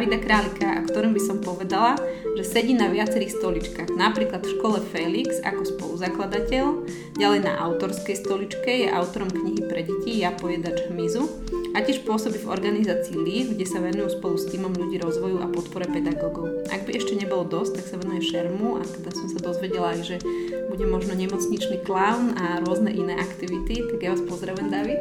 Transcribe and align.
Davida 0.00 0.16
Králika, 0.16 0.64
a 0.64 0.80
ktorým 0.80 1.12
by 1.12 1.20
som 1.20 1.44
povedala, 1.44 1.92
že 2.32 2.40
sedí 2.40 2.72
na 2.72 2.88
viacerých 2.88 3.36
stoličkách. 3.36 3.92
Napríklad 4.00 4.40
v 4.40 4.56
škole 4.56 4.80
Felix 4.80 5.44
ako 5.44 5.76
spoluzakladateľ, 5.76 6.88
ďalej 7.20 7.40
na 7.44 7.60
autorskej 7.60 8.16
stoličke 8.16 8.80
je 8.80 8.88
autorom 8.88 9.28
knihy 9.28 9.60
pre 9.68 9.84
deti 9.84 10.24
Ja 10.24 10.32
pojedač 10.32 10.88
hmyzu 10.88 11.28
a 11.76 11.84
tiež 11.84 12.08
pôsobí 12.08 12.40
v 12.40 12.48
organizácii 12.48 13.12
LEAF, 13.12 13.52
kde 13.52 13.66
sa 13.68 13.84
venujú 13.84 14.16
spolu 14.16 14.40
s 14.40 14.48
týmom 14.48 14.72
ľudí 14.72 15.04
rozvoju 15.04 15.44
a 15.44 15.52
podpore 15.52 15.84
pedagógov. 15.84 16.64
Ak 16.72 16.88
by 16.88 16.96
ešte 16.96 17.20
nebolo 17.20 17.44
dosť, 17.44 17.84
tak 17.84 17.84
sa 17.92 18.00
venuje 18.00 18.24
šermu 18.24 18.80
a 18.80 18.82
teda 18.88 19.12
som 19.12 19.28
sa 19.28 19.36
dozvedela 19.52 19.92
aj, 20.00 20.16
že 20.16 20.16
bude 20.72 20.88
možno 20.88 21.12
nemocničný 21.12 21.84
klaun 21.84 22.40
a 22.40 22.64
rôzne 22.64 22.88
iné 22.88 23.20
aktivity, 23.20 23.84
tak 23.84 24.00
ja 24.00 24.16
vás 24.16 24.24
pozdravujem, 24.24 24.72
David. 24.72 25.00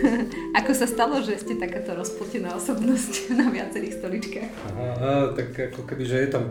Ako 0.58 0.74
sa 0.74 0.90
stalo, 0.90 1.22
že 1.22 1.38
ste 1.38 1.54
takáto 1.54 1.94
rozpletená 1.94 2.50
osobnosť 2.58 3.30
na 3.40 3.46
viacerých 3.46 4.02
stoličkách? 4.02 4.50
Aha, 4.74 5.30
tak 5.38 5.54
ako 5.54 5.86
keby, 5.86 6.02
že 6.02 6.16
je 6.26 6.28
tam 6.34 6.50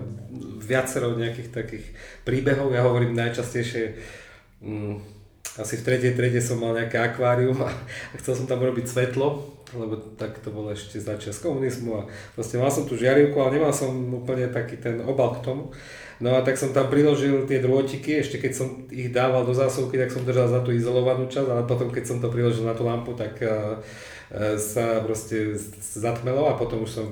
viacero 0.63 1.15
nejakých 1.19 1.49
takých 1.51 1.85
príbehov, 2.23 2.71
ja 2.71 2.87
hovorím 2.87 3.15
najčastejšie, 3.19 3.99
mm, 4.63 4.95
asi 5.59 5.73
v 5.79 5.85
tretej 5.85 6.13
triede 6.15 6.39
som 6.39 6.59
mal 6.59 6.75
nejaké 6.75 6.95
akvárium 6.99 7.59
a 7.67 7.69
chcel 8.23 8.39
som 8.39 8.47
tam 8.47 8.63
robiť 8.63 8.87
svetlo, 8.87 9.27
lebo 9.75 9.99
tak 10.15 10.39
to 10.39 10.55
bolo 10.55 10.71
ešte 10.71 11.03
začiat 11.03 11.35
komunizmu 11.43 11.91
a 11.99 12.01
vlastne 12.39 12.63
mal 12.63 12.71
som 12.71 12.87
tu 12.87 12.95
žiarivku, 12.95 13.35
ale 13.43 13.59
nemal 13.59 13.75
som 13.75 13.91
úplne 13.91 14.47
taký 14.47 14.79
ten 14.79 15.03
obal 15.03 15.35
k 15.35 15.43
tomu. 15.43 15.75
No 16.17 16.33
a 16.33 16.41
tak 16.41 16.57
som 16.57 16.73
tam 16.73 16.89
priložil 16.89 17.45
tie 17.45 17.61
drôtiky, 17.61 18.25
ešte 18.25 18.41
keď 18.41 18.51
som 18.57 18.89
ich 18.89 19.13
dával 19.13 19.45
do 19.45 19.53
zásuvky, 19.53 20.01
tak 20.01 20.09
som 20.09 20.25
držal 20.25 20.49
za 20.49 20.65
tú 20.65 20.73
izolovanú 20.73 21.29
časť, 21.29 21.45
ale 21.45 21.69
potom 21.69 21.93
keď 21.93 22.03
som 22.09 22.17
to 22.17 22.33
priložil 22.33 22.65
na 22.65 22.73
tú 22.73 22.89
lampu, 22.89 23.13
tak 23.13 23.37
uh, 23.45 23.77
sa 24.57 25.05
proste 25.05 25.53
zatmelo 25.77 26.49
a 26.49 26.57
potom 26.57 26.83
už 26.83 26.91
som 26.91 27.07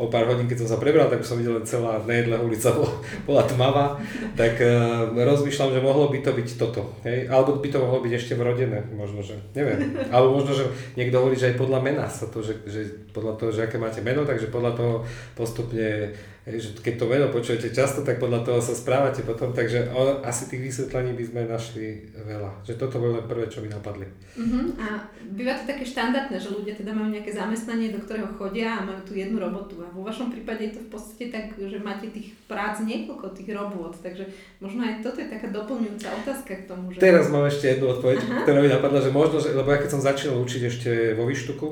o 0.00 0.08
pár 0.08 0.24
hodín, 0.24 0.48
keď 0.48 0.64
som 0.64 0.74
sa 0.74 0.78
prebral, 0.80 1.12
tak 1.12 1.20
už 1.20 1.28
som 1.28 1.36
videl 1.36 1.60
len 1.60 1.66
celá 1.68 2.00
nejedlá 2.08 2.40
ulica 2.40 2.72
bola, 2.72 2.92
bola 3.28 3.42
tmavá, 3.44 3.86
tak 4.32 4.56
uh, 4.64 5.12
rozmýšľam, 5.12 5.76
že 5.76 5.84
mohlo 5.84 6.08
by 6.08 6.18
to 6.24 6.32
byť 6.32 6.48
toto, 6.56 6.82
hej? 7.04 7.28
alebo 7.28 7.60
by 7.60 7.68
to 7.68 7.78
mohlo 7.78 8.00
byť 8.00 8.12
ešte 8.16 8.32
vrodené, 8.40 8.80
možno, 8.96 9.20
že, 9.20 9.36
neviem, 9.52 9.92
alebo 10.14 10.40
možno, 10.40 10.56
že 10.56 10.64
niekto 10.96 11.20
hovorí, 11.20 11.36
že 11.36 11.52
aj 11.52 11.60
podľa 11.60 11.80
mena 11.84 12.08
sa 12.08 12.32
to, 12.32 12.40
že, 12.40 12.64
že 12.64 13.12
podľa 13.12 13.36
toho, 13.36 13.50
že 13.52 13.68
aké 13.68 13.76
máte 13.76 14.00
meno, 14.00 14.24
takže 14.24 14.48
podľa 14.48 14.72
toho 14.72 14.94
postupne 15.36 16.16
že 16.58 16.72
keď 16.80 16.94
to 16.96 17.04
meno 17.04 17.26
počujete 17.28 17.68
často, 17.68 18.00
tak 18.00 18.16
podľa 18.16 18.40
toho 18.42 18.58
sa 18.64 18.72
správate 18.72 19.20
potom, 19.22 19.52
takže 19.52 19.92
o, 19.92 20.24
asi 20.24 20.48
tých 20.48 20.72
vysvetlení 20.72 21.12
by 21.12 21.24
sme 21.28 21.40
našli 21.44 22.08
veľa. 22.16 22.64
Že 22.64 22.80
toto 22.80 22.96
bolo 22.96 23.20
len 23.20 23.26
prvé, 23.28 23.44
čo 23.52 23.60
mi 23.60 23.68
napadli. 23.68 24.08
Uh-huh. 24.34 24.72
A 24.80 25.04
býva 25.30 25.52
to 25.60 25.68
také 25.68 25.84
štandardné, 25.84 26.40
že 26.40 26.50
ľudia 26.50 26.74
teda 26.74 26.96
majú 26.96 27.12
nejaké 27.12 27.28
zamestnanie, 27.28 27.92
do 27.92 28.00
ktorého 28.00 28.32
chodia 28.34 28.80
a 28.80 28.86
majú 28.88 29.04
tú 29.04 29.12
jednu 29.12 29.36
robotu. 29.36 29.84
A 29.84 29.89
vo 29.90 30.02
vašom 30.06 30.30
prípade 30.30 30.70
je 30.70 30.72
to 30.76 30.80
v 30.86 30.90
podstate 30.90 31.24
tak, 31.30 31.54
že 31.58 31.78
máte 31.82 32.10
tých 32.10 32.34
prác 32.46 32.80
niekoľko, 32.82 33.34
tých 33.34 33.50
robot, 33.54 33.98
takže 34.02 34.26
možno 34.62 34.86
aj 34.86 35.02
toto 35.02 35.18
je 35.20 35.28
taká 35.28 35.50
doplňujúca 35.50 36.08
otázka 36.24 36.52
k 36.54 36.64
tomu. 36.66 36.94
Že... 36.94 37.02
Teraz 37.02 37.26
mám 37.28 37.46
ešte 37.46 37.76
jednu 37.76 37.92
odpoveď, 37.94 38.18
Aha. 38.22 38.40
ktorá 38.46 38.58
mi 38.62 38.70
napadla, 38.70 39.00
že 39.02 39.10
možno, 39.10 39.36
že, 39.42 39.54
lebo 39.54 39.68
ja 39.70 39.78
keď 39.78 39.90
som 39.90 40.02
začal 40.02 40.38
učiť 40.38 40.62
ešte 40.66 40.90
vo 41.18 41.26
Vyštuku, 41.26 41.66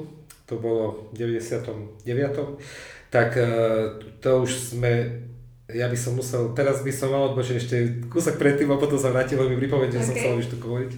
to 0.49 0.55
bolo 0.57 1.13
v 1.13 1.37
99 1.39 2.07
tak 3.09 3.37
e, 3.37 3.45
to 4.21 4.45
už 4.45 4.77
sme 4.77 5.25
ja 5.69 5.85
by 5.85 5.99
som 6.01 6.17
musel, 6.17 6.57
teraz 6.57 6.81
by 6.81 6.89
som 6.89 7.13
mal 7.13 7.29
odbočiť 7.29 7.57
ešte 7.61 7.77
kúsok 8.09 8.41
predtým 8.41 8.73
a 8.73 8.81
potom 8.81 8.97
sa 8.97 9.13
vrátil, 9.13 9.37
lebo 9.37 9.53
mi 9.53 9.61
pripomeň, 9.61 9.93
že 9.93 10.01
okay. 10.01 10.09
som 10.09 10.15
chcel 10.17 10.35
vyštukovať. 10.41 10.91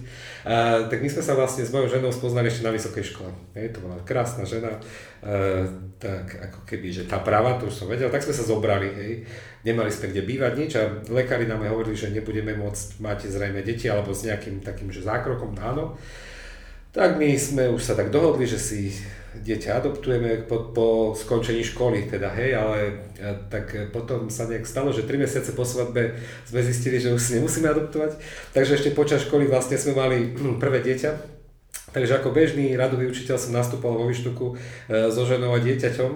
A, 0.47 0.55
tak 0.87 1.03
my 1.03 1.11
sme 1.11 1.19
sa 1.19 1.35
vlastne 1.35 1.67
s 1.67 1.75
mojou 1.75 1.91
ženou 1.91 2.07
spoznali 2.07 2.47
ešte 2.47 2.63
na 2.63 2.71
vysokej 2.71 3.03
škole. 3.03 3.35
Je, 3.51 3.67
to 3.67 3.83
bola 3.83 3.99
krásna 4.07 4.47
žena, 4.47 4.71
a, 4.71 5.67
tak 5.99 6.23
ako 6.39 6.63
keby, 6.63 6.87
že 6.87 7.03
tá 7.03 7.19
práva, 7.19 7.59
to 7.59 7.67
už 7.67 7.83
som 7.83 7.91
vedel, 7.91 8.07
tak 8.07 8.23
sme 8.23 8.31
sa 8.31 8.47
zobrali, 8.47 8.87
hej. 8.95 9.13
Nemali 9.67 9.91
sme 9.91 10.07
kde 10.07 10.23
bývať 10.23 10.53
nič 10.55 10.71
a 10.79 10.87
lekári 11.11 11.51
nám 11.51 11.67
hovorili, 11.67 11.99
že 11.99 12.15
nebudeme 12.15 12.55
môcť 12.55 13.03
mať 13.03 13.27
zrejme 13.27 13.59
deti 13.67 13.91
alebo 13.91 14.15
s 14.15 14.23
nejakým 14.23 14.63
takým, 14.63 14.87
že 14.87 15.03
zákrokom, 15.03 15.51
áno. 15.59 15.99
Tak 16.95 17.19
my 17.19 17.35
sme 17.35 17.67
už 17.75 17.83
sa 17.83 17.99
tak 17.99 18.07
dohodli, 18.07 18.47
že 18.47 18.55
si 18.55 18.95
dieťa 19.31 19.79
adoptujeme 19.79 20.43
po, 20.43 20.75
po 20.75 20.87
skončení 21.15 21.63
školy, 21.63 22.11
teda 22.11 22.27
hej, 22.35 22.51
ale 22.51 22.77
a, 23.15 23.39
tak 23.47 23.91
potom 23.95 24.27
sa 24.27 24.43
nejak 24.43 24.67
stalo, 24.67 24.91
že 24.91 25.07
3 25.07 25.23
mesiace 25.23 25.55
po 25.55 25.63
svadbe 25.63 26.19
sme 26.43 26.59
zistili, 26.59 26.99
že 26.99 27.15
už 27.15 27.21
si 27.21 27.31
nemusíme 27.39 27.71
adoptovať, 27.71 28.19
takže 28.51 28.75
ešte 28.75 28.91
počas 28.91 29.23
školy 29.23 29.47
vlastne 29.47 29.79
sme 29.79 29.95
mali 29.95 30.35
prvé 30.35 30.83
dieťa, 30.83 31.11
takže 31.95 32.19
ako 32.19 32.35
bežný 32.35 32.75
radový 32.75 33.07
učiteľ 33.07 33.39
som 33.39 33.55
nastúpal 33.55 33.95
vo 33.95 34.11
výštuku 34.11 34.45
e, 34.51 34.55
so 35.07 35.23
ženou 35.23 35.55
a 35.55 35.63
dieťaťom, 35.63 36.11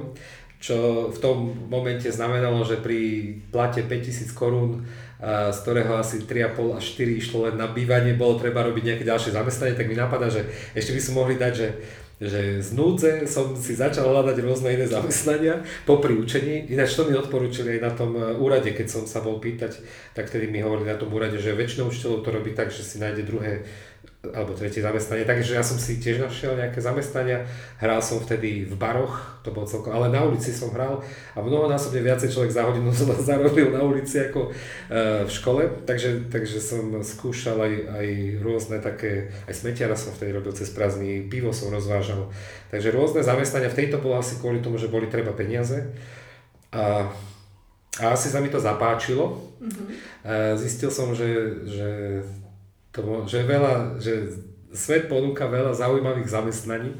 čo 0.59 1.07
v 1.13 1.17
tom 1.23 1.69
momente 1.71 2.11
znamenalo, 2.11 2.67
že 2.67 2.83
pri 2.83 3.31
plate 3.53 3.87
5000 3.87 4.35
korún 4.35 4.83
z 5.25 5.57
ktorého 5.63 5.95
asi 5.95 6.27
3,5 6.27 6.77
až 6.77 6.85
4 6.99 7.21
išlo 7.23 7.37
len 7.47 7.55
na 7.55 7.71
bývanie, 7.71 8.19
bolo 8.19 8.35
treba 8.35 8.67
robiť 8.67 8.83
nejaké 8.83 9.03
ďalšie 9.07 9.31
zamestnanie, 9.31 9.73
tak 9.73 9.87
mi 9.87 9.95
napadá, 9.95 10.27
že 10.27 10.43
ešte 10.75 10.91
by 10.91 11.01
sme 11.01 11.13
mohli 11.15 11.35
dať, 11.39 11.53
že 11.55 11.67
že 12.15 12.63
z 12.63 12.69
núdze 12.71 13.27
som 13.27 13.51
si 13.59 13.75
začal 13.75 14.07
hľadať 14.07 14.39
rôzne 14.39 14.71
iné 14.71 14.87
zamestnania 14.87 15.59
popri 15.83 16.15
učení. 16.15 16.71
Ináč 16.71 16.95
to 16.95 17.03
mi 17.03 17.15
odporúčili 17.15 17.75
aj 17.75 17.81
na 17.83 17.91
tom 17.91 18.15
e, 18.15 18.39
úrade, 18.39 18.71
keď 18.71 18.87
som 18.87 19.03
sa 19.03 19.19
bol 19.19 19.43
pýtať, 19.43 19.83
tak 20.15 20.31
tedy 20.31 20.47
mi 20.47 20.63
hovorili 20.63 20.95
na 20.95 20.99
tom 20.99 21.11
úrade, 21.11 21.35
že 21.35 21.51
väčšinou 21.51 21.91
učiteľov 21.91 22.23
to 22.23 22.29
robí 22.31 22.55
tak, 22.55 22.71
že 22.71 22.87
si 22.87 23.03
nájde 23.03 23.27
druhé 23.27 23.67
alebo 24.31 24.57
tretie 24.57 24.81
zamestnanie. 24.81 25.27
Takže 25.27 25.53
ja 25.53 25.61
som 25.61 25.77
si 25.77 26.01
tiež 26.01 26.23
našiel 26.23 26.57
nejaké 26.57 26.81
zamestnania. 26.81 27.45
Hral 27.77 27.99
som 27.99 28.23
vtedy 28.23 28.65
v 28.65 28.73
baroch, 28.73 29.43
to 29.45 29.53
bolo 29.53 29.69
celkom, 29.69 29.93
ale 29.93 30.09
na 30.09 30.25
ulici 30.25 30.49
som 30.49 30.73
hral 30.73 31.03
a 31.35 31.37
mnohonásobne 31.43 32.01
viacej 32.01 32.33
človek 32.33 32.51
za 32.55 32.63
hodinu 32.65 32.89
som 32.97 33.11
zarobil 33.13 33.69
na 33.69 33.85
ulici 33.85 34.17
ako 34.17 34.49
uh, 34.49 35.27
v 35.27 35.31
škole. 35.31 35.61
Takže, 35.85 36.31
takže 36.33 36.57
som 36.57 36.89
skúšal 37.05 37.61
aj, 37.61 37.73
aj 38.01 38.07
rôzne 38.41 38.77
také, 38.81 39.29
aj 39.45 39.53
smetiara 39.53 39.93
som 39.93 40.15
vtedy 40.15 40.33
robil 40.33 40.55
cez 40.55 40.71
prázdny, 40.73 41.29
pivo 41.29 41.53
som 41.53 41.69
rozvážal. 41.69 42.31
Takže 42.73 42.89
rôzne 42.89 43.21
zamestnania, 43.21 43.69
v 43.69 43.85
tejto 43.85 44.01
bolo 44.01 44.17
asi 44.17 44.41
kvôli 44.41 44.63
tomu, 44.63 44.81
že 44.81 44.89
boli 44.89 45.11
treba 45.11 45.35
peniaze. 45.35 45.93
A 46.73 47.13
a 47.95 48.11
asi 48.11 48.27
sa 48.27 48.43
mi 48.43 48.51
to 48.51 48.59
zapáčilo. 48.59 49.39
Mm-hmm. 49.63 49.87
Zistil 50.59 50.91
som, 50.91 51.15
že, 51.15 51.63
že 51.63 51.89
to, 52.95 53.27
že, 53.27 53.43
veľa, 53.43 53.99
že 53.99 54.31
svet 54.71 55.11
ponúka 55.11 55.51
veľa 55.51 55.75
zaujímavých 55.75 56.31
zamestnaní 56.31 56.95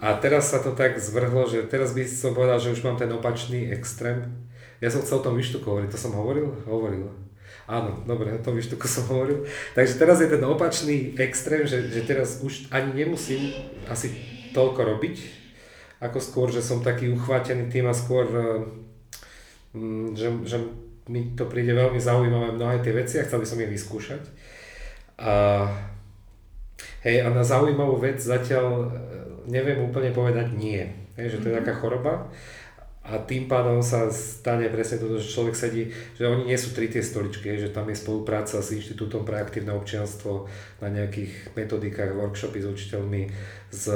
a 0.00 0.16
teraz 0.16 0.48
sa 0.48 0.64
to 0.64 0.72
tak 0.72 0.96
zvrhlo, 0.96 1.44
že 1.44 1.68
teraz 1.68 1.92
by 1.92 2.08
som 2.08 2.32
povedal, 2.32 2.56
že 2.56 2.72
už 2.72 2.80
mám 2.80 2.96
ten 2.96 3.12
opačný 3.12 3.68
extrém. 3.68 4.24
Ja 4.80 4.88
som 4.88 5.04
chcel 5.04 5.20
o 5.20 5.26
tom 5.26 5.36
vyštuku 5.36 5.66
hovoriť, 5.66 5.90
to 5.92 6.00
som 6.00 6.16
hovoril? 6.16 6.54
Hovoril. 6.64 7.10
Áno, 7.68 8.00
dobre, 8.08 8.32
o 8.32 8.40
tom 8.40 8.56
vyštuku 8.56 8.88
som 8.88 9.04
hovoril. 9.12 9.44
Takže 9.76 10.00
teraz 10.00 10.24
je 10.24 10.32
ten 10.32 10.40
opačný 10.40 11.12
extrém, 11.20 11.68
že, 11.68 11.92
že 11.92 12.00
teraz 12.08 12.40
už 12.40 12.72
ani 12.72 13.04
nemusím 13.04 13.52
asi 13.92 14.16
toľko 14.56 14.96
robiť, 14.96 15.16
ako 16.00 16.18
skôr, 16.22 16.48
že 16.48 16.64
som 16.64 16.80
taký 16.80 17.12
uchvátený 17.12 17.68
tým 17.68 17.90
a 17.90 17.92
skôr, 17.92 18.24
mm, 19.76 20.16
že, 20.16 20.28
že 20.46 20.56
mi 21.10 21.34
to 21.34 21.44
príde 21.50 21.74
veľmi 21.74 21.98
zaujímavé 21.98 22.54
mnohé 22.54 22.80
tie 22.80 22.94
veci 22.94 23.18
a 23.18 23.26
chcel 23.26 23.42
by 23.42 23.46
som 23.50 23.60
ich 23.60 23.74
vyskúšať. 23.74 24.22
A, 25.18 25.66
hej, 27.02 27.26
a 27.26 27.28
na 27.34 27.42
zaujímavú 27.42 27.98
vec 27.98 28.22
zatiaľ 28.22 28.66
e, 28.66 28.88
neviem 29.50 29.82
úplne 29.82 30.14
povedať 30.14 30.54
nie. 30.54 30.86
Hej, 31.18 31.36
že 31.36 31.38
to 31.42 31.46
je 31.50 31.54
mhm. 31.54 31.60
taká 31.62 31.74
choroba 31.78 32.30
a 33.08 33.16
tým 33.24 33.48
pádom 33.48 33.80
sa 33.80 34.12
stane 34.12 34.68
presne 34.68 35.00
toto, 35.00 35.16
že 35.16 35.32
človek 35.32 35.56
sedí, 35.56 35.88
že 36.12 36.28
oni 36.28 36.44
nie 36.44 36.58
sú 36.60 36.76
tri 36.76 36.92
tie 36.92 37.00
stoličky, 37.00 37.56
že 37.56 37.72
tam 37.72 37.88
je 37.88 37.96
spolupráca 37.96 38.60
s 38.60 38.76
Inštitútom 38.76 39.24
pre 39.24 39.40
aktívne 39.40 39.72
občianstvo 39.72 40.44
na 40.84 40.92
nejakých 40.92 41.56
metodikách, 41.56 42.12
workshopy 42.12 42.60
s 42.60 42.68
učiteľmi, 42.68 43.22
s 43.72 43.88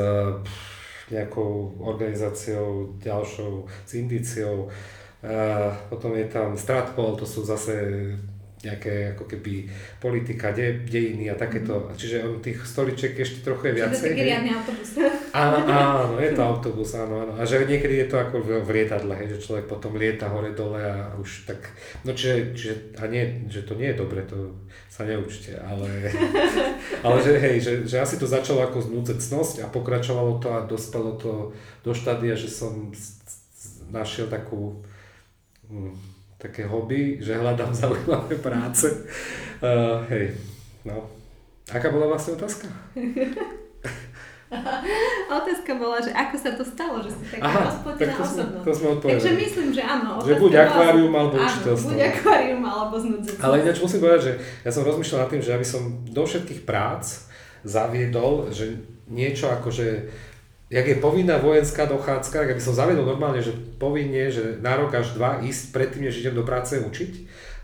nejakou 1.13 1.77
organizáciou 1.85 2.97
ďalšou, 3.05 3.69
s 3.85 3.91
indiciou. 4.01 4.73
A 5.21 5.77
potom 5.93 6.17
je 6.17 6.25
tam 6.33 6.57
Stratpol, 6.57 7.13
to 7.21 7.29
sú 7.29 7.45
zase 7.45 8.17
nejaké 8.63 9.19
ako 9.19 9.27
keby 9.27 9.67
politika, 9.99 10.55
de, 10.55 10.87
dejiny 10.87 11.27
a 11.27 11.35
takéto. 11.35 11.91
Mm. 11.91 11.99
Čiže 11.99 12.17
on 12.23 12.39
tých 12.39 12.63
stoličiek 12.63 13.19
ešte 13.19 13.43
trochu 13.43 13.71
je 13.71 13.83
viacej. 13.83 13.99
Čiže 13.99 14.15
to 14.15 14.23
je 14.23 14.29
riadny 14.31 14.51
autobus. 14.55 14.91
Áno, 15.35 15.59
áno, 15.67 16.15
je 16.23 16.31
to 16.31 16.43
autobus, 16.47 16.91
áno, 16.95 17.15
áno. 17.27 17.33
A 17.35 17.43
že 17.43 17.67
niekedy 17.67 18.07
je 18.07 18.07
to 18.07 18.17
ako 18.23 18.37
v, 18.39 18.49
v 18.63 18.69
lietadle, 18.71 19.13
hej, 19.19 19.35
že 19.35 19.43
človek 19.49 19.67
potom 19.67 19.99
lieta 19.99 20.31
hore 20.31 20.55
dole 20.55 20.79
a 20.79 21.17
už 21.19 21.51
tak, 21.51 21.75
no 22.07 22.15
čiže, 22.15 22.55
čiže 22.55 22.75
a 23.03 23.11
nie, 23.11 23.49
že 23.51 23.67
to 23.67 23.75
nie 23.75 23.91
je 23.91 23.99
dobre, 23.99 24.23
to 24.29 24.55
sa 24.93 25.09
neučte, 25.09 25.57
ale, 25.57 25.89
ale 27.07 27.17
že 27.25 27.33
hej, 27.41 27.57
že, 27.65 27.73
že 27.89 27.97
asi 27.99 28.21
to 28.21 28.29
začalo 28.29 28.61
ako 28.69 28.93
znúcecnosť 28.93 29.65
a 29.65 29.73
pokračovalo 29.73 30.37
to 30.39 30.49
a 30.53 30.69
dospelo 30.69 31.17
to 31.17 31.57
do 31.81 31.93
štádia, 31.97 32.37
že 32.37 32.53
som 32.53 32.93
našiel 33.89 34.29
takú, 34.29 34.85
hm, 35.73 35.97
také 36.43 36.67
hobby, 36.67 37.23
že 37.23 37.39
hľadám 37.39 37.71
zaujímavé 37.87 38.35
práce. 38.43 38.91
Uh, 39.63 40.03
hej, 40.11 40.35
no. 40.83 41.07
Aká 41.71 41.95
bola 41.95 42.11
vlastne 42.11 42.35
otázka? 42.35 42.67
Otázka 45.33 45.81
bola, 45.81 45.97
že 45.97 46.13
ako 46.13 46.37
sa 46.37 46.53
to 46.53 46.61
stalo, 46.61 47.01
že 47.01 47.09
ste 47.09 47.41
taká 47.41 47.73
rozpletená 47.73 48.15
osobnosť. 48.21 48.65
To 48.69 48.73
sme 48.77 48.89
odpovedali. 49.01 49.17
Takže 49.17 49.33
myslím, 49.41 49.69
že 49.73 49.81
áno. 49.81 50.21
Že 50.21 50.35
buď 50.37 50.53
akvárium 50.61 51.13
alebo 51.17 51.35
učiteľstvo. 51.41 51.89
buď 51.89 52.01
akvárium 52.13 52.61
alebo 52.61 52.95
znudzenie. 53.01 53.41
Ale 53.41 53.55
ináč 53.65 53.81
musím 53.81 54.01
povedať, 54.05 54.21
že 54.29 54.33
ja 54.69 54.71
som 54.77 54.85
rozmýšľal 54.85 55.25
nad 55.25 55.31
tým, 55.33 55.41
že 55.41 55.57
aby 55.57 55.65
som 55.65 55.83
do 56.05 56.23
všetkých 56.29 56.69
prác 56.69 57.33
zaviedol, 57.65 58.53
že 58.53 58.77
niečo 59.09 59.49
ako, 59.49 59.73
že 59.73 60.13
jak 60.73 60.87
je 60.89 60.97
povinná 60.97 61.37
vojenská 61.37 61.85
dochádzka, 61.85 62.49
tak 62.49 62.51
aby 62.57 62.63
som 62.65 62.73
zaviedol 62.73 63.05
normálne, 63.05 63.45
že 63.45 63.53
povinne, 63.77 64.33
že 64.33 64.57
na 64.65 64.81
rok 64.81 64.97
až 64.97 65.13
dva 65.13 65.45
ísť 65.45 65.77
predtým, 65.77 66.09
než 66.09 66.25
idem 66.25 66.33
do 66.33 66.49
práce 66.49 66.81
učiť 66.81 67.13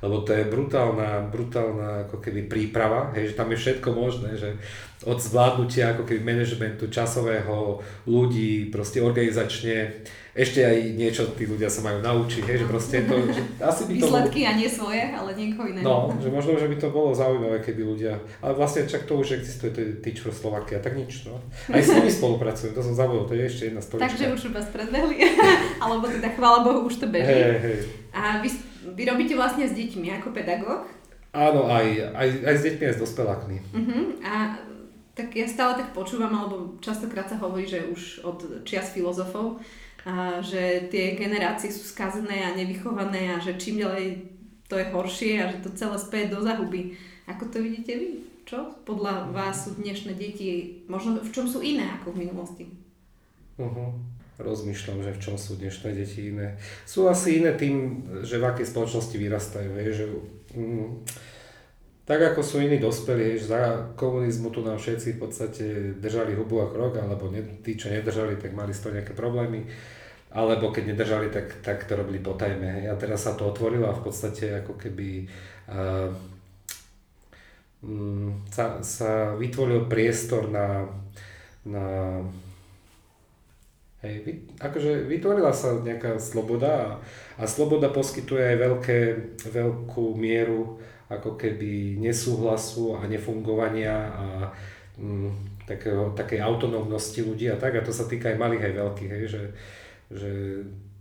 lebo 0.02 0.22
to 0.22 0.32
je 0.32 0.46
brutálna, 0.46 1.26
brutálna 1.26 2.06
ako 2.06 2.22
keby 2.22 2.46
príprava, 2.46 3.10
hej, 3.18 3.34
že 3.34 3.38
tam 3.38 3.50
je 3.50 3.58
všetko 3.58 3.88
možné, 3.90 4.38
že 4.38 4.54
od 5.02 5.18
zvládnutia 5.18 5.94
ako 5.94 6.06
keby 6.06 6.22
manažmentu 6.22 6.86
časového, 6.86 7.82
ľudí, 8.06 8.70
proste 8.70 9.02
organizačne, 9.02 10.06
ešte 10.38 10.62
aj 10.62 10.76
niečo 10.94 11.22
tí 11.34 11.50
ľudia 11.50 11.66
sa 11.66 11.82
majú 11.82 11.98
naučiť, 11.98 12.46
hej, 12.46 12.62
že 12.62 12.66
proste 12.70 12.96
to, 13.10 13.18
že 13.26 13.42
asi 13.58 13.82
by 13.90 13.92
to 13.98 14.06
Výsledky 14.06 14.40
bolo... 14.46 14.50
a 14.50 14.52
nie 14.54 14.68
svoje, 14.70 15.02
ale 15.02 15.30
niekoho 15.34 15.66
iného. 15.66 15.82
No, 15.82 16.14
že 16.22 16.30
možno, 16.30 16.54
že 16.54 16.70
by 16.70 16.76
to 16.78 16.88
bolo 16.94 17.10
zaujímavé, 17.10 17.58
keby 17.58 17.82
ľudia, 17.82 18.22
ale 18.38 18.52
vlastne 18.54 18.86
čak 18.86 19.10
to 19.10 19.18
už 19.18 19.42
existuje, 19.42 19.74
to 19.74 19.82
je 19.82 19.88
Teach 19.98 20.22
for 20.22 20.30
Slovakia, 20.30 20.78
tak 20.78 20.94
nič, 20.94 21.26
no. 21.26 21.42
Aj 21.74 21.82
s 21.82 21.90
nimi 21.90 22.14
spolupracujem, 22.14 22.70
to 22.70 22.86
som 22.86 22.94
zabudol, 22.94 23.26
to 23.26 23.34
je 23.34 23.50
ešte 23.50 23.62
jedna 23.74 23.82
stolička. 23.82 24.14
Takže 24.14 24.26
už 24.38 24.54
vás 24.54 24.70
predbehli, 24.70 25.18
alebo 25.82 26.06
teda 26.06 26.30
chvála 26.38 26.62
Bohu, 26.62 26.86
už 26.86 27.02
to 27.02 27.10
beží. 27.10 27.34
Hej, 27.34 27.58
hej. 27.58 27.78
A 28.14 28.38
vy 28.38 28.48
vy 28.94 29.02
robíte 29.04 29.34
vlastne 29.36 29.68
s 29.68 29.74
deťmi 29.74 30.08
ako 30.20 30.32
pedagóg? 30.32 30.86
Áno, 31.34 31.68
aj, 31.68 31.86
aj, 32.16 32.28
aj 32.46 32.54
s 32.56 32.62
deťmi, 32.64 32.84
aj 32.88 32.94
s 32.96 33.02
dospelákmi. 33.04 33.56
Uh-huh. 33.74 34.02
A 34.24 34.56
tak 35.12 35.34
ja 35.34 35.44
stále 35.50 35.76
tak 35.76 35.92
počúvam, 35.92 36.32
alebo 36.32 36.78
častokrát 36.80 37.28
sa 37.28 37.36
hovorí, 37.42 37.68
že 37.68 37.84
už 37.84 38.24
od 38.24 38.38
čias 38.64 38.94
filozofov, 38.94 39.60
a 40.06 40.38
že 40.44 40.86
tie 40.90 41.18
generácie 41.18 41.72
sú 41.72 41.82
skazené 41.82 42.46
a 42.46 42.54
nevychované 42.54 43.34
a 43.34 43.42
že 43.42 43.58
čím 43.58 43.82
ďalej 43.82 44.30
to 44.68 44.76
je 44.76 44.86
horšie 44.92 45.32
a 45.40 45.50
že 45.50 45.64
to 45.64 45.70
celé 45.74 45.96
späť 45.96 46.24
do 46.36 46.44
zahuby. 46.44 46.94
Ako 47.26 47.48
to 47.48 47.64
vidíte 47.64 47.92
vy? 47.96 48.08
Čo 48.44 48.72
podľa 48.84 49.32
vás 49.32 49.68
sú 49.68 49.76
dnešné 49.76 50.16
deti, 50.16 50.80
možno 50.88 51.20
v 51.20 51.30
čom 51.32 51.44
sú 51.48 51.60
iné 51.60 51.84
ako 52.00 52.16
v 52.16 52.20
minulosti? 52.24 52.64
Uh-huh 53.58 53.96
rozmýšľam, 54.38 55.02
že 55.02 55.14
v 55.18 55.22
čom 55.22 55.34
sú 55.34 55.58
dnešné 55.58 55.88
deti 55.98 56.30
iné. 56.30 56.54
Sú 56.86 57.10
asi 57.10 57.42
iné 57.42 57.58
tým, 57.58 58.06
že 58.22 58.38
v 58.38 58.46
akej 58.46 58.70
spoločnosti 58.70 59.16
vyrastajú. 59.18 59.70
Hej, 59.82 59.90
že, 59.98 60.06
mm, 60.54 60.88
tak 62.08 62.24
ako 62.24 62.40
sú 62.40 62.64
iní 62.64 62.80
dospelí, 62.80 63.36
že 63.36 63.52
za 63.52 63.92
komunizmu 63.92 64.48
tu 64.48 64.64
nám 64.64 64.80
všetci 64.80 65.12
v 65.12 65.20
podstate 65.20 65.64
držali 66.00 66.32
hubu 66.32 66.64
a 66.64 66.72
krok, 66.72 66.96
alebo 66.96 67.28
ne, 67.28 67.44
tí, 67.60 67.76
čo 67.76 67.92
nedržali, 67.92 68.40
tak 68.40 68.56
mali 68.56 68.72
z 68.72 68.80
toho 68.80 68.96
nejaké 68.96 69.12
problémy. 69.12 69.68
Alebo 70.32 70.72
keď 70.72 70.96
nedržali, 70.96 71.28
tak, 71.28 71.60
tak 71.60 71.84
to 71.84 72.00
robili 72.00 72.16
potajme. 72.24 72.88
A 72.88 72.96
teraz 72.96 73.28
sa 73.28 73.36
to 73.36 73.52
otvorilo 73.52 73.92
a 73.92 73.98
v 74.00 74.08
podstate 74.08 74.64
ako 74.64 74.80
keby 74.80 75.28
uh, 75.68 76.08
um, 77.84 78.40
sa, 78.48 78.80
sa 78.80 79.36
vytvoril 79.36 79.84
priestor 79.84 80.48
na, 80.48 80.88
na 81.68 81.84
Hej, 83.98 84.46
akože 84.62 85.10
vytvorila 85.10 85.50
sa 85.50 85.74
nejaká 85.74 86.22
sloboda 86.22 86.70
a, 86.70 86.88
a 87.42 87.50
sloboda 87.50 87.90
poskytuje 87.90 88.54
aj 88.54 88.56
veľké, 88.62 88.98
veľkú 89.50 90.14
mieru 90.14 90.78
ako 91.08 91.40
keby 91.40 91.96
nesúhlasu 91.96 93.00
a 93.00 93.08
nefungovania 93.08 93.96
a 94.12 94.26
mm, 95.00 95.64
takého, 95.64 96.12
takej 96.12 96.40
autonómnosti 96.44 97.24
ľudí 97.24 97.48
a 97.48 97.56
tak. 97.56 97.80
A 97.80 97.84
to 97.84 97.92
sa 97.92 98.04
týka 98.04 98.28
aj 98.28 98.40
malých 98.40 98.64
aj 98.68 98.74
veľkých, 98.76 99.10
hej, 99.12 99.24
že, 99.28 99.42
že 100.12 100.30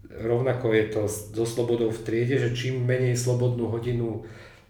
rovnako 0.07 0.71
je 0.71 0.85
to 0.87 1.01
so 1.07 1.45
slobodou 1.45 1.91
v 1.91 2.03
triede, 2.03 2.39
že 2.39 2.55
čím 2.55 2.87
menej 2.87 3.19
slobodnú 3.19 3.67
hodinu 3.67 4.23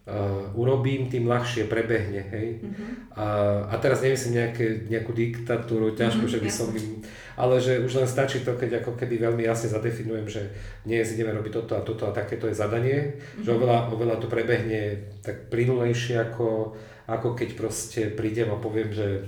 uh, 0.07 0.47
urobím, 0.55 1.11
tým 1.11 1.27
ľahšie 1.27 1.67
prebehne. 1.67 2.23
Hej? 2.31 2.47
Uh-huh. 2.63 2.79
A, 3.19 3.25
a 3.67 3.75
teraz 3.77 3.99
nemyslím 3.99 4.39
nejaké, 4.39 4.65
nejakú 4.87 5.11
diktatúru, 5.11 5.93
ťažko, 5.93 6.25
uh-huh, 6.25 6.33
že 6.33 6.39
by 6.39 6.49
som 6.49 6.67
im... 6.71 7.03
Ale 7.37 7.61
že 7.61 7.83
už 7.83 8.01
len 8.01 8.09
stačí 8.09 8.41
to, 8.41 8.57
keď 8.57 8.81
ako 8.81 8.97
keby 8.97 9.21
veľmi 9.21 9.45
jasne 9.45 9.69
zadefinujem, 9.69 10.25
že 10.25 10.41
dnes 10.87 11.13
ideme 11.13 11.35
robiť 11.35 11.53
toto 11.53 11.77
a 11.77 11.85
toto 11.85 12.09
a 12.09 12.15
takéto 12.15 12.49
je 12.49 12.55
zadanie, 12.55 13.19
uh-huh. 13.19 13.43
že 13.43 13.49
oveľa, 13.51 13.93
oveľa 13.93 14.15
to 14.23 14.31
prebehne 14.31 15.11
tak 15.21 15.51
plynulejšie 15.51 16.17
ako, 16.17 16.73
ako 17.05 17.35
keď 17.35 17.49
proste 17.59 18.01
prídem 18.09 18.49
a 18.49 18.57
poviem, 18.57 18.89
že 18.89 19.27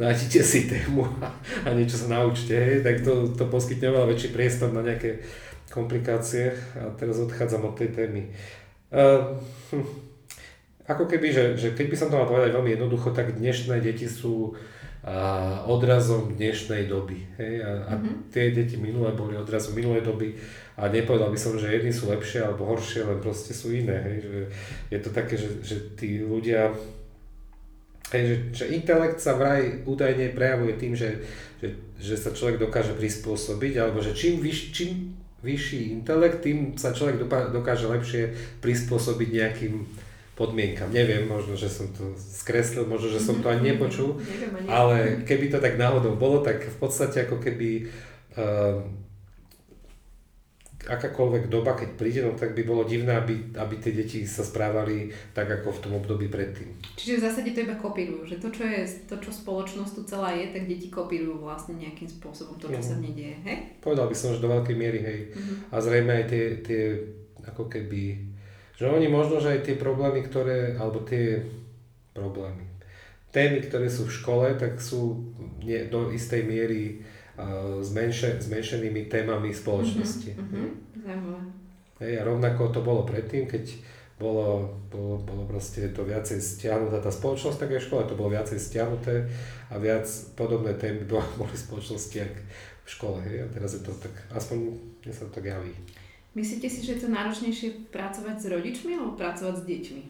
nájdite 0.00 0.40
si 0.40 0.70
tému 0.70 1.04
a, 1.20 1.28
a 1.66 1.68
niečo 1.76 2.00
sa 2.00 2.08
naučte, 2.08 2.56
hej? 2.56 2.80
tak 2.80 3.04
to, 3.04 3.28
to 3.36 3.44
poskytne 3.50 3.92
oveľa 3.92 4.16
väčší 4.16 4.32
priestor 4.32 4.72
na 4.72 4.80
nejaké 4.80 5.20
komplikácie 5.70 6.50
a 6.74 6.90
teraz 6.98 7.22
odchádzam 7.22 7.68
od 7.70 7.74
tej 7.78 7.94
témy. 7.94 8.32
Uh, 8.90 9.38
hm. 9.70 9.86
Ako 10.90 11.06
keby, 11.06 11.30
že, 11.30 11.44
že 11.54 11.68
keď 11.78 11.86
by 11.86 11.96
som 11.96 12.08
to 12.10 12.18
mal 12.18 12.26
povedať 12.26 12.50
veľmi 12.50 12.74
jednoducho, 12.74 13.14
tak 13.14 13.38
dnešné 13.38 13.78
deti 13.78 14.10
sú 14.10 14.50
uh, 14.50 15.62
odrazom 15.70 16.34
dnešnej 16.34 16.90
doby. 16.90 17.22
Hej? 17.38 17.62
A, 17.62 17.70
a 17.86 17.92
mm-hmm. 17.94 18.34
tie 18.34 18.50
deti 18.50 18.74
minulé 18.74 19.14
boli 19.14 19.38
odrazom 19.38 19.78
minulej 19.78 20.02
doby 20.02 20.34
a 20.74 20.90
nepovedal 20.90 21.30
by 21.30 21.38
som, 21.38 21.54
že 21.54 21.70
jedni 21.70 21.94
sú 21.94 22.10
lepšie 22.10 22.42
alebo 22.42 22.66
horšie, 22.66 23.06
len 23.06 23.22
proste 23.22 23.54
sú 23.54 23.70
iné. 23.70 24.02
Hej? 24.02 24.16
Že 24.26 24.38
je 24.90 24.98
to 24.98 25.10
také, 25.14 25.34
že, 25.38 25.48
že 25.62 25.76
tí 25.94 26.26
ľudia 26.26 26.74
Hej, 28.10 28.26
že, 28.26 28.36
že 28.50 28.64
intelekt 28.74 29.22
sa 29.22 29.38
vraj 29.38 29.86
údajne 29.86 30.34
prejavuje 30.34 30.74
tým, 30.74 30.98
že, 30.98 31.22
že, 31.62 31.78
že 31.94 32.18
sa 32.18 32.34
človek 32.34 32.58
dokáže 32.58 32.98
prispôsobiť, 32.98 33.78
alebo 33.78 34.02
že 34.02 34.18
čím, 34.18 34.42
vyš, 34.42 34.74
čím 34.74 35.14
vyšší 35.40 35.96
intelekt, 35.96 36.44
tým 36.44 36.76
sa 36.76 36.92
človek 36.92 37.24
dokáže 37.52 37.88
lepšie 37.88 38.22
prispôsobiť 38.60 39.28
nejakým 39.32 39.74
podmienkam. 40.36 40.88
Neviem, 40.88 41.28
možno, 41.28 41.52
že 41.52 41.68
som 41.68 41.92
to 41.92 42.16
skreslil, 42.16 42.88
možno, 42.88 43.12
že 43.12 43.20
som 43.20 43.44
to 43.44 43.52
ani 43.52 43.76
nepočul, 43.76 44.16
ale 44.68 45.20
keby 45.28 45.52
to 45.52 45.60
tak 45.60 45.76
náhodou 45.76 46.16
bolo, 46.16 46.40
tak 46.40 46.64
v 46.64 46.76
podstate 46.80 47.28
ako 47.28 47.44
keby 47.44 47.92
uh, 48.40 48.80
akákoľvek 50.90 51.46
doba, 51.46 51.78
keď 51.78 51.90
príde, 51.94 52.20
no 52.26 52.34
tak 52.34 52.58
by 52.58 52.66
bolo 52.66 52.82
divné, 52.82 53.14
aby, 53.14 53.54
aby 53.54 53.74
tie 53.78 53.94
deti 53.94 54.26
sa 54.26 54.42
správali 54.42 55.14
tak, 55.30 55.46
ako 55.46 55.70
v 55.70 55.82
tom 55.86 55.92
období 56.02 56.26
predtým. 56.26 56.74
Čiže 56.98 57.22
v 57.22 57.24
zásade 57.30 57.50
to 57.54 57.62
iba 57.62 57.78
kopírujú, 57.78 58.26
že 58.26 58.42
to, 58.42 58.50
čo 58.50 58.66
je, 58.66 58.82
to, 59.06 59.22
čo 59.22 59.30
spoločnosť 59.30 59.92
tu 59.94 60.02
celá 60.02 60.34
je, 60.34 60.50
tak 60.50 60.66
deti 60.66 60.90
kopírujú 60.90 61.46
vlastne 61.46 61.78
nejakým 61.78 62.10
spôsobom 62.10 62.58
to, 62.58 62.66
čo 62.66 62.82
uh-huh. 62.82 62.90
sa 62.90 62.96
mhm. 62.98 63.02
nedieje, 63.06 63.36
hej? 63.46 63.56
Povedal 63.78 64.10
by 64.10 64.16
som, 64.18 64.34
že 64.34 64.42
do 64.42 64.50
veľkej 64.50 64.76
miery, 64.76 65.00
hej. 65.00 65.20
Uh-huh. 65.30 65.56
A 65.70 65.76
zrejme 65.78 66.10
aj 66.10 66.24
tie, 66.26 66.44
tie, 66.66 66.82
ako 67.46 67.70
keby, 67.70 68.02
že 68.74 68.84
oni 68.90 69.06
možno, 69.06 69.38
že 69.38 69.54
aj 69.54 69.60
tie 69.70 69.76
problémy, 69.78 70.26
ktoré, 70.26 70.74
alebo 70.74 71.06
tie 71.06 71.38
problémy, 72.10 72.66
témy, 73.30 73.62
ktoré 73.62 73.86
sú 73.86 74.10
v 74.10 74.16
škole, 74.18 74.46
tak 74.58 74.82
sú 74.82 75.22
nie, 75.62 75.86
do 75.86 76.10
istej 76.10 76.42
miery 76.42 76.98
zmenšen, 77.80 78.40
zmenšenými 78.40 79.08
témami 79.08 79.54
spoločnosti. 79.54 80.30
Uh-huh. 80.36 81.40
Hej, 82.00 82.20
a 82.20 82.22
rovnako 82.24 82.72
to 82.72 82.80
bolo 82.80 83.04
predtým, 83.04 83.44
keď 83.44 83.64
bolo, 84.20 84.76
bolo, 84.92 85.16
bolo 85.24 85.48
proste 85.48 85.88
to 85.96 86.04
viacej 86.04 86.44
stiahnutá 86.44 87.00
tá 87.00 87.08
spoločnosť, 87.08 87.56
tak 87.56 87.72
aj 87.72 87.80
v 87.80 87.86
škole 87.88 88.02
to 88.04 88.14
bolo 88.20 88.36
viacej 88.36 88.60
stiahnuté 88.60 89.24
a 89.72 89.80
viac 89.80 90.04
podobné 90.36 90.76
témy 90.76 91.04
boli 91.08 91.24
v 91.56 91.64
spoločnosti 91.64 92.16
ako 92.20 92.40
v 92.84 92.88
škole. 92.88 93.18
Hej. 93.24 93.36
A 93.44 93.46
teraz 93.48 93.72
je 93.76 93.82
to 93.84 93.96
tak, 93.96 94.12
aspoň 94.32 94.76
mne 94.76 95.12
sa 95.16 95.24
to 95.24 95.32
tak 95.32 95.48
javí. 95.48 95.72
Myslíte 96.36 96.70
si, 96.70 96.86
že 96.86 96.94
je 96.94 97.02
to 97.02 97.08
náročnejšie 97.10 97.90
pracovať 97.90 98.36
s 98.38 98.46
rodičmi 98.46 98.94
alebo 98.94 99.18
pracovať 99.18 99.54
s 99.56 99.64
deťmi? 99.66 100.02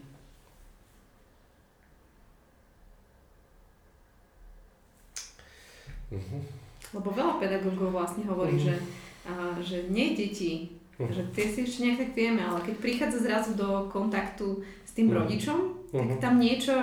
Uh-huh. 6.11 6.60
Lebo 6.91 7.07
veľa 7.07 7.39
pedagógov 7.39 7.95
vlastne 7.95 8.27
hovorí, 8.27 8.59
uh-huh. 8.59 8.67
že, 8.67 8.75
a, 9.23 9.33
že 9.63 9.87
nie 9.87 10.11
deti, 10.11 10.75
uh-huh. 10.99 11.07
že 11.07 11.23
tie 11.31 11.47
si 11.47 11.63
ešte 11.63 11.87
nejak 11.87 11.99
tak 12.03 12.11
vieme, 12.11 12.43
ale 12.43 12.59
keď 12.59 12.75
prichádza 12.83 13.23
zrazu 13.23 13.55
do 13.55 13.87
kontaktu 13.87 14.59
s 14.83 14.91
tým 14.91 15.07
uh-huh. 15.07 15.23
rodičom, 15.23 15.59
tak 15.91 16.03
uh-huh. 16.03 16.19
tam 16.19 16.35
niečo, 16.35 16.75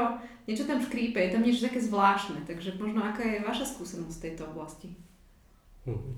niečo 0.48 0.64
tam 0.64 0.80
škrípe, 0.80 1.20
je 1.20 1.32
tam 1.36 1.44
niečo 1.44 1.68
také 1.68 1.84
zvláštne. 1.84 2.40
Takže 2.48 2.80
možno 2.80 3.04
aká 3.04 3.20
je 3.20 3.44
vaša 3.44 3.68
skúsenosť 3.68 4.16
v 4.16 4.24
tejto 4.24 4.42
oblasti? 4.48 4.88
Uh-huh. 5.84 6.16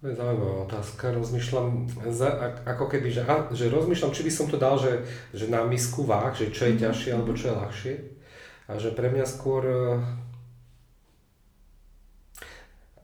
To 0.00 0.08
je 0.08 0.16
zaujímavá 0.16 0.64
otázka. 0.64 1.12
Rozmýšľam, 1.12 1.84
za, 2.08 2.58
ako 2.64 2.88
keby, 2.88 3.12
že, 3.12 3.22
a, 3.22 3.52
že 3.52 3.68
rozmýšľam, 3.68 4.16
či 4.16 4.24
by 4.24 4.32
som 4.32 4.48
to 4.48 4.56
dal, 4.56 4.80
že, 4.80 5.04
že 5.36 5.46
na 5.46 5.60
misku 5.68 6.08
váh, 6.08 6.32
že 6.32 6.48
čo 6.48 6.72
je 6.72 6.80
ťažšie 6.80 7.10
alebo 7.12 7.36
čo 7.36 7.52
je 7.52 7.58
ľahšie. 7.60 7.94
A 8.66 8.80
že 8.80 8.96
pre 8.96 9.12
mňa 9.12 9.28
skôr 9.28 9.62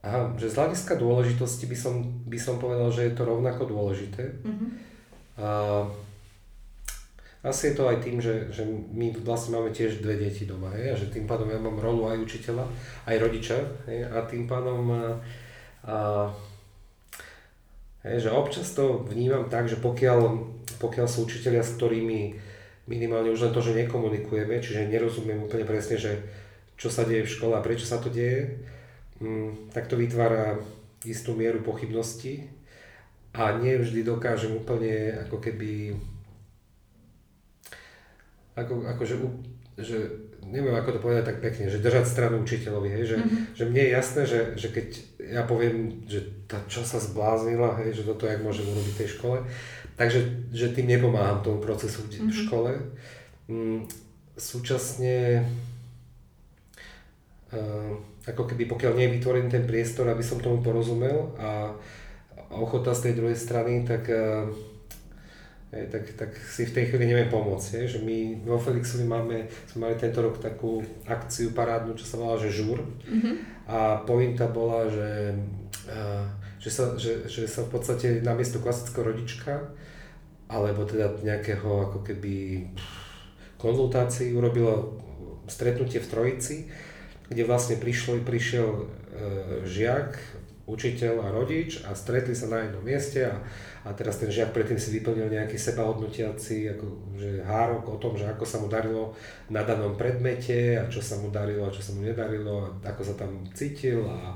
Aha, 0.07 0.31
že 0.39 0.47
z 0.47 0.55
hľadiska 0.55 0.95
dôležitosti 1.03 1.67
by 1.67 1.75
som, 1.75 1.95
by 2.31 2.39
som 2.39 2.63
povedal, 2.63 2.95
že 2.95 3.11
je 3.11 3.13
to 3.19 3.27
rovnako 3.27 3.67
dôležité. 3.67 4.39
Uh-huh. 4.47 4.69
A, 5.43 5.49
asi 7.43 7.71
je 7.71 7.75
to 7.75 7.91
aj 7.91 7.99
tým, 8.07 8.23
že, 8.23 8.55
že 8.55 8.63
my 8.71 9.11
vlastne 9.23 9.59
máme 9.59 9.75
tiež 9.75 9.99
dve 10.03 10.15
deti 10.15 10.47
doma, 10.47 10.71
hej, 10.79 10.95
a 10.95 10.97
že 10.99 11.11
tým 11.11 11.27
pádom 11.27 11.51
ja 11.51 11.59
mám 11.59 11.79
rolu 11.79 12.07
aj 12.07 12.23
učiteľa, 12.23 12.67
aj 13.07 13.17
rodiča, 13.19 13.59
hej, 13.91 14.07
a 14.07 14.19
tým 14.27 14.47
pádom 14.51 14.83
a, 14.91 15.05
a, 15.87 15.97
hej, 18.07 18.27
že 18.27 18.31
občas 18.35 18.75
to 18.75 19.07
vnímam 19.11 19.47
tak, 19.51 19.67
že 19.67 19.79
pokiaľ, 19.79 20.19
pokiaľ 20.83 21.07
sú 21.07 21.27
učiteľia, 21.27 21.63
s 21.63 21.79
ktorými 21.79 22.35
minimálne 22.87 23.31
už 23.31 23.51
len 23.51 23.55
to, 23.55 23.63
že 23.63 23.79
nekomunikujeme, 23.79 24.59
čiže 24.63 24.91
nerozumiem 24.91 25.47
úplne 25.47 25.67
presne, 25.67 25.99
že 25.99 26.19
čo 26.75 26.91
sa 26.91 27.07
deje 27.07 27.27
v 27.27 27.35
škole 27.35 27.55
a 27.55 27.63
prečo 27.63 27.87
sa 27.87 28.03
to 28.03 28.11
deje, 28.11 28.59
tak 29.73 29.89
to 29.89 29.97
vytvára 29.97 30.61
istú 31.05 31.33
mieru 31.33 31.65
pochybnosti 31.65 32.49
a 33.37 33.57
nie 33.57 33.77
vždy 33.77 34.05
dokážem 34.05 34.53
úplne 34.57 35.13
ako 35.29 35.39
keby 35.41 35.97
ako, 38.57 38.89
ako 38.89 39.03
že, 39.77 39.99
neviem 40.49 40.73
ako 40.73 40.97
to 40.97 41.05
povedať 41.05 41.25
tak 41.29 41.39
pekne, 41.45 41.69
že 41.69 41.85
držať 41.85 42.09
stranu 42.09 42.41
učiteľovi, 42.41 42.89
hej, 42.89 43.05
že, 43.13 43.17
mm-hmm. 43.21 43.43
že 43.53 43.65
mne 43.69 43.83
je 43.85 43.91
jasné, 43.93 44.23
že, 44.25 44.41
že 44.57 44.69
keď 44.73 44.87
ja 45.21 45.43
poviem, 45.45 46.09
že 46.09 46.25
tá 46.49 46.57
čo 46.65 46.81
sa 46.81 46.97
zbláznila, 46.97 47.77
hej, 47.85 48.01
že 48.01 48.09
toto 48.09 48.25
jak 48.25 48.41
môžem 48.41 48.65
urobiť 48.65 48.93
v 48.97 49.01
tej 49.05 49.11
škole, 49.21 49.39
takže 50.01 50.49
že 50.57 50.73
tým 50.73 50.89
nepomáham 50.89 51.45
tomu 51.45 51.61
procesu 51.61 52.09
mm-hmm. 52.09 52.25
v 52.25 52.33
mhm. 52.33 52.41
škole. 52.49 52.73
Mm, 53.47 53.81
súčasne 54.37 55.45
ako 58.27 58.43
keby 58.43 58.67
pokiaľ 58.67 58.93
nie 58.99 59.07
je 59.07 59.15
vytvorený 59.21 59.49
ten 59.51 59.65
priestor, 59.65 60.11
aby 60.11 60.23
som 60.23 60.43
tomu 60.43 60.59
porozumel 60.59 61.31
a, 61.39 61.71
a 62.51 62.55
ochota 62.59 62.91
z 62.91 63.11
tej 63.11 63.15
druhej 63.23 63.39
strany, 63.39 63.87
tak 63.87 64.11
Hej, 65.75 65.91
tak, 65.91 66.05
tak 66.15 66.31
si 66.47 66.63
v 66.63 66.75
tej 66.79 66.85
chvíli 66.89 67.11
neviem 67.11 67.27
pomôcť. 67.27 67.83
Hej, 67.83 67.99
že 67.99 68.01
my 68.07 68.39
vo 68.47 68.55
Felixovi 68.55 69.03
máme, 69.03 69.51
sme 69.67 69.91
mali 69.91 69.99
tento 69.99 70.23
rok 70.23 70.39
takú 70.39 70.79
akciu 71.05 71.51
parádnu, 71.51 71.99
čo 71.99 72.07
sa 72.07 72.23
volá, 72.23 72.39
že 72.39 72.55
žúr. 72.55 72.87
Mm-hmm. 73.05 73.35
A 73.67 73.99
pointa 74.07 74.47
bola, 74.47 74.87
že, 74.87 75.35
že, 76.63 76.71
sa, 76.71 76.95
že, 76.95 77.27
že 77.27 77.51
sa 77.51 77.67
v 77.67 77.77
podstate 77.77 78.23
namiesto 78.23 78.63
klasického 78.63 79.11
rodička, 79.11 79.75
alebo 80.47 80.87
teda 80.87 81.19
nejakého 81.27 81.91
ako 81.91 82.07
keby 82.07 82.63
konzultácií 83.59 84.39
urobilo 84.39 85.03
stretnutie 85.51 85.99
v 85.99 86.11
Trojici, 86.15 86.57
kde 87.29 87.43
vlastne 87.47 87.77
prišlo, 87.77 88.23
prišiel 88.23 88.69
e, 88.71 88.85
žiak, 89.67 90.19
učiteľ 90.67 91.15
a 91.23 91.29
rodič 91.31 91.83
a 91.87 91.95
stretli 91.95 92.35
sa 92.35 92.51
na 92.51 92.67
jednom 92.67 92.83
mieste 92.83 93.23
a 93.23 93.39
a 93.87 93.95
teraz 93.95 94.19
ten 94.19 94.27
žiak 94.27 94.51
predtým 94.51 94.83
si 94.83 94.91
vyplnil 94.99 95.31
nejaký 95.31 95.55
sebahodnotiaci 95.55 96.75
ako, 96.75 96.87
že 97.15 97.39
hárok 97.47 97.87
o 97.87 97.97
tom, 98.03 98.19
že 98.19 98.27
ako 98.27 98.43
sa 98.43 98.59
mu 98.59 98.67
darilo 98.67 99.15
na 99.47 99.63
danom 99.63 99.95
predmete 99.95 100.75
a 100.75 100.91
čo 100.91 100.99
sa 100.99 101.15
mu 101.23 101.31
darilo 101.31 101.63
a 101.63 101.71
čo 101.71 101.79
sa 101.79 101.95
mu 101.95 102.03
nedarilo 102.03 102.67
a 102.67 102.69
ako 102.83 103.03
sa 103.07 103.15
tam 103.15 103.47
cítil 103.55 104.03
a 104.03 104.35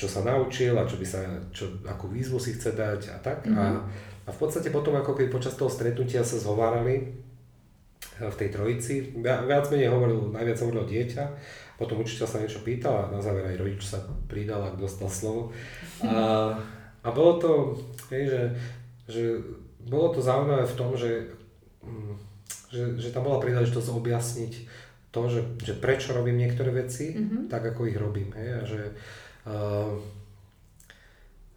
čo 0.00 0.08
sa 0.08 0.24
naučil 0.24 0.72
a 0.80 0.88
čo 0.88 0.96
by 0.96 1.04
sa, 1.04 1.20
čo, 1.52 1.68
akú 1.84 2.08
výzvu 2.08 2.40
si 2.40 2.56
chce 2.56 2.72
dať 2.72 3.00
a 3.12 3.16
tak. 3.20 3.44
Mm-hmm. 3.44 3.60
A, 3.60 3.64
mhm. 3.68 3.80
a 4.24 4.30
v 4.32 4.38
podstate 4.40 4.72
potom 4.72 4.96
ako 4.96 5.12
keď 5.12 5.28
počas 5.28 5.60
toho 5.60 5.68
stretnutia 5.68 6.24
sa 6.24 6.40
zhovárali 6.40 7.12
v 8.20 8.36
tej 8.36 8.48
trojici, 8.52 8.94
viac 9.24 9.64
menej 9.72 9.88
hovoril, 9.88 10.28
najviac 10.28 10.58
hovoril 10.60 10.84
dieťa, 10.84 11.24
potom 11.80 12.04
učiteľ 12.04 12.26
sa 12.28 12.40
niečo 12.44 12.60
pýtal 12.60 13.08
a 13.08 13.10
na 13.10 13.24
záver 13.24 13.48
aj 13.48 13.56
rodič 13.56 13.82
sa 13.88 14.04
pridal, 14.28 14.60
ak 14.60 14.76
dostal 14.76 15.08
slovo. 15.08 15.56
A, 16.04 16.52
a 17.00 17.08
bolo 17.08 17.40
to, 17.40 17.50
hej, 18.12 18.28
že, 18.28 18.42
že 19.08 19.22
bolo 19.88 20.12
to 20.12 20.20
zaujímavé 20.20 20.68
v 20.68 20.76
tom, 20.76 20.92
že, 20.92 21.32
mm, 21.80 22.14
že, 22.68 22.82
že 23.00 23.08
tam 23.16 23.24
bola 23.24 23.40
príležitosť 23.40 23.88
objasniť 23.88 24.52
to, 25.10 25.20
že, 25.26 25.40
že 25.64 25.74
prečo 25.74 26.14
robím 26.14 26.38
niektoré 26.38 26.70
veci, 26.70 27.16
mm-hmm. 27.16 27.50
tak 27.50 27.74
ako 27.74 27.90
ich 27.90 27.98
robím. 27.98 28.30
Hej, 28.36 28.48
a 28.52 28.62
že 28.62 28.80
uh, 29.48 29.96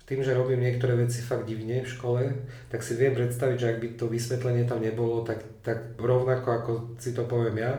tým, 0.04 0.20
že 0.20 0.36
robím 0.36 0.60
niektoré 0.60 1.00
veci 1.00 1.24
fakt 1.24 1.48
divne 1.48 1.80
v 1.80 1.88
škole, 1.88 2.22
tak 2.68 2.84
si 2.84 3.00
viem 3.00 3.16
predstaviť, 3.16 3.58
že 3.58 3.70
ak 3.72 3.78
by 3.80 3.88
to 3.96 4.06
vysvetlenie 4.12 4.68
tam 4.68 4.84
nebolo, 4.84 5.24
tak, 5.24 5.40
tak 5.64 5.96
rovnako 5.96 6.48
ako 6.52 6.72
si 7.00 7.16
to 7.16 7.24
poviem 7.24 7.64
ja, 7.64 7.74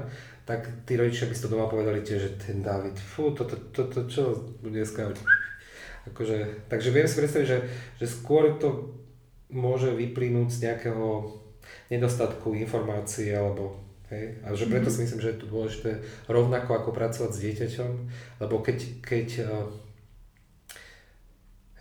tak 0.49 0.85
tí 0.89 0.97
rodičia 0.97 1.29
by 1.29 1.35
si 1.37 1.45
to 1.45 1.53
doma 1.53 1.69
povedali 1.69 2.01
tiež, 2.01 2.21
že 2.21 2.31
ten 2.41 2.65
David, 2.65 2.97
fú, 2.97 3.37
toto, 3.37 3.57
to, 3.73 3.89
to, 3.89 3.93
to, 3.93 4.01
čo 4.09 4.23
dneska 4.65 5.13
Akože, 6.13 6.69
takže 6.69 6.93
viem 6.93 7.09
si 7.09 7.17
predstaviť, 7.17 7.49
že, 7.49 7.59
že 8.01 8.07
skôr 8.09 8.57
to 8.61 8.93
môže 9.53 9.93
vyplynúť 9.93 10.49
z 10.53 10.63
nejakého 10.69 11.33
nedostatku 11.93 12.57
informácií 12.57 13.33
alebo 13.33 13.85
Hej? 14.13 14.37
A 14.45 14.53
že 14.53 14.69
preto 14.69 14.93
mm-hmm. 14.93 15.01
si 15.01 15.05
myslím, 15.09 15.21
že 15.25 15.31
je 15.33 15.41
to 15.41 15.51
dôležité 15.51 15.91
rovnako 16.29 16.77
ako 16.77 16.91
pracovať 16.93 17.31
s 17.33 17.41
dieťaťom, 17.41 17.91
lebo 18.45 18.61
keď, 18.61 18.79
keď 19.01 19.29
uh, 19.43 19.65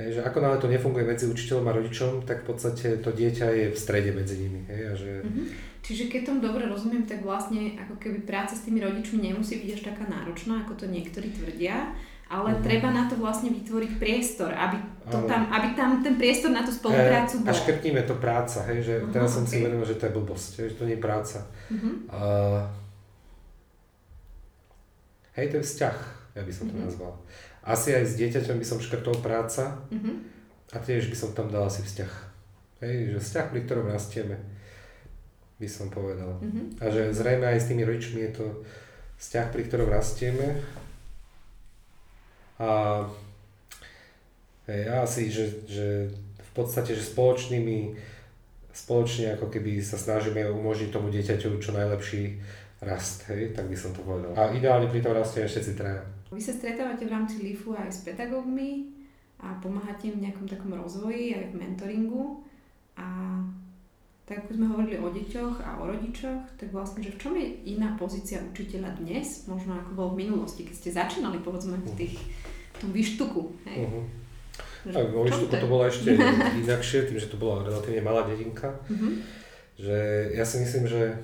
hej, 0.02 0.10
že 0.18 0.22
ako 0.26 0.38
náhle 0.42 0.58
to 0.58 0.72
nefunguje 0.72 1.06
medzi 1.06 1.26
učiteľom 1.30 1.70
a 1.70 1.78
rodičom, 1.78 2.12
tak 2.26 2.44
v 2.44 2.48
podstate 2.50 2.98
to 3.02 3.14
dieťa 3.14 3.48
je 3.54 3.66
v 3.74 3.78
strede 3.78 4.12
medzi 4.14 4.36
nimi. 4.42 4.66
Hej? 4.66 4.82
A 4.90 4.94
že... 4.98 5.12
mm-hmm. 5.22 5.46
Čiže 5.84 6.08
keď 6.08 6.22
tomu 6.32 6.40
dobre 6.40 6.64
rozumiem, 6.64 7.04
tak 7.04 7.28
vlastne 7.28 7.76
ako 7.76 8.00
keby 8.00 8.24
práca 8.24 8.56
s 8.56 8.64
tými 8.64 8.80
rodičmi 8.80 9.20
nemusí 9.20 9.60
byť 9.60 9.70
až 9.76 9.82
taká 9.84 10.08
náročná, 10.08 10.64
ako 10.64 10.80
to 10.80 10.86
niektorí 10.88 11.28
tvrdia, 11.36 11.92
ale 12.32 12.56
uh-huh. 12.56 12.64
treba 12.64 12.88
na 12.90 13.06
to 13.12 13.20
vlastne 13.20 13.52
vytvoriť 13.52 14.00
priestor, 14.00 14.56
aby, 14.56 14.80
to 15.12 15.28
tam, 15.28 15.52
aby 15.52 15.76
tam 15.76 16.00
ten 16.00 16.16
priestor 16.16 16.56
na 16.56 16.64
tú 16.64 16.72
spoluprácu 16.72 17.44
bol. 17.44 17.52
A 17.52 17.54
škrtníme 17.54 18.02
to 18.08 18.16
práca, 18.16 18.64
hej, 18.72 18.80
že 18.80 18.94
uh-huh, 19.04 19.12
teraz 19.12 19.36
som 19.36 19.44
okay. 19.44 19.52
si 19.52 19.62
uvedomil, 19.62 19.86
že 19.86 20.00
to 20.00 20.08
je 20.08 20.16
blbosť, 20.16 20.52
že 20.72 20.76
to 20.80 20.88
nie 20.88 20.96
je 20.96 21.04
práca. 21.04 21.44
Uh-huh. 21.68 21.94
Uh, 22.08 22.64
hej, 25.36 25.52
to 25.52 25.60
je 25.60 25.68
vzťah, 25.68 25.98
ja 26.40 26.42
by 26.48 26.54
som 26.56 26.66
to 26.72 26.80
uh-huh. 26.80 26.88
nazval. 26.88 27.14
Asi 27.64 27.96
aj 27.96 28.06
s 28.06 28.20
dieťaťom 28.20 28.60
by 28.60 28.66
som 28.68 28.84
škrtol 28.84 29.24
práca 29.24 29.80
uh-huh. 29.88 30.16
a 30.76 30.78
tiež 30.84 31.08
by 31.08 31.16
som 31.16 31.32
tam 31.32 31.48
dal 31.48 31.68
asi 31.68 31.80
vzťah. 31.80 32.14
Hej, 32.84 33.16
že 33.16 33.20
vzťah, 33.24 33.46
pri 33.56 33.60
ktorom 33.64 33.88
rastieme, 33.88 34.36
by 35.56 35.68
som 35.72 35.88
povedal. 35.88 36.36
Uh-huh. 36.44 36.66
A 36.84 36.92
že 36.92 37.16
zrejme 37.16 37.48
aj 37.48 37.64
s 37.64 37.70
tými 37.72 37.88
rodičmi 37.88 38.20
je 38.28 38.32
to 38.36 38.46
vzťah, 39.16 39.48
pri 39.56 39.64
ktorom 39.64 39.88
rastieme 39.88 40.60
a 42.60 43.02
hej, 44.70 44.84
asi, 44.88 45.32
že, 45.32 45.66
že 45.66 45.88
v 46.38 46.52
podstate, 46.54 46.94
že 46.94 47.02
spoločnými, 47.02 47.98
spoločne 48.72 49.34
ako 49.36 49.50
keby 49.50 49.82
sa 49.82 49.98
snažíme 49.98 50.46
umožniť 50.54 50.90
tomu 50.94 51.10
dieťaťu 51.10 51.58
čo 51.58 51.72
najlepší 51.74 52.38
rast, 52.84 53.26
hej, 53.32 53.56
tak 53.56 53.68
by 53.68 53.78
som 53.78 53.96
to 53.96 54.06
povedal. 54.06 54.36
A 54.38 54.54
ideálne 54.54 54.92
pri 54.92 55.02
tom 55.02 55.16
raste 55.18 55.42
všetci 55.42 55.74
traja. 55.74 56.04
Vy 56.34 56.42
sa 56.42 56.54
stretávate 56.58 57.06
v 57.06 57.14
rámci 57.14 57.40
LIFu 57.40 57.78
aj 57.78 57.94
s 57.94 58.00
pedagógmi 58.02 58.90
a 59.40 59.54
pomáhate 59.62 60.10
im 60.10 60.18
v 60.18 60.24
nejakom 60.30 60.50
takom 60.50 60.74
rozvoji, 60.74 61.38
aj 61.38 61.54
v 61.54 61.58
mentoringu. 61.62 62.42
A 62.98 63.38
tak 64.24 64.48
ako 64.48 64.56
sme 64.56 64.72
hovorili 64.72 64.98
o 65.04 65.12
deťoch 65.12 65.60
a 65.62 65.84
o 65.84 65.92
rodičoch, 65.92 66.56
tak 66.56 66.72
vlastne, 66.72 67.04
že 67.04 67.12
v 67.12 67.20
čom 67.20 67.34
je 67.36 67.48
iná 67.76 67.94
pozícia 68.00 68.40
učiteľa 68.40 68.96
dnes, 69.04 69.46
možno 69.52 69.76
ako 69.76 69.92
bol 69.94 70.08
v 70.16 70.26
minulosti, 70.26 70.64
keď 70.64 70.76
ste 70.80 70.90
začínali 70.96 71.44
povedzme 71.44 71.76
v 71.76 71.92
tých 72.00 72.16
tom 72.80 72.96
výštuku. 72.96 73.42
Hej. 73.68 73.78
Uh-huh. 73.84 74.06
Tak 74.84 75.12
vo 75.12 75.28
výštuku 75.28 75.54
to 75.54 75.68
bolo 75.68 75.84
ešte 75.86 76.16
inakšie, 76.64 77.12
tým, 77.12 77.20
že 77.20 77.28
to 77.28 77.36
bola 77.36 77.68
relatívne 77.68 78.00
malá 78.00 78.24
dedinka. 78.24 78.72
Uh-huh. 78.88 79.20
Že 79.76 79.98
ja 80.40 80.46
si 80.48 80.56
myslím, 80.64 80.88
že, 80.88 81.20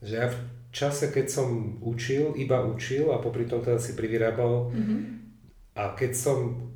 že 0.00 0.14
ja 0.24 0.26
v 0.32 0.36
čase, 0.70 1.10
keď 1.10 1.26
som 1.26 1.78
učil, 1.82 2.34
iba 2.38 2.62
učil 2.62 3.10
a 3.10 3.18
popri 3.18 3.46
tom 3.46 3.62
teda 3.62 3.78
si 3.78 3.98
privyrábal 3.98 4.70
uh-huh. 4.70 5.00
a 5.74 5.94
keď 5.98 6.12
som 6.14 6.70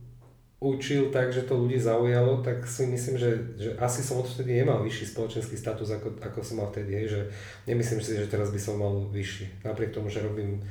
učil 0.65 1.13
tak, 1.13 1.29
že 1.29 1.45
to 1.45 1.61
ľudí 1.61 1.77
zaujalo, 1.77 2.41
tak 2.41 2.65
si 2.65 2.89
myslím, 2.89 3.21
že, 3.21 3.31
že 3.61 3.71
asi 3.77 4.01
som 4.01 4.25
odtedy 4.25 4.65
nemal 4.65 4.81
vyšší 4.81 5.13
spoločenský 5.13 5.61
status, 5.61 5.93
ako, 5.93 6.17
ako 6.25 6.41
som 6.41 6.65
mal 6.65 6.73
vtedy. 6.73 7.05
Hej, 7.05 7.07
že 7.13 7.21
nemyslím 7.69 8.01
si, 8.01 8.17
že 8.17 8.33
teraz 8.33 8.49
by 8.49 8.57
som 8.57 8.81
mal 8.81 9.05
vyšší. 9.13 9.61
Napriek 9.61 9.93
tomu, 9.93 10.09
že 10.09 10.25
robím 10.25 10.65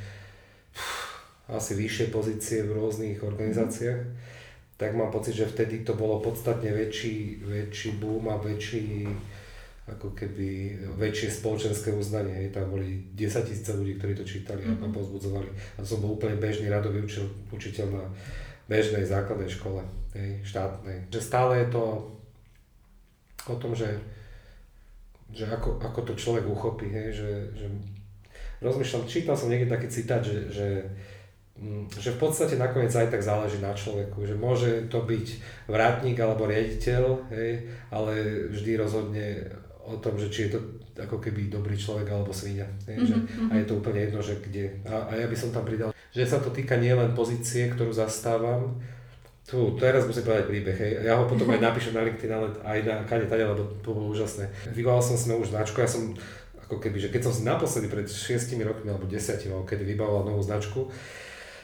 asi 1.45 1.77
vyššie 1.77 2.09
pozície 2.09 2.65
v 2.65 2.73
rôznych 2.73 3.21
organizáciách, 3.21 4.01
tak 4.81 4.97
mám 4.97 5.13
pocit, 5.13 5.37
že 5.37 5.45
vtedy 5.45 5.85
to 5.85 5.93
bolo 5.93 6.17
podstatne 6.17 6.73
väčší, 6.73 7.45
väčší 7.45 8.01
boom 8.01 8.33
a 8.33 8.41
väčší 8.41 9.05
ako 9.83 10.15
keby 10.15 10.79
väčšie 10.95 11.43
spoločenské 11.43 11.91
uznanie. 11.91 12.31
Hej. 12.31 12.55
Tam 12.55 12.71
boli 12.71 13.11
10 13.11 13.43
tisíc 13.43 13.67
ľudí, 13.67 13.99
ktorí 13.99 14.15
to 14.15 14.23
čítali 14.23 14.63
mm-hmm. 14.63 14.83
a 14.83 14.87
mhm. 14.87 14.95
pozbudzovali. 14.95 15.49
A 15.75 15.83
som 15.83 15.99
bol 15.99 16.15
úplne 16.15 16.39
bežný 16.39 16.71
radový 16.71 17.03
učil, 17.03 17.27
učiteľ 17.51 17.87
na 17.91 18.03
bežnej 18.71 19.03
základnej 19.03 19.51
škole, 19.51 19.83
hej, 20.15 20.39
štátnej. 20.47 21.11
Že 21.11 21.19
stále 21.19 21.51
je 21.63 21.67
to 21.75 21.83
o 23.51 23.55
tom, 23.59 23.75
že, 23.75 23.91
že 25.35 25.43
ako, 25.51 25.83
ako 25.83 25.99
to 26.07 26.13
človek 26.15 26.47
uchopí, 26.47 26.87
hej, 26.87 27.11
že, 27.11 27.31
že 27.59 27.67
rozmýšľam, 28.63 29.11
čítal 29.11 29.35
som 29.35 29.51
niekde 29.51 29.67
taký 29.67 29.91
citát, 29.91 30.23
že, 30.23 30.47
že 30.47 30.67
Mm, 31.53 31.85
že 32.01 32.09
v 32.09 32.17
podstate 32.17 32.57
nakoniec 32.57 32.89
aj 32.89 33.13
tak 33.13 33.21
záleží 33.21 33.61
na 33.61 33.77
človeku, 33.77 34.25
že 34.25 34.33
môže 34.33 34.89
to 34.89 35.05
byť 35.05 35.27
vrátnik 35.69 36.17
alebo 36.17 36.49
riaditeľ, 36.49 37.29
hej, 37.29 37.69
ale 37.93 38.13
vždy 38.49 38.71
rozhodne 38.73 39.53
o 39.83 39.95
tom, 39.99 40.15
že 40.15 40.31
či 40.31 40.47
je 40.47 40.55
to 40.55 40.59
ako 40.95 41.19
keby 41.19 41.51
dobrý 41.51 41.75
človek 41.75 42.07
alebo 42.11 42.31
svinia. 42.31 42.65
Mm-hmm. 42.87 43.05
Že, 43.05 43.15
Mhm, 43.15 43.47
a 43.49 43.53
je 43.59 43.65
to 43.67 43.73
úplne 43.79 43.99
jedno, 44.07 44.19
že 44.23 44.39
kde. 44.39 44.79
A, 44.87 45.09
a 45.09 45.11
ja 45.19 45.27
by 45.27 45.35
som 45.35 45.49
tam 45.51 45.67
pridal, 45.67 45.91
že 46.13 46.23
sa 46.23 46.39
to 46.39 46.49
týka 46.53 46.79
nielen 46.79 47.11
pozície, 47.17 47.67
ktorú 47.73 47.91
zastávam, 47.91 48.79
tu, 49.43 49.75
teraz 49.75 50.07
musím 50.07 50.23
povedať 50.23 50.47
príbeh, 50.47 50.77
hej. 50.79 50.91
Ja 51.03 51.19
ho 51.19 51.27
potom 51.27 51.51
aj 51.51 51.59
napíšem 51.67 51.91
na 51.91 52.07
LinkedIn, 52.07 52.31
ale 52.31 52.47
aj 52.63 52.79
na 52.87 52.95
kade 53.03 53.27
tade, 53.27 53.43
lebo 53.43 53.59
to 53.83 53.91
bolo 53.91 54.15
úžasné. 54.15 54.47
Vybával 54.71 55.03
som 55.03 55.19
si 55.19 55.27
novú 55.27 55.43
značku, 55.43 55.83
ja 55.83 55.89
som 55.89 56.15
ako 56.63 56.79
keby, 56.79 56.97
že 56.97 57.11
keď 57.11 57.27
som 57.27 57.33
si 57.35 57.43
naposledy 57.43 57.91
pred 57.91 58.07
6 58.07 58.55
rokmi 58.63 58.87
alebo 58.87 59.03
10, 59.03 59.19
alebo 59.51 59.67
kedy 59.67 59.83
vybavoval 59.83 60.31
novú 60.31 60.39
značku, 60.39 60.87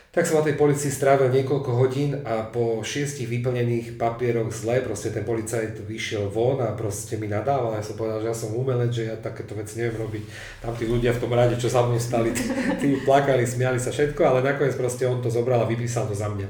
tak 0.09 0.25
som 0.25 0.41
na 0.41 0.47
tej 0.49 0.57
policii 0.57 0.89
strávil 0.89 1.29
niekoľko 1.29 1.71
hodín 1.77 2.17
a 2.25 2.49
po 2.49 2.81
šiestich 2.81 3.29
vyplnených 3.29 3.93
papieroch 3.93 4.49
zle, 4.49 4.81
proste 4.81 5.13
ten 5.13 5.21
policajt 5.21 5.85
vyšiel 5.85 6.33
von 6.33 6.57
a 6.65 6.73
proste 6.73 7.13
mi 7.21 7.29
nadával. 7.29 7.77
Ja 7.77 7.85
som 7.85 7.93
povedal, 7.93 8.25
že 8.25 8.29
ja 8.33 8.37
som 8.37 8.57
umelec, 8.57 8.89
že 8.89 9.05
ja 9.05 9.15
takéto 9.21 9.53
veci 9.53 9.77
neviem 9.77 10.01
robiť. 10.01 10.23
Tam 10.65 10.73
tí 10.73 10.89
ľudia 10.89 11.13
v 11.13 11.21
tom 11.21 11.29
rade, 11.37 11.61
čo 11.61 11.69
sa 11.69 11.85
mnou 11.85 12.01
stali, 12.01 12.33
tí 12.81 12.97
plakali, 13.05 13.45
smiali 13.45 13.77
sa 13.77 13.93
všetko, 13.93 14.21
ale 14.25 14.41
nakoniec 14.41 14.73
proste 14.73 15.05
on 15.05 15.21
to 15.21 15.29
zobral 15.29 15.61
a 15.61 15.69
vypísal 15.69 16.09
to 16.09 16.17
za 16.17 16.25
mňa. 16.25 16.49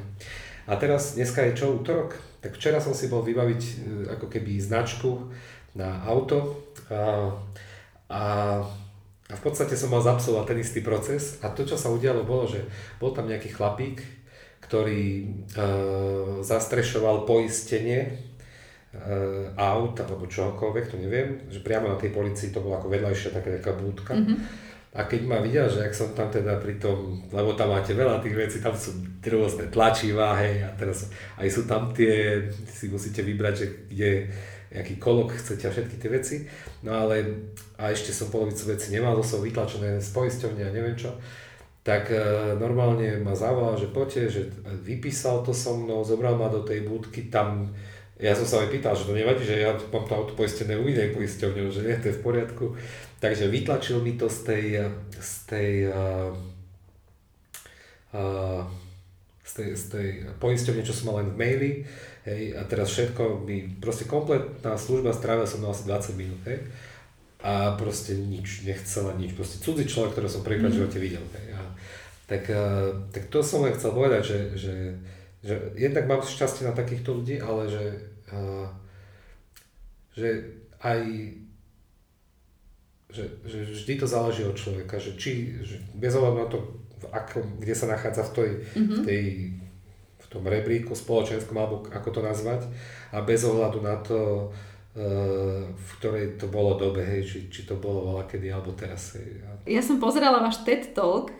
A 0.71 0.79
teraz, 0.79 1.19
dneska 1.19 1.43
je 1.43 1.59
čo, 1.59 1.75
útorok? 1.75 2.15
Tak 2.39 2.55
včera 2.55 2.79
som 2.79 2.95
si 2.95 3.11
bol 3.11 3.19
vybaviť 3.27 3.61
e, 3.61 3.71
ako 4.15 4.31
keby 4.31 4.55
značku 4.63 5.27
na 5.75 5.99
auto 6.07 6.63
a, 6.87 7.35
a 8.07 8.21
a 9.29 9.33
v 9.37 9.41
podstate 9.45 9.77
som 9.77 9.93
mal 9.93 10.01
zapsovať 10.01 10.43
ten 10.49 10.57
istý 10.57 10.81
proces 10.81 11.37
a 11.45 11.53
to, 11.53 11.61
čo 11.61 11.77
sa 11.77 11.93
udialo, 11.93 12.25
bolo, 12.25 12.49
že 12.49 12.65
bol 12.97 13.13
tam 13.13 13.29
nejaký 13.29 13.53
chlapík, 13.53 14.01
ktorý 14.65 15.05
e, 15.05 15.25
zastrešoval 16.41 17.29
poistenie 17.29 18.09
e, 18.09 18.11
aut 19.53 19.93
alebo 20.01 20.25
čohokoľvek, 20.25 20.85
to 20.89 20.97
neviem, 20.97 21.45
že 21.45 21.61
priamo 21.61 21.93
na 21.93 21.97
tej 22.01 22.09
policii 22.09 22.49
to 22.49 22.65
bola 22.65 22.81
ako 22.81 22.89
vedľajšia 22.89 23.29
taká, 23.29 23.49
taká 23.61 23.73
búdka. 23.77 24.17
Mm-hmm. 24.17 24.37
A 24.89 25.05
keď 25.05 25.21
ma 25.29 25.37
videl, 25.37 25.69
že 25.69 25.85
ak 25.85 25.93
som 25.93 26.17
tam 26.17 26.33
teda 26.33 26.57
pri 26.57 26.81
tom, 26.81 27.21
lebo 27.29 27.53
tam 27.53 27.69
máte 27.69 27.93
veľa 27.93 28.25
tých 28.25 28.33
vecí, 28.33 28.57
tam 28.57 28.73
sú 28.73 28.97
rôzne 29.21 29.69
tlačivá, 29.69 30.33
hej, 30.41 30.65
a 30.65 30.73
teraz 30.73 31.13
aj 31.37 31.45
sú 31.45 31.69
tam 31.69 31.93
tie, 31.93 32.41
si 32.65 32.89
musíte 32.89 33.21
vybrať, 33.21 33.53
že 33.53 33.65
kde 33.93 34.11
aký 34.69 35.01
kolok 35.01 35.33
chcete 35.33 35.65
a 35.65 35.73
všetky 35.73 35.95
tie 35.97 36.09
veci. 36.09 36.35
No 36.85 36.93
ale, 36.93 37.25
a 37.81 37.89
ešte 37.89 38.13
som 38.13 38.29
polovicu 38.29 38.69
veci 38.69 38.93
nemal, 38.93 39.17
to 39.17 39.25
som 39.25 39.41
vytlačené 39.41 39.97
z 39.97 40.09
poisťovne 40.13 40.61
a 40.61 40.73
neviem 40.73 40.93
čo. 40.93 41.17
Tak 41.81 42.13
e, 42.13 42.17
normálne 42.61 43.17
ma 43.23 43.33
zavolal, 43.33 43.79
že 43.81 43.89
poďte, 43.89 44.21
že 44.29 44.41
vypísal 44.85 45.41
to 45.41 45.55
so 45.55 45.73
mnou, 45.73 46.05
zobral 46.05 46.37
ma 46.37 46.51
do 46.51 46.61
tej 46.61 46.85
budky, 46.85 47.33
tam 47.33 47.73
ja 48.19 48.35
som 48.35 48.43
sa 48.43 48.67
aj 48.67 48.75
pýtal, 48.75 48.99
že 48.99 49.07
to 49.07 49.15
nevadí, 49.15 49.47
že 49.47 49.63
ja 49.63 49.71
mám 49.71 50.03
to 50.03 50.11
auto 50.11 50.35
poistené 50.35 50.75
u 50.75 50.83
inej 50.91 51.15
poisťovne, 51.15 51.71
že 51.71 51.87
nie, 51.87 51.95
to 52.03 52.11
je 52.11 52.17
v 52.19 52.25
poriadku. 52.27 52.75
Takže 53.23 53.47
vytlačil 53.47 54.03
mi 54.03 54.19
to 54.19 54.27
z 54.27 54.39
tej, 54.43 54.65
z 55.15 55.33
tej, 55.47 55.71
uh, 55.87 56.35
uh, 58.11 58.67
z 59.49 59.51
tej, 59.57 59.69
z 59.73 59.85
tej 59.89 60.07
poisťovne, 60.37 60.85
čo 60.85 60.93
som 60.93 61.09
mal 61.09 61.25
len 61.25 61.33
v 61.33 61.39
maili, 61.41 61.71
hej, 62.29 62.53
a 62.53 62.61
teraz 62.69 62.93
všetko 62.93 63.49
mi, 63.49 63.65
proste 63.81 64.05
kompletná 64.05 64.77
služba 64.77 65.09
strávila 65.09 65.49
som 65.49 65.65
na 65.65 65.73
asi 65.73 65.89
20 65.89 66.21
minút, 66.21 66.41
hej, 66.45 66.61
a 67.41 67.73
proste 67.73 68.13
nič, 68.13 68.61
nechcela 68.61 69.17
nič, 69.17 69.33
proste 69.33 69.57
cudzí 69.57 69.89
človek, 69.89 70.13
ktorý 70.13 70.27
som 70.29 70.45
prvýkrát 70.45 70.69
v 70.69 70.79
živote 70.85 70.99
videl, 71.01 71.25
hej, 71.33 71.57
a, 71.57 71.61
tak, 72.29 72.45
uh, 72.53 72.93
tak 73.09 73.25
to 73.33 73.41
som 73.41 73.65
len 73.65 73.73
chcel 73.73 73.89
povedať, 73.89 74.21
že, 74.21 74.39
že, 74.53 74.75
že 75.41 75.53
jednak 75.73 76.05
mám 76.05 76.21
šťastie 76.21 76.69
na 76.69 76.77
takýchto 76.77 77.17
ľudí, 77.17 77.41
ale 77.41 77.65
že, 77.65 77.85
uh, 78.29 78.69
že 80.13 80.45
aj 80.85 81.01
že, 83.09 83.25
že 83.41 83.65
vždy 83.65 83.93
to 83.97 84.05
záleží 84.05 84.45
od 84.45 84.53
človeka, 84.53 85.01
že 85.01 85.17
či, 85.17 85.57
že 85.65 85.81
bez 85.97 86.13
ohľadu 86.13 86.37
na 86.37 86.45
to, 86.45 86.61
v 86.99 87.05
akom, 87.15 87.45
kde 87.59 87.73
sa 87.75 87.87
nachádza 87.87 88.27
v, 88.27 88.31
tej, 88.35 88.51
mm-hmm. 88.51 88.87
v, 88.91 88.97
tej, 89.07 89.23
v 90.19 90.25
tom 90.27 90.43
rebríku 90.43 90.93
spoločenskom, 90.93 91.55
alebo 91.55 91.87
ako 91.89 92.09
to 92.11 92.21
nazvať, 92.21 92.67
a 93.15 93.23
bez 93.23 93.41
ohľadu 93.47 93.79
na 93.79 93.95
to, 94.03 94.51
uh, 94.99 95.63
v 95.65 95.89
ktorej 95.97 96.35
to 96.35 96.51
bolo 96.51 96.75
dobe, 96.75 97.01
hej, 97.01 97.23
či, 97.23 97.37
či 97.47 97.61
to 97.63 97.79
bolo 97.79 98.13
veľa 98.13 98.23
kedy, 98.27 98.51
alebo 98.51 98.75
teraz. 98.75 99.15
Hej. 99.15 99.41
Ja 99.65 99.81
som 99.81 99.97
pozerala 99.97 100.43
váš 100.43 100.61
TED 100.67 100.91
Talk 100.91 101.38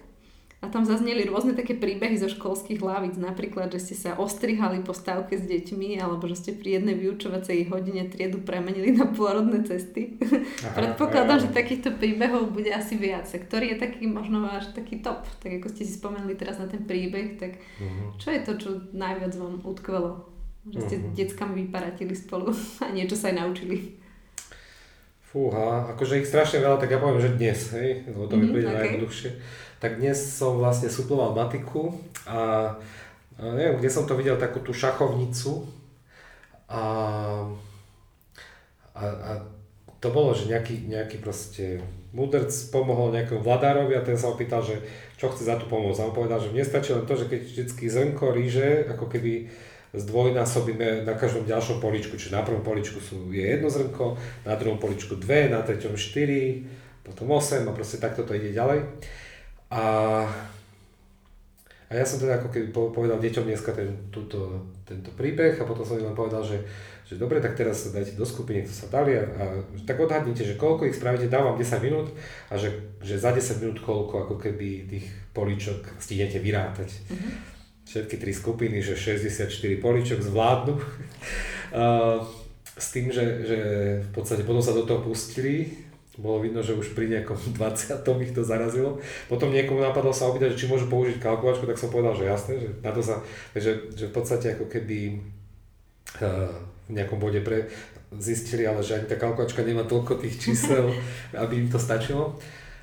a 0.59 0.67
tam 0.67 0.83
zazneli 0.83 1.23
rôzne 1.23 1.55
také 1.55 1.71
príbehy 1.71 2.19
zo 2.19 2.27
školských 2.27 2.83
hlavíc, 2.83 3.15
napríklad, 3.15 3.71
že 3.71 3.79
ste 3.79 3.95
sa 3.95 4.19
ostrihali 4.19 4.83
po 4.83 4.91
stávke 4.91 5.39
s 5.39 5.47
deťmi, 5.47 6.03
alebo 6.03 6.27
že 6.27 6.35
ste 6.35 6.51
pri 6.51 6.79
jednej 6.79 6.99
vyučovacej 6.99 7.71
hodine 7.71 8.03
triedu 8.11 8.43
premenili 8.43 8.91
na 8.91 9.07
pôrodné 9.07 9.63
cesty. 9.63 10.19
Aha, 10.19 10.75
Predpokladám, 10.75 11.39
aj, 11.39 11.41
aj. 11.41 11.43
že 11.47 11.55
takýchto 11.55 11.89
príbehov 11.95 12.51
bude 12.51 12.75
asi 12.75 12.99
viac. 12.99 13.31
Ktorý 13.31 13.71
je 13.71 13.77
taký 13.79 14.03
možno 14.11 14.43
váš 14.43 14.67
taký 14.75 14.99
top? 14.99 15.23
Tak 15.39 15.63
ako 15.63 15.67
ste 15.71 15.87
si 15.87 15.95
spomenuli 15.95 16.35
teraz 16.35 16.59
na 16.59 16.67
ten 16.67 16.83
príbeh, 16.83 17.39
tak 17.39 17.55
uh-huh. 17.79 18.19
čo 18.19 18.27
je 18.35 18.39
to, 18.43 18.51
čo 18.59 18.69
najviac 18.91 19.31
vám 19.39 19.63
utkvelo? 19.63 20.27
Že 20.67 20.79
ste 20.91 20.95
uh-huh. 20.99 21.15
deckami 21.15 21.53
vyparatili 21.71 22.11
spolu 22.11 22.51
a 22.83 22.91
niečo 22.91 23.15
sa 23.15 23.31
aj 23.31 23.47
naučili. 23.47 23.98
Fúha, 25.29 25.93
akože 25.93 26.25
ich 26.25 26.29
strašne 26.29 26.57
veľa, 26.61 26.81
tak 26.81 26.89
ja 26.89 26.97
poviem, 26.97 27.21
že 27.21 27.37
dnes, 27.37 27.59
hej, 27.77 28.01
lebo 28.09 28.25
to 28.25 28.33
mi 28.33 28.49
mm, 28.49 28.53
príde 28.53 28.69
okay. 28.69 28.77
najjednoduchšie 28.81 29.31
tak 29.79 29.97
dnes 29.97 30.19
som 30.19 30.59
vlastne 30.59 30.91
suploval 30.91 31.31
matiku 31.31 31.95
a, 32.27 32.75
a 33.39 33.41
neviem, 33.55 33.79
kde 33.79 33.89
som 33.89 34.03
to 34.03 34.13
videl, 34.19 34.35
takú 34.35 34.59
tú 34.59 34.75
šachovnicu 34.75 35.63
a, 36.67 36.83
a, 38.91 39.03
a 39.07 39.31
to 40.03 40.07
bolo, 40.11 40.35
že 40.35 40.51
nejaký, 40.51 40.87
nejaký 40.87 41.23
proste 41.23 41.79
mudrc 42.11 42.51
pomohol 42.71 43.15
nejakému 43.15 43.39
vladárovi 43.39 43.95
a 43.95 44.03
ten 44.03 44.19
sa 44.19 44.31
opýtal, 44.31 44.63
že 44.63 44.83
čo 45.15 45.31
chce 45.31 45.47
za 45.47 45.59
tú 45.59 45.67
pomoc. 45.67 45.95
A 45.99 46.07
on 46.07 46.15
povedal, 46.15 46.39
že 46.39 46.51
mne 46.51 46.63
stačí 46.63 46.95
len 46.95 47.03
to, 47.03 47.19
že 47.19 47.27
keď 47.27 47.41
vždy 47.43 47.87
zrnko 47.87 48.31
ríže, 48.31 48.87
ako 48.87 49.11
keby 49.11 49.51
zdvojnásobíme 49.93 51.01
na 51.01 51.13
každom 51.17 51.49
ďalšom 51.49 51.81
poličku. 51.81 52.13
Čiže 52.13 52.37
na 52.37 52.45
prvom 52.45 52.61
poličku 52.61 53.01
sú, 53.01 53.33
je 53.33 53.41
jedno 53.41 53.69
zrnko, 53.69 54.17
na 54.45 54.53
druhom 54.53 54.77
poličku 54.77 55.17
dve, 55.17 55.49
na 55.49 55.65
treťom 55.65 55.97
štyri, 55.97 56.69
potom 57.01 57.33
8 57.33 57.65
a 57.65 57.73
proste 57.73 57.97
takto 57.97 58.21
to 58.21 58.37
ide 58.37 58.53
ďalej. 58.53 58.85
A, 59.73 59.85
a 61.89 61.91
ja 61.93 62.05
som 62.05 62.21
teda 62.21 62.37
ako 62.37 62.53
keby 62.53 62.69
povedal 62.69 63.17
deťom 63.17 63.49
dneska 63.49 63.73
ten, 63.73 64.13
túto, 64.13 64.69
tento 64.85 65.09
príbeh 65.17 65.57
a 65.57 65.65
potom 65.65 65.81
som 65.81 65.97
im 65.97 66.13
povedal, 66.13 66.45
že, 66.45 66.61
že 67.09 67.17
dobre, 67.17 67.41
tak 67.41 67.57
teraz 67.57 67.85
sa 67.85 67.89
dajte 67.89 68.13
do 68.13 68.25
skupiny, 68.29 68.61
to 68.61 68.73
sa 68.73 68.93
dali 68.93 69.17
a, 69.17 69.25
a 69.25 69.45
tak 69.89 69.97
odhadnite, 69.97 70.45
že 70.45 70.53
koľko 70.53 70.85
ich 70.85 70.97
spravíte, 70.97 71.33
dám 71.33 71.49
vám 71.49 71.57
10 71.57 71.81
minút 71.81 72.13
a 72.49 72.61
že, 72.61 72.93
že 73.01 73.17
za 73.17 73.33
10 73.33 73.61
minút 73.65 73.81
koľko 73.81 74.29
ako 74.29 74.35
keby 74.37 74.85
tých 74.85 75.09
políčok 75.33 75.97
stihnete 75.97 76.37
vyrátať. 76.37 76.89
Mm-hmm. 76.93 77.58
Všetky 77.89 78.21
tri 78.21 78.31
skupiny, 78.37 78.85
že 78.85 78.93
64 78.93 79.49
políčok 79.81 80.21
zvládnu. 80.21 80.77
s 82.77 82.87
tým, 82.93 83.09
že, 83.09 83.25
že 83.49 83.59
v 84.05 84.09
podstate 84.13 84.45
potom 84.45 84.61
sa 84.61 84.77
do 84.77 84.85
toho 84.85 85.01
pustili 85.01 85.89
bolo 86.19 86.43
vidno, 86.43 86.59
že 86.59 86.75
už 86.75 86.91
pri 86.93 87.07
nejakom 87.07 87.39
20. 87.57 88.03
ich 88.27 88.35
to 88.35 88.43
zarazilo. 88.43 88.99
Potom 89.31 89.49
niekomu 89.49 89.79
napadlo 89.79 90.11
sa 90.11 90.27
opýtať, 90.27 90.59
či 90.59 90.67
môžu 90.67 90.91
použiť 90.91 91.17
kalkulačku, 91.17 91.65
tak 91.65 91.79
som 91.79 91.89
povedal, 91.89 92.13
že 92.13 92.27
jasné, 92.27 92.53
že 92.59 92.67
na 92.83 92.91
to 92.91 93.01
sa, 93.01 93.23
že, 93.55 93.95
že 93.95 94.11
v 94.11 94.13
podstate 94.13 94.59
ako 94.59 94.67
keby 94.67 95.23
uh, 96.19 96.51
v 96.85 96.91
nejakom 96.91 97.17
bode 97.17 97.39
pre 97.41 97.71
zistili, 98.19 98.67
ale 98.67 98.83
že 98.83 98.99
ani 98.99 99.07
tá 99.07 99.15
kalkulačka 99.15 99.63
nemá 99.63 99.87
toľko 99.87 100.19
tých 100.19 100.35
čísel, 100.37 100.91
aby 101.41 101.65
im 101.65 101.69
to 101.71 101.79
stačilo. 101.79 102.35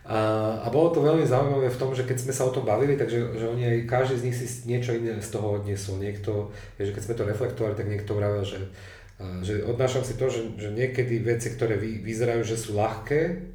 A, 0.07 0.19
a 0.63 0.71
bolo 0.71 0.95
to 0.95 1.03
veľmi 1.03 1.27
zaujímavé 1.27 1.67
v 1.67 1.81
tom, 1.83 1.91
že 1.91 2.07
keď 2.07 2.23
sme 2.23 2.33
sa 2.35 2.47
o 2.47 2.55
tom 2.55 2.63
bavili, 2.63 2.95
takže 2.95 3.43
že 3.43 3.47
oni 3.51 3.63
aj 3.67 3.79
každý 3.91 4.17
z 4.23 4.25
nich 4.31 4.37
si 4.39 4.47
niečo 4.71 4.95
iné 4.95 5.19
z 5.19 5.35
toho 5.35 5.59
odniesol. 5.59 5.99
Niekto, 5.99 6.55
že 6.79 6.95
keď 6.95 7.03
sme 7.03 7.19
to 7.19 7.25
reflektovali, 7.27 7.75
tak 7.75 7.91
niekto 7.91 8.15
vravel, 8.15 8.47
že 8.47 8.71
že 9.17 9.65
odnášam 9.65 10.05
si 10.05 10.13
to, 10.21 10.29
že, 10.29 10.45
že 10.61 10.69
niekedy 10.77 11.25
veci, 11.25 11.49
ktoré 11.57 11.81
vy, 11.81 12.05
vyzerajú, 12.05 12.45
že 12.45 12.61
sú 12.61 12.77
ľahké, 12.77 13.49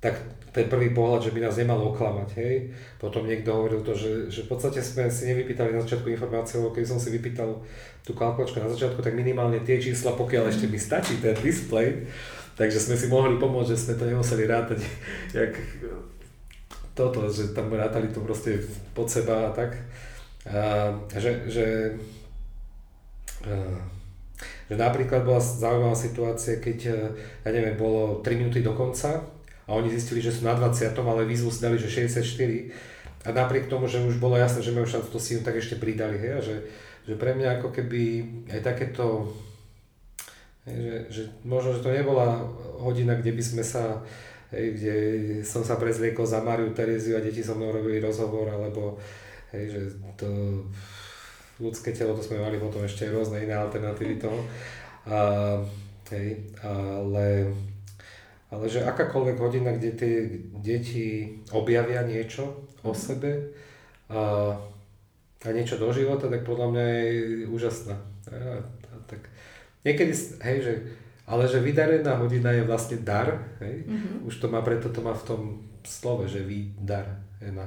tak 0.00 0.16
ten 0.56 0.72
prvý 0.72 0.88
pohľad, 0.96 1.28
že 1.28 1.36
by 1.36 1.40
nás 1.44 1.60
nemalo 1.60 1.92
oklamať, 1.92 2.28
hej. 2.40 2.72
Potom 2.96 3.28
niekto 3.28 3.52
hovoril 3.52 3.84
to, 3.84 3.92
že, 3.92 4.32
že 4.32 4.48
v 4.48 4.56
podstate 4.56 4.80
sme 4.80 5.12
si 5.12 5.28
nevypýtali 5.28 5.76
na 5.76 5.84
začiatku 5.84 6.08
informácie, 6.08 6.60
lebo 6.60 6.72
keď 6.72 6.84
som 6.88 6.96
si 6.96 7.12
vypýtal 7.12 7.60
tú 8.04 8.16
kalkulačku 8.16 8.56
na 8.56 8.72
začiatku, 8.72 9.04
tak 9.04 9.12
minimálne 9.12 9.60
tie 9.60 9.76
čísla, 9.76 10.16
pokiaľ 10.16 10.48
ešte 10.48 10.64
mi 10.64 10.80
stačí 10.80 11.20
ten 11.20 11.36
display, 11.44 12.08
takže 12.56 12.78
sme 12.78 12.96
si 12.96 13.06
mohli 13.08 13.36
pomôcť, 13.40 13.70
že 13.72 13.80
sme 13.80 13.94
to 13.98 14.04
nemuseli 14.08 14.44
rátať, 14.48 14.80
jak 15.38 15.52
toto, 16.92 17.24
že 17.32 17.56
tam 17.56 17.72
rátali 17.72 18.12
to 18.12 18.20
proste 18.20 18.60
pod 18.92 19.08
seba 19.08 19.48
a 19.48 19.50
tak. 19.50 19.80
A, 20.44 20.92
že, 21.16 21.48
že 21.48 21.66
a, 23.48 23.80
že 24.72 24.74
napríklad 24.80 25.28
bola 25.28 25.36
zaujímavá 25.36 25.92
situácia, 25.92 26.56
keď, 26.56 26.78
e, 26.88 26.96
ja 27.44 27.50
neviem, 27.52 27.76
bolo 27.76 28.24
3 28.24 28.40
minúty 28.40 28.64
do 28.64 28.72
konca 28.72 29.20
a 29.68 29.70
oni 29.76 29.92
zistili, 29.92 30.24
že 30.24 30.32
sú 30.32 30.48
na 30.48 30.56
20, 30.56 30.96
ale 30.96 31.28
výzvu 31.28 31.52
si 31.52 31.60
dali, 31.60 31.76
že 31.76 31.92
64 31.92 32.24
a 33.22 33.28
napriek 33.30 33.68
tomu, 33.68 33.86
že 33.86 34.02
už 34.02 34.16
bolo 34.18 34.34
jasné, 34.40 34.64
že 34.64 34.74
majú 34.74 34.88
šancu 34.88 35.08
to 35.12 35.20
si 35.20 35.38
tak 35.44 35.60
ešte 35.60 35.76
pridali, 35.78 36.18
hej, 36.18 36.32
a 36.34 36.40
že, 36.40 36.56
že 37.06 37.14
pre 37.14 37.36
mňa 37.36 37.60
ako 37.60 37.68
keby 37.70 38.02
aj 38.50 38.60
takéto 38.64 39.30
Že, 40.62 41.10
že 41.10 41.22
možno, 41.42 41.74
že 41.74 41.82
to 41.82 41.90
nebola 41.90 42.38
hodina, 42.78 43.18
kde 43.18 43.34
by 43.34 43.42
sme 43.42 43.64
sa, 43.66 43.98
hej, 44.54 44.78
kde 44.78 44.94
som 45.42 45.66
sa 45.66 45.74
prezliekol 45.74 46.22
za 46.22 46.38
Mariu 46.38 46.70
Tereziu 46.70 47.18
a 47.18 47.24
deti 47.24 47.42
so 47.42 47.58
mnou 47.58 47.74
robili 47.74 47.98
rozhovor, 47.98 48.46
alebo 48.46 48.94
hej, 49.50 49.74
že 49.74 49.80
to 50.14 50.30
ľudské 51.58 51.90
telo, 51.90 52.14
to 52.14 52.22
sme 52.22 52.38
mali 52.38 52.62
potom 52.62 52.86
ešte 52.86 53.10
rôzne 53.10 53.42
iné 53.42 53.58
alternatívy 53.58 54.22
toho. 54.22 54.38
A, 55.10 55.58
hej, 56.14 56.54
ale, 56.62 57.50
ale 58.54 58.64
že 58.70 58.86
akákoľvek 58.86 59.36
hodina, 59.42 59.74
kde 59.74 59.90
tie 59.98 60.14
deti 60.62 61.06
objavia 61.50 62.06
niečo 62.06 62.70
o 62.86 62.94
sebe 62.94 63.50
a, 64.06 64.54
a 65.42 65.48
niečo 65.50 65.74
do 65.74 65.90
života, 65.90 66.30
tak 66.30 66.46
podľa 66.46 66.66
mňa 66.70 66.84
je 66.86 67.10
úžasná. 67.50 67.98
Niekedy, 69.82 70.12
hej, 70.46 70.58
že, 70.62 70.74
ale 71.26 71.50
že 71.50 71.58
vydarená 71.58 72.14
hodina 72.22 72.54
je 72.54 72.62
vlastne 72.62 73.02
dar, 73.02 73.58
hej, 73.58 73.82
mm-hmm. 73.82 74.30
už 74.30 74.34
to 74.38 74.46
má, 74.46 74.62
preto 74.62 74.90
to 74.94 75.02
má 75.02 75.10
v 75.10 75.26
tom 75.26 75.42
slove, 75.82 76.30
že 76.30 76.46
vydar, 76.46 77.18
na. 77.50 77.66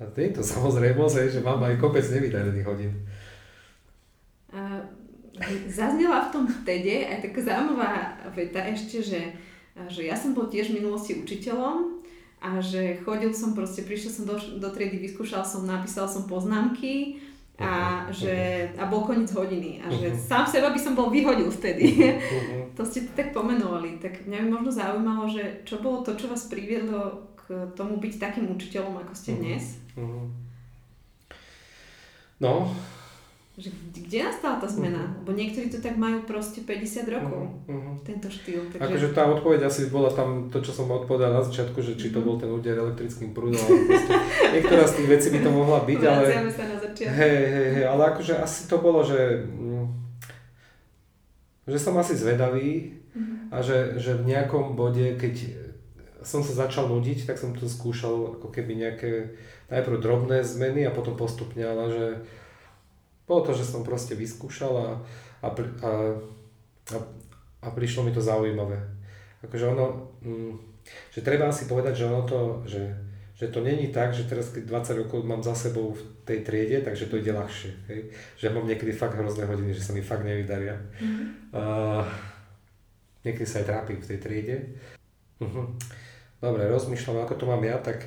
A 0.00 0.08
to 0.10 0.18
je 0.18 0.34
to 0.34 0.42
samozrejmosť, 0.42 1.16
hej, 1.22 1.28
že 1.38 1.40
mám 1.46 1.62
aj 1.62 1.78
kopec 1.78 2.02
nevydarených 2.02 2.66
hodín. 2.66 2.92
Uh, 4.50 4.82
zaznela 5.70 6.26
v 6.26 6.32
tom 6.34 6.44
vtede 6.50 7.06
aj 7.06 7.22
taká 7.22 7.40
zaujímavá 7.46 8.18
veta 8.34 8.60
ešte, 8.66 8.98
že, 8.98 9.20
že 9.86 10.02
ja 10.10 10.18
som 10.18 10.34
bol 10.34 10.50
tiež 10.50 10.74
v 10.74 10.82
minulosti 10.82 11.14
učiteľom 11.16 12.02
a 12.40 12.58
že 12.58 12.98
chodil 13.04 13.30
som 13.30 13.54
proste, 13.54 13.84
prišiel 13.84 14.10
som 14.10 14.24
do, 14.26 14.36
do 14.36 14.68
triedy, 14.72 14.98
vyskúšal 14.98 15.44
som, 15.44 15.68
napísal 15.68 16.08
som 16.08 16.26
poznámky 16.26 17.22
a, 17.60 18.08
uh-huh. 18.08 18.08
že, 18.08 18.34
a 18.80 18.88
bol 18.88 19.04
koniec 19.04 19.28
hodiny 19.36 19.84
a 19.84 19.92
že 19.92 20.08
uh-huh. 20.08 20.16
sám 20.16 20.44
seba 20.48 20.72
by 20.72 20.80
som 20.80 20.96
bol 20.96 21.12
vyhodil 21.12 21.52
vtedy. 21.52 22.16
Uh-huh. 22.16 22.72
to 22.76 22.82
ste 22.88 23.12
tak 23.12 23.36
pomenovali. 23.36 24.00
Tak 24.00 24.24
mňa 24.24 24.38
by 24.40 24.48
možno 24.48 24.70
zaujímalo, 24.72 25.28
že 25.28 25.60
čo 25.68 25.84
bolo 25.84 26.00
to, 26.00 26.16
čo 26.16 26.32
vás 26.32 26.48
priviedlo 26.48 27.28
k 27.36 27.68
tomu 27.76 28.00
byť 28.00 28.14
takým 28.16 28.48
učiteľom, 28.48 29.04
ako 29.04 29.12
ste 29.12 29.36
dnes? 29.36 29.76
Uh-huh. 29.92 30.32
No, 32.40 32.72
že 33.60 33.68
kde 33.92 34.24
nastala 34.24 34.56
tá 34.56 34.64
zmena? 34.64 35.04
Uh-huh. 35.04 35.20
Lebo 35.20 35.36
niektorí 35.36 35.68
to 35.68 35.84
tak 35.84 36.00
majú 36.00 36.24
proste 36.24 36.64
50 36.64 37.12
rokov, 37.12 37.60
uh-huh. 37.68 37.92
tento 38.08 38.32
štýl. 38.32 38.72
Takže... 38.72 38.80
Akože 38.80 39.08
tá 39.12 39.28
odpoveď 39.28 39.68
asi 39.68 39.92
bola 39.92 40.08
tam 40.08 40.48
to, 40.48 40.64
čo 40.64 40.72
som 40.72 40.88
odpovedal 40.88 41.36
na 41.36 41.44
začiatku, 41.44 41.76
že 41.84 42.00
či 42.00 42.08
to 42.08 42.24
bol 42.24 42.40
ten 42.40 42.48
úder 42.48 42.80
elektrickým 42.80 43.36
prúdom, 43.36 43.60
niektorá 44.56 44.88
z 44.88 45.04
tých 45.04 45.08
vecí 45.12 45.28
by 45.36 45.40
to 45.44 45.50
mohla 45.52 45.84
byť, 45.84 46.00
ale... 46.08 46.24
začiatku. 46.90 47.14
Hej, 47.14 47.36
hej, 47.46 47.68
hej, 47.78 47.84
ale 47.86 48.02
akože 48.14 48.34
asi 48.38 48.66
to 48.66 48.76
bolo, 48.82 49.00
že... 49.06 49.46
Mm, 49.46 50.00
že 51.70 51.78
som 51.78 51.94
asi 52.02 52.18
zvedavý 52.18 52.98
uh-huh. 53.14 53.54
a 53.54 53.56
že, 53.62 54.02
že 54.02 54.18
v 54.18 54.34
nejakom 54.34 54.74
bode, 54.74 55.14
keď 55.14 55.54
som 56.26 56.42
sa 56.42 56.66
začal 56.66 56.90
nudiť, 56.90 57.24
tak 57.24 57.38
som 57.38 57.54
tu 57.54 57.64
skúšal 57.70 58.40
ako 58.40 58.50
keby 58.52 58.76
nejaké 58.76 59.38
najprv 59.70 60.02
drobné 60.02 60.42
zmeny 60.44 60.84
a 60.84 60.92
potom 60.92 61.16
postupne, 61.16 61.62
ale 61.62 61.84
že 61.88 62.06
bolo 63.24 63.46
to, 63.46 63.54
že 63.54 63.64
som 63.64 63.86
proste 63.86 64.18
vyskúšal 64.18 64.72
a, 64.74 64.88
a, 65.46 65.48
a, 65.48 65.90
a, 66.92 66.98
a 67.62 67.68
prišlo 67.70 68.02
mi 68.02 68.10
to 68.10 68.20
zaujímavé. 68.20 68.76
Akože 69.46 69.70
ono, 69.70 70.12
mm, 70.20 70.54
že 71.14 71.24
treba 71.24 71.48
si 71.54 71.70
povedať, 71.70 72.04
že 72.04 72.08
ono 72.10 72.22
to, 72.26 72.66
že, 72.66 72.82
že 73.40 73.48
to 73.48 73.64
není 73.64 73.88
tak, 73.88 74.12
že 74.12 74.28
teraz 74.28 74.52
keď 74.52 74.68
20 74.68 75.00
rokov 75.00 75.24
mám 75.24 75.40
za 75.40 75.56
sebou 75.56 75.96
v 75.96 76.00
tej 76.28 76.44
triede, 76.44 76.84
takže 76.84 77.08
to 77.08 77.16
ide 77.16 77.32
ľahšie. 77.32 77.72
Hej? 77.88 78.00
Že 78.36 78.52
mám 78.52 78.68
niekedy 78.68 78.92
fakt 78.92 79.16
hrozné 79.16 79.48
hodiny, 79.48 79.72
že 79.72 79.80
sa 79.80 79.96
mi 79.96 80.04
fakt 80.04 80.28
nevydaria. 80.28 80.76
Mm-hmm. 80.76 81.26
Uh, 81.56 82.04
niekedy 83.24 83.48
sa 83.48 83.64
aj 83.64 83.66
trápim 83.72 83.96
v 83.96 84.08
tej 84.12 84.18
triede. 84.20 84.56
Uh-huh. 85.40 85.72
Dobre, 86.36 86.68
rozmýšľam, 86.68 87.24
ako 87.24 87.34
to 87.40 87.44
mám 87.48 87.64
ja, 87.64 87.80
tak 87.80 88.04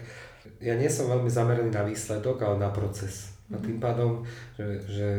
ja 0.61 0.77
nie 0.77 0.85
som 0.85 1.09
veľmi 1.09 1.33
zameraný 1.33 1.73
na 1.73 1.81
výsledok, 1.81 2.37
ale 2.45 2.61
na 2.61 2.69
proces. 2.69 3.33
A 3.49 3.57
tým 3.57 3.81
pádom, 3.81 4.21
že, 4.53 4.65
že, 4.85 5.09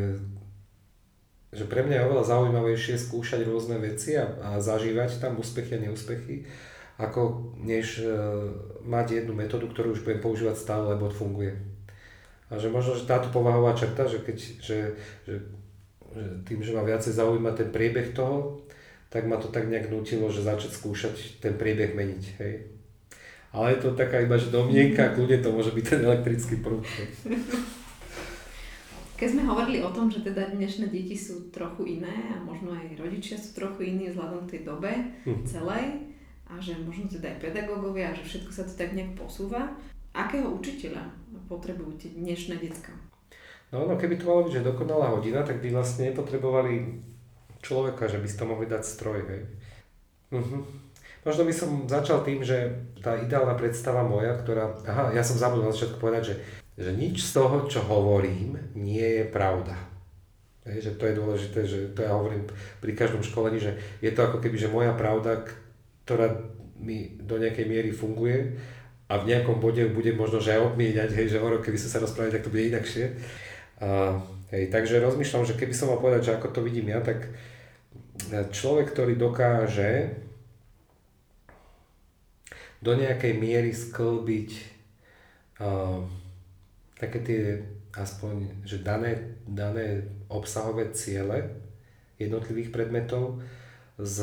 že 1.51 1.63
pre 1.67 1.83
mňa 1.83 1.95
je 1.99 2.05
oveľa 2.07 2.23
zaujímavejšie 2.23 2.95
skúšať 2.95 3.43
rôzne 3.43 3.83
veci 3.83 4.15
a, 4.15 4.31
a 4.39 4.49
zažívať 4.63 5.19
tam 5.19 5.35
úspechy 5.43 5.75
a 5.75 5.83
neúspechy, 5.83 6.47
ako 6.95 7.51
než 7.59 7.99
uh, 8.03 8.51
mať 8.87 9.23
jednu 9.23 9.35
metódu, 9.35 9.67
ktorú 9.67 9.91
už 9.91 10.07
budem 10.07 10.23
používať 10.23 10.55
stále, 10.55 10.95
lebo 10.95 11.11
funguje. 11.11 11.55
A 12.47 12.61
že 12.61 12.71
možno, 12.71 12.95
že 12.95 13.09
táto 13.09 13.33
povahová 13.33 13.73
črta, 13.73 14.05
že, 14.05 14.21
keď, 14.21 14.37
že, 14.37 14.79
že, 15.25 15.35
že 16.13 16.23
tým, 16.45 16.61
že 16.61 16.71
ma 16.71 16.85
viacej 16.85 17.17
zaujíma 17.17 17.57
ten 17.57 17.73
priebeh 17.73 18.13
toho, 18.13 18.63
tak 19.09 19.25
ma 19.25 19.35
to 19.41 19.49
tak 19.49 19.67
nejak 19.67 19.89
nutilo, 19.89 20.29
že 20.29 20.45
začať 20.45 20.71
skúšať 20.77 21.41
ten 21.41 21.57
priebeh 21.57 21.97
meniť. 21.97 22.23
Hej. 22.39 22.53
Ale 23.55 23.75
je 23.75 23.79
to 23.87 23.95
taká 23.95 24.19
iba, 24.19 24.35
že 24.35 24.51
domienka, 24.51 25.15
kľudne 25.15 25.39
to 25.39 25.49
môže 25.55 25.71
byť 25.71 25.85
ten 25.87 26.01
elektrický 26.03 26.59
prúd. 26.59 26.83
Keď 29.15 29.27
sme 29.31 29.47
hovorili 29.47 29.79
o 29.79 29.95
tom, 29.95 30.11
že 30.11 30.19
teda 30.27 30.51
dnešné 30.51 30.91
deti 30.91 31.15
sú 31.15 31.47
trochu 31.47 32.03
iné 32.03 32.35
a 32.35 32.43
možno 32.43 32.75
aj 32.75 32.99
rodičia 32.99 33.39
sú 33.39 33.55
trochu 33.55 33.95
iní 33.95 34.11
vzhľadom 34.11 34.43
tej 34.43 34.67
dobe 34.67 34.91
hm. 35.23 35.47
celej 35.47 36.14
a 36.49 36.61
že 36.61 36.77
možno 36.77 37.09
teda 37.09 37.35
aj 37.35 37.39
pedagógovia 37.41 38.11
a 38.11 38.17
že 38.17 38.23
všetko 38.25 38.51
sa 38.53 38.63
to 38.63 38.73
tak 38.77 38.93
nejak 38.93 39.17
posúva, 39.17 39.73
akého 40.13 40.47
učiteľa 40.53 41.03
potrebujú 41.49 41.97
tie 41.97 42.09
dnešné 42.13 42.61
decka? 42.61 42.93
No, 43.73 43.89
no 43.89 43.97
keby 43.97 44.21
to 44.21 44.29
malo 44.29 44.45
byť, 44.45 44.61
že 44.61 44.67
dokonalá 44.67 45.11
hodina, 45.11 45.41
tak 45.41 45.59
by 45.59 45.73
vlastne 45.73 46.13
nepotrebovali 46.13 47.01
človeka, 47.59 48.05
že 48.05 48.21
by 48.21 48.27
si 48.29 48.37
to 48.37 48.45
mohli 48.45 48.69
dať 48.69 48.83
stroj, 48.85 49.19
hej. 49.25 49.41
Uh-huh. 50.31 50.61
Možno 51.25 51.41
by 51.49 51.53
som 51.53 51.69
začal 51.89 52.21
tým, 52.21 52.45
že 52.45 52.69
tá 53.01 53.17
ideálna 53.17 53.57
predstava 53.57 54.05
moja, 54.05 54.37
ktorá, 54.37 54.77
aha, 54.85 55.09
ja 55.09 55.25
som 55.25 55.41
zabudol 55.41 55.69
na 55.69 55.73
začiatku 55.73 55.97
povedať, 55.97 56.23
že 56.33 56.35
že 56.75 56.91
nič 56.91 57.23
z 57.23 57.39
toho, 57.39 57.71
čo 57.71 57.79
hovorím, 57.87 58.59
nie 58.75 59.23
je 59.23 59.25
pravda. 59.31 59.79
Hej, 60.67 60.91
že 60.91 60.91
to 60.99 61.07
je 61.07 61.19
dôležité, 61.19 61.59
že 61.63 61.77
to 61.95 62.03
ja 62.03 62.11
hovorím 62.11 62.43
pri 62.83 62.91
každom 62.97 63.23
školení, 63.23 63.61
že 63.61 63.79
je 64.03 64.11
to 64.11 64.27
ako 64.27 64.43
keby, 64.43 64.59
že 64.59 64.73
moja 64.73 64.91
pravda, 64.91 65.45
ktorá 66.05 66.29
mi 66.77 67.17
do 67.17 67.41
nejakej 67.41 67.65
miery 67.65 67.89
funguje 67.89 68.53
a 69.09 69.17
v 69.21 69.27
nejakom 69.33 69.57
bode 69.57 69.81
bude 69.89 70.13
možno, 70.13 70.37
že 70.37 70.53
aj 70.53 70.73
obmieniať, 70.73 71.11
hej, 71.17 71.37
že 71.37 71.41
o 71.41 71.47
rok, 71.49 71.65
keby 71.65 71.77
sa 71.81 71.89
sa 71.89 72.01
rozprávali, 72.01 72.33
tak 72.33 72.45
to 72.45 72.53
bude 72.53 72.69
inakšie. 72.69 73.17
A, 73.81 74.21
hej, 74.53 74.69
takže 74.69 75.01
rozmýšľam, 75.01 75.49
že 75.49 75.57
keby 75.57 75.73
som 75.73 75.89
mal 75.89 76.01
povedať, 76.01 76.29
že 76.29 76.35
ako 76.37 76.47
to 76.53 76.61
vidím 76.61 76.93
ja, 76.93 77.01
tak 77.01 77.33
človek, 78.31 78.93
ktorý 78.93 79.13
dokáže 79.17 80.23
do 82.81 82.93
nejakej 82.93 83.33
miery 83.37 83.73
sklbiť 83.73 84.49
uh, 85.57 86.05
také 87.01 87.19
tie 87.25 87.41
aspoň, 87.95 88.65
že 88.67 88.83
dané, 88.83 89.39
dané 89.47 90.05
obsahové 90.27 90.91
ciele 90.91 91.55
jednotlivých 92.19 92.71
predmetov 92.71 93.41
s 93.95 94.19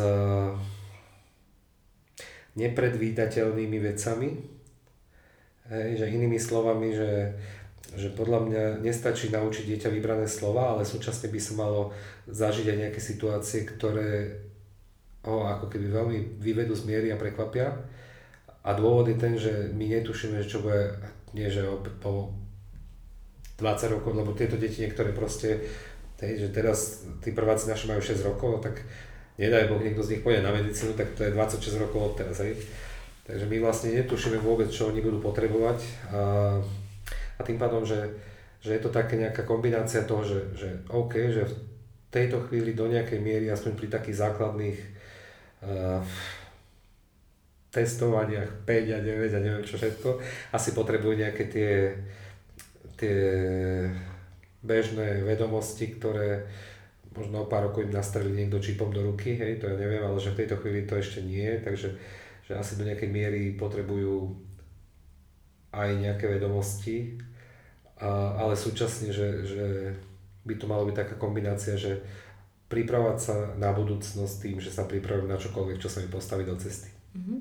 nepredvídateľnými 2.57 3.79
vecami. 3.81 4.29
Hej, 5.73 6.05
že 6.05 6.13
inými 6.13 6.37
slovami, 6.37 6.93
že, 6.93 7.39
že 7.97 8.13
podľa 8.13 8.41
mňa 8.45 8.63
nestačí 8.85 9.33
naučiť 9.33 9.65
dieťa 9.73 9.89
vybrané 9.89 10.29
slova, 10.29 10.77
ale 10.77 10.85
súčasne 10.85 11.33
by 11.33 11.41
sa 11.41 11.55
malo 11.57 11.97
zažiť 12.29 12.67
aj 12.69 12.81
nejaké 12.89 13.01
situácie, 13.01 13.65
ktoré 13.65 14.43
ho 15.23 15.47
ako 15.47 15.71
keby 15.71 15.87
veľmi 15.89 16.19
vyvedú 16.43 16.75
z 16.75 16.85
miery 16.85 17.09
a 17.15 17.21
prekvapia. 17.21 17.73
A 18.63 18.75
dôvod 18.75 19.11
je 19.11 19.17
ten, 19.19 19.35
že 19.39 19.71
my 19.75 19.87
netušíme, 19.87 20.39
že 20.43 20.51
čo 20.51 20.63
bude, 20.63 20.99
nie 21.35 21.47
že 21.51 21.67
po 22.03 22.35
20 23.59 23.95
rokov, 23.99 24.13
lebo 24.19 24.35
tieto 24.35 24.59
deti 24.59 24.83
niektoré 24.83 25.15
proste, 25.15 25.63
hej, 26.19 26.47
že 26.47 26.49
teraz 26.51 27.07
tí 27.23 27.31
prváci 27.31 27.71
naši 27.71 27.87
majú 27.87 28.03
6 28.03 28.29
rokov, 28.29 28.63
tak 28.63 28.83
nedaj 29.43 29.67
Boh, 29.67 29.83
niekto 29.83 30.07
z 30.07 30.17
nich 30.17 30.23
pôjde 30.23 30.47
na 30.47 30.55
medicínu, 30.55 30.95
tak 30.95 31.19
to 31.19 31.27
je 31.27 31.35
26 31.35 31.83
rokov 31.83 32.01
od 32.01 32.15
teraz, 32.15 32.39
hej. 32.47 32.55
Takže 33.27 33.47
my 33.51 33.57
vlastne 33.59 33.95
netušíme 33.99 34.39
vôbec, 34.39 34.71
čo 34.71 34.91
oni 34.91 35.03
budú 35.03 35.19
potrebovať 35.23 35.79
a, 36.11 36.23
a 37.39 37.41
tým 37.43 37.59
pádom, 37.59 37.87
že, 37.87 38.19
že 38.63 38.75
je 38.79 38.81
to 38.83 38.91
také 38.91 39.19
nejaká 39.19 39.47
kombinácia 39.47 40.07
toho, 40.07 40.27
že, 40.27 40.41
že 40.59 40.69
OK, 40.91 41.31
že 41.31 41.47
v 41.47 41.55
tejto 42.11 42.43
chvíli 42.47 42.75
do 42.75 42.87
nejakej 42.91 43.19
miery, 43.23 43.47
aspoň 43.51 43.79
pri 43.79 43.89
takých 43.95 44.27
základných 44.27 44.79
uh, 45.65 46.03
testovaniach 47.71 48.67
5 48.67 48.97
a 48.97 48.99
9 49.01 49.39
a 49.39 49.41
neviem 49.41 49.65
čo 49.65 49.79
všetko, 49.79 50.19
asi 50.53 50.75
potrebujú 50.75 51.15
nejaké 51.23 51.47
tie 51.47 51.71
tie 53.03 53.19
bežné 54.63 55.27
vedomosti, 55.27 55.91
ktoré 55.99 56.47
možno 57.13 57.45
o 57.45 57.51
pár 57.51 57.69
rokov 57.69 57.85
im 57.85 57.95
nastrelí 57.95 58.33
niekto 58.33 58.59
čipom 58.59 58.93
do 58.93 59.05
ruky, 59.05 59.37
hej, 59.37 59.61
to 59.61 59.69
ja 59.69 59.77
neviem, 59.77 60.03
ale 60.03 60.17
že 60.19 60.33
v 60.33 60.45
tejto 60.45 60.57
chvíli 60.61 60.89
to 60.89 60.97
ešte 60.97 61.21
nie, 61.21 61.49
takže 61.61 61.95
že 62.43 62.53
asi 62.59 62.77
do 62.81 62.85
nejakej 62.85 63.11
miery 63.13 63.55
potrebujú 63.55 64.35
aj 65.73 65.89
nejaké 65.97 66.29
vedomosti, 66.29 67.17
a, 68.01 68.37
ale 68.41 68.59
súčasne, 68.59 69.15
že, 69.15 69.47
že 69.47 69.67
by 70.45 70.55
to 70.59 70.67
malo 70.67 70.85
byť 70.89 70.97
taká 70.97 71.15
kombinácia, 71.17 71.79
že 71.79 72.03
pripravovať 72.67 73.19
sa 73.21 73.37
na 73.61 73.71
budúcnosť 73.77 74.35
tým, 74.41 74.57
že 74.59 74.73
sa 74.73 74.89
pripravím 74.89 75.29
na 75.29 75.37
čokoľvek, 75.37 75.79
čo 75.79 75.93
sa 75.93 76.01
mi 76.01 76.09
postaví 76.09 76.49
do 76.49 76.57
cesty. 76.57 76.89
Mm-hmm. 77.13 77.41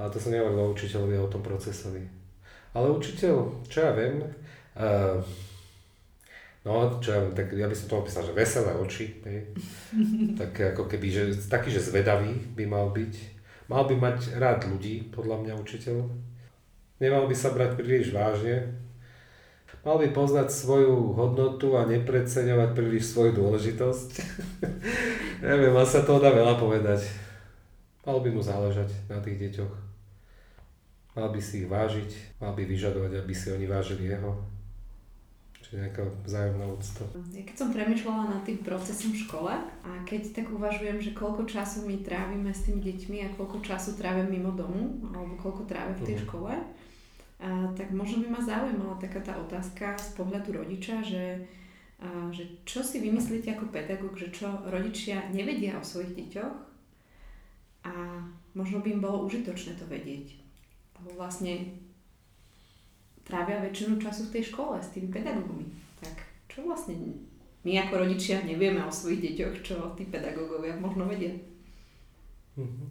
Ale 0.00 0.08
to 0.10 0.18
som 0.18 0.32
nehovoril 0.32 0.66
o 0.66 0.72
učiteľovi 0.72 1.14
a 1.20 1.24
o 1.24 1.30
tom 1.30 1.44
procesovi. 1.44 2.02
Ale 2.74 2.90
učiteľ, 2.90 3.62
čo 3.70 3.78
ja 3.84 3.92
viem, 3.94 4.24
uh, 4.24 5.20
no 6.64 6.98
čo 6.98 7.08
ja 7.12 7.18
viem, 7.20 7.36
tak 7.36 7.52
ja 7.52 7.68
by 7.68 7.76
som 7.76 7.86
to 7.92 8.00
opísal, 8.00 8.24
že 8.24 8.32
veselé 8.32 8.72
oči, 8.74 9.20
hej. 9.28 9.52
tak 10.40 10.52
ako 10.74 10.88
keby, 10.88 11.06
že 11.12 11.22
taký, 11.46 11.68
že 11.68 11.84
zvedavý 11.84 12.32
by 12.56 12.64
mal 12.64 12.88
byť. 12.90 13.14
Mal 13.68 13.84
by 13.88 13.94
mať 13.96 14.36
rád 14.36 14.68
ľudí, 14.68 15.08
podľa 15.12 15.40
mňa 15.40 15.54
učiteľ. 15.60 16.04
Nemal 17.00 17.28
by 17.28 17.36
sa 17.36 17.52
brať 17.52 17.80
príliš 17.80 18.12
vážne, 18.12 18.84
Mal 19.84 20.00
by 20.00 20.16
poznať 20.16 20.48
svoju 20.48 21.12
hodnotu 21.12 21.76
a 21.76 21.84
nepreceňovať 21.84 22.72
príliš 22.72 23.12
svoju 23.12 23.36
dôležitosť. 23.36 24.10
Neviem, 25.44 25.76
mal 25.76 25.84
sa 25.84 26.00
toho 26.00 26.16
dá 26.16 26.32
veľa 26.32 26.56
povedať. 26.56 27.04
Mal 28.08 28.16
by 28.16 28.28
mu 28.32 28.40
záležať 28.40 28.88
na 29.12 29.20
tých 29.20 29.36
deťoch. 29.36 29.74
Mal 31.20 31.28
by 31.28 31.36
si 31.36 31.62
ich 31.62 31.68
vážiť, 31.68 32.40
mal 32.40 32.56
by 32.56 32.64
vyžadovať, 32.64 33.12
aby 33.20 33.34
si 33.36 33.52
oni 33.52 33.68
vážili 33.68 34.08
jeho. 34.08 34.32
Čiže 35.64 35.80
nejaká 35.80 36.04
vzájomná 36.28 36.68
úcta. 36.68 37.08
Ja 37.32 37.40
keď 37.40 37.56
som 37.56 37.72
premyšľala 37.72 38.36
nad 38.36 38.42
tým 38.44 38.60
procesom 38.60 39.16
v 39.16 39.24
škole 39.24 39.48
a 39.64 39.90
keď 40.04 40.36
tak 40.36 40.52
uvažujem, 40.52 41.00
že 41.00 41.16
koľko 41.16 41.48
času 41.48 41.88
my 41.88 42.04
trávime 42.04 42.52
s 42.52 42.68
tými 42.68 42.84
deťmi 42.84 43.18
a 43.24 43.32
koľko 43.32 43.64
času 43.64 43.96
trávim 43.96 44.28
mimo 44.28 44.52
domu, 44.52 45.00
alebo 45.08 45.40
koľko 45.40 45.64
trávim 45.64 45.96
v 45.96 46.04
tej 46.04 46.16
uh-huh. 46.20 46.26
škole, 46.28 46.52
a, 46.52 47.48
tak 47.72 47.96
možno 47.96 48.28
by 48.28 48.28
ma 48.28 48.40
zaujímala 48.44 49.00
taká 49.00 49.24
tá 49.24 49.40
otázka 49.40 49.96
z 49.96 50.08
pohľadu 50.20 50.52
rodiča, 50.52 51.00
že, 51.00 51.48
a, 51.96 52.28
že 52.28 52.44
čo 52.68 52.84
si 52.84 53.00
vymyslíte 53.00 53.56
ako 53.56 53.72
pedagóg, 53.72 54.20
že 54.20 54.28
čo 54.36 54.52
rodičia 54.68 55.32
nevedia 55.32 55.80
o 55.80 55.84
svojich 55.84 56.12
deťoch 56.12 56.56
a 57.88 57.92
možno 58.52 58.84
by 58.84 58.88
im 58.92 59.00
bolo 59.00 59.24
užitočné 59.24 59.80
to 59.80 59.88
vedieť. 59.88 60.36
Lebo 61.00 61.16
vlastne 61.16 61.72
trávia 63.24 63.64
väčšinu 63.64 63.96
času 63.98 64.28
v 64.28 64.32
tej 64.38 64.44
škole 64.52 64.76
s 64.78 64.92
tými 64.92 65.08
pedagógmi. 65.08 65.66
Tak 65.98 66.14
čo 66.46 66.68
vlastne 66.68 66.94
my 67.64 67.72
ako 67.80 68.04
rodičia 68.04 68.44
nevieme 68.44 68.84
o 68.84 68.92
svojich 68.92 69.32
deťoch, 69.32 69.54
čo 69.64 69.74
tí 69.96 70.04
pedagógovia 70.06 70.76
možno 70.76 71.08
vedia. 71.08 71.32
Mm-hmm. 72.60 72.88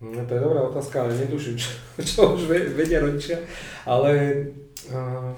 No, 0.00 0.24
to 0.24 0.32
je 0.32 0.40
dobrá 0.40 0.64
otázka, 0.64 1.04
ale 1.04 1.12
netuším, 1.12 1.58
čo, 1.60 1.70
čo 2.00 2.20
už 2.38 2.48
vedia 2.48 3.04
rodičia, 3.04 3.36
ale 3.84 4.32
uh, 4.88 5.36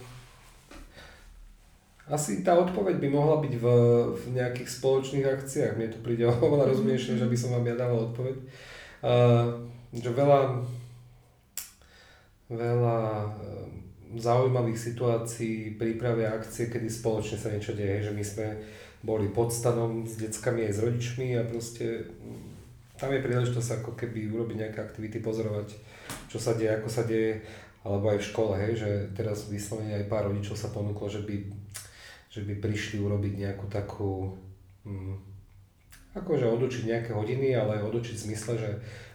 asi 2.07 2.46
tá 2.46 2.55
odpoveď 2.55 3.01
by 3.03 3.09
mohla 3.11 3.42
byť 3.42 3.55
v, 3.59 3.66
v 4.14 4.25
nejakých 4.38 4.68
spoločných 4.70 5.27
akciách. 5.27 5.75
Mne 5.75 5.88
to 5.96 5.98
príde 6.05 6.29
oveľa 6.46 6.70
rozumnejšie, 6.70 7.18
že 7.18 7.27
by 7.27 7.37
som 7.40 7.59
vám 7.59 7.66
ja 7.66 7.75
dával 7.75 8.12
odpoveď. 8.12 8.37
Uh, 9.03 9.66
že 9.90 10.14
veľa, 10.14 10.62
veľa 12.53 12.99
zaujímavých 14.17 14.77
situácií, 14.77 15.81
príprave 15.81 16.29
akcie, 16.29 16.69
kedy 16.69 16.88
spoločne 16.88 17.41
sa 17.41 17.49
niečo 17.49 17.73
deje, 17.73 18.09
že 18.09 18.12
my 18.12 18.25
sme 18.25 18.49
boli 19.03 19.33
pod 19.33 19.51
stanom 19.51 20.05
s 20.05 20.21
deckami 20.21 20.69
aj 20.69 20.73
s 20.77 20.81
rodičmi 20.85 21.29
a 21.35 21.43
proste 21.49 22.07
tam 23.01 23.11
je 23.11 23.25
príležitosť 23.25 23.83
ako 23.83 23.99
keby 23.99 24.31
urobiť 24.31 24.57
nejaké 24.62 24.79
aktivity, 24.79 25.19
pozorovať, 25.19 25.75
čo 26.31 26.38
sa 26.38 26.55
deje, 26.55 26.71
ako 26.71 26.88
sa 26.93 27.03
deje, 27.03 27.43
alebo 27.83 28.15
aj 28.15 28.23
v 28.23 28.29
škole, 28.31 28.55
hej, 28.62 28.73
že 28.79 28.91
teraz 29.19 29.51
vyslovene 29.51 29.99
aj 29.99 30.07
pár 30.07 30.31
rodičov 30.31 30.55
sa 30.55 30.71
ponúklo, 30.71 31.11
že 31.11 31.27
by, 31.27 31.37
že 32.31 32.47
by 32.47 32.62
prišli 32.62 33.03
urobiť 33.03 33.35
nejakú 33.43 33.67
takú, 33.67 34.38
hm, 34.87 35.19
akože 36.15 36.47
odučiť 36.47 36.83
nejaké 36.95 37.11
hodiny, 37.11 37.59
ale 37.59 37.83
odučiť 37.83 38.15
v 38.15 38.25
zmysle, 38.31 38.55
že, 38.55 38.71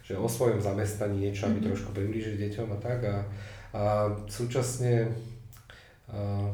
že 0.08 0.16
o 0.16 0.24
svojom 0.24 0.64
zamestnaní 0.64 1.28
niečo, 1.28 1.52
aby 1.52 1.60
mm-hmm. 1.60 1.68
trošku 1.68 1.92
priblížiť 1.92 2.36
deťom 2.40 2.68
a 2.72 2.78
tak. 2.80 3.00
A, 3.04 3.18
a 3.76 3.84
súčasne 4.32 5.12
a, 6.08 6.48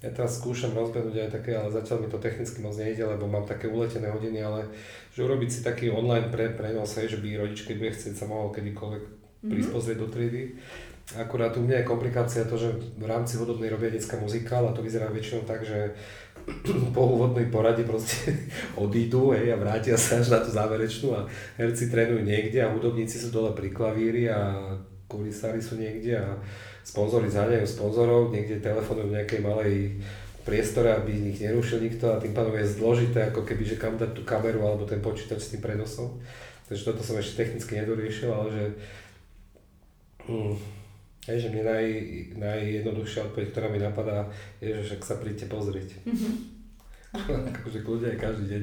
ja 0.00 0.10
teraz 0.16 0.40
skúšam 0.40 0.72
rozbehnúť 0.72 1.28
aj 1.28 1.30
také, 1.34 1.52
ale 1.52 1.68
zatiaľ 1.68 2.06
mi 2.06 2.08
to 2.08 2.22
technicky 2.22 2.62
moc 2.64 2.72
nejde, 2.78 3.04
lebo 3.04 3.28
mám 3.28 3.44
také 3.44 3.68
uletené 3.68 4.08
hodiny, 4.08 4.40
ale 4.40 4.64
že 5.12 5.26
urobiť 5.26 5.50
si 5.50 5.60
taký 5.60 5.92
online 5.92 6.32
pre, 6.32 6.54
prenos, 6.56 6.96
hej, 6.96 7.12
že 7.12 7.18
by 7.20 7.36
rodič, 7.36 7.68
keď 7.68 7.76
bude 7.76 7.92
chcieť, 7.92 8.14
sa 8.16 8.30
mohol 8.30 8.54
kedykoľvek 8.54 9.02
mm-hmm. 9.04 9.50
prísť 9.50 9.70
pozrieť 9.74 9.98
do 10.00 10.08
triedy. 10.08 10.42
Akurát 11.18 11.50
u 11.58 11.66
mňa 11.66 11.82
je 11.82 11.90
komplikácia 11.90 12.46
to, 12.46 12.54
že 12.54 12.70
v 12.94 13.04
rámci 13.10 13.34
hudobnej 13.34 13.66
robia 13.66 13.90
detská 13.90 14.14
muzikál 14.14 14.70
a 14.70 14.72
to 14.72 14.80
vyzerá 14.80 15.10
väčšinou 15.10 15.42
tak, 15.42 15.66
že 15.66 15.90
po 16.96 17.02
úvodnej 17.16 17.48
porade 17.48 17.84
proste 17.84 18.50
odídu 18.82 19.32
hej, 19.36 19.52
a 19.52 19.56
vrátia 19.56 19.96
sa 19.96 20.20
až 20.20 20.32
na 20.32 20.38
tú 20.40 20.50
záverečnú 20.52 21.14
a 21.14 21.26
herci 21.60 21.88
trénujú 21.92 22.22
niekde 22.24 22.60
a 22.62 22.72
hudobníci 22.72 23.20
sú 23.20 23.32
dole 23.32 23.52
pri 23.52 23.72
klavíri 23.72 24.28
a 24.30 24.56
kulisári 25.10 25.58
sú 25.58 25.76
niekde 25.76 26.18
a 26.18 26.38
sponzory 26.86 27.26
zháňajú 27.26 27.66
sponzorov, 27.66 28.30
niekde 28.30 28.62
telefonujú 28.62 29.10
v 29.10 29.16
nejakej 29.18 29.40
malej 29.42 29.76
priestore, 30.46 30.90
aby 30.96 31.34
ich 31.34 31.42
nerušil 31.42 31.84
nikto 31.84 32.10
a 32.10 32.20
tým 32.22 32.32
pádom 32.32 32.56
je 32.56 32.66
zložité 32.66 33.28
ako 33.28 33.44
keby, 33.44 33.62
že 33.66 33.76
kam 33.76 34.00
dať 34.00 34.16
tú 34.16 34.22
kameru 34.24 34.64
alebo 34.64 34.88
ten 34.88 35.02
počítač 35.04 35.40
s 35.42 35.52
tým 35.52 35.60
prenosom. 35.60 36.16
Takže 36.70 36.86
toto 36.86 37.02
som 37.02 37.18
ešte 37.18 37.44
technicky 37.44 37.76
nedoriešil, 37.76 38.30
ale 38.30 38.48
že 38.48 38.64
hm, 40.30 40.54
je, 41.28 41.36
že 41.36 41.52
mne 41.52 41.64
naj, 41.68 41.86
najjednoduchšia 42.38 43.28
odpoveď, 43.28 43.46
ktorá 43.52 43.66
mi 43.68 43.80
napadá, 43.82 44.30
je, 44.62 44.72
že 44.80 44.96
však 44.96 45.00
sa 45.04 45.16
príďte 45.20 45.46
pozrieť. 45.50 45.90
Mm-hmm. 47.10 47.58
akože 47.66 47.82
kľudia 47.82 48.14
aj 48.14 48.22
každý 48.22 48.44
deň. 48.54 48.62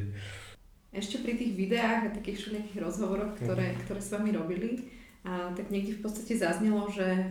Ešte 0.96 1.20
pri 1.20 1.36
tých 1.36 1.52
videách 1.52 2.08
a 2.08 2.16
takých 2.16 2.40
všelijakých 2.40 2.80
rozhovoroch, 2.80 3.36
ktoré, 3.36 3.76
mm-hmm. 3.76 3.84
ktoré 3.84 4.00
s 4.00 4.08
vami 4.16 4.32
robili, 4.32 4.88
a 5.28 5.52
tak 5.52 5.68
niekde 5.68 6.00
v 6.00 6.08
podstate 6.08 6.40
zaznelo, 6.40 6.88
že 6.88 7.28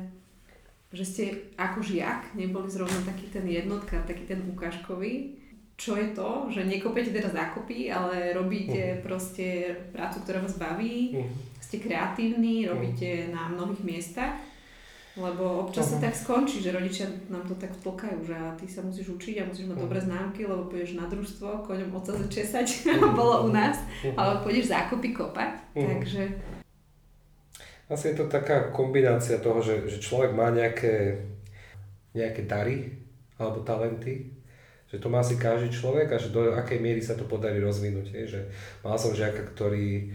že 0.94 1.04
ste 1.04 1.24
ako 1.58 1.82
žiak 1.82 2.32
neboli 2.38 2.70
zrovna 2.70 3.02
taký 3.02 3.26
ten 3.28 3.44
jednotka, 3.44 4.06
taký 4.06 4.24
ten 4.24 4.40
ukážkový. 4.46 5.36
Čo 5.76 6.00
je 6.00 6.16
to, 6.16 6.48
že 6.48 6.64
nekopete 6.64 7.12
teraz 7.12 7.36
zákopy, 7.36 7.92
ale 7.92 8.32
robíte 8.32 8.96
uh-huh. 8.96 9.02
proste 9.04 9.76
prácu, 9.92 10.24
ktorá 10.24 10.40
vás 10.40 10.56
baví, 10.56 11.12
uh-huh. 11.12 11.28
ste 11.60 11.84
kreatívni, 11.84 12.64
robíte 12.64 13.28
uh-huh. 13.28 13.36
na 13.36 13.42
mnohých 13.52 13.84
miestach, 13.84 14.40
lebo 15.16 15.64
občas 15.64 15.88
uh-huh. 15.88 16.00
sa 16.00 16.04
tak 16.04 16.14
skončí, 16.14 16.60
že 16.60 16.76
rodičia 16.76 17.08
nám 17.32 17.48
to 17.48 17.56
tak 17.56 17.72
vtlkajú, 17.80 18.20
že 18.28 18.36
ty 18.60 18.66
sa 18.68 18.84
musíš 18.84 19.16
učiť 19.16 19.34
a 19.40 19.48
musíš 19.48 19.72
mať 19.72 19.80
uh-huh. 19.80 19.84
dobré 19.88 20.00
známky, 20.04 20.44
lebo 20.44 20.68
pôjdeš 20.68 21.00
na 21.00 21.08
družstvo, 21.08 21.64
koňom 21.64 21.96
oca 21.96 22.12
začesať, 22.12 22.68
uh-huh. 22.84 23.16
bolo 23.20 23.48
u 23.48 23.50
nás, 23.50 23.80
uh-huh. 23.80 24.12
alebo 24.12 24.44
pôjdeš 24.44 24.68
zákopy 24.68 25.08
kopať, 25.16 25.50
uh-huh. 25.72 25.88
takže 25.88 26.22
asi 27.86 28.10
je 28.10 28.18
to 28.18 28.26
taká 28.26 28.74
kombinácia 28.74 29.38
toho, 29.38 29.62
že, 29.62 29.86
že 29.86 30.02
človek 30.02 30.34
má 30.34 30.50
nejaké, 30.50 31.22
nejaké 32.18 32.42
dary 32.42 32.98
alebo 33.38 33.62
talenty, 33.62 34.34
že 34.90 34.98
to 34.98 35.06
má 35.06 35.22
asi 35.22 35.38
každý 35.38 35.70
človek 35.70 36.10
a 36.10 36.18
že 36.18 36.34
do 36.34 36.50
akej 36.50 36.82
miery 36.82 36.98
sa 36.98 37.14
to 37.14 37.22
podarí 37.30 37.62
rozvinúť. 37.62 38.06
Je, 38.10 38.24
že 38.26 38.40
mal 38.82 38.98
som 38.98 39.14
žiaka, 39.14 39.54
ktorý 39.54 40.10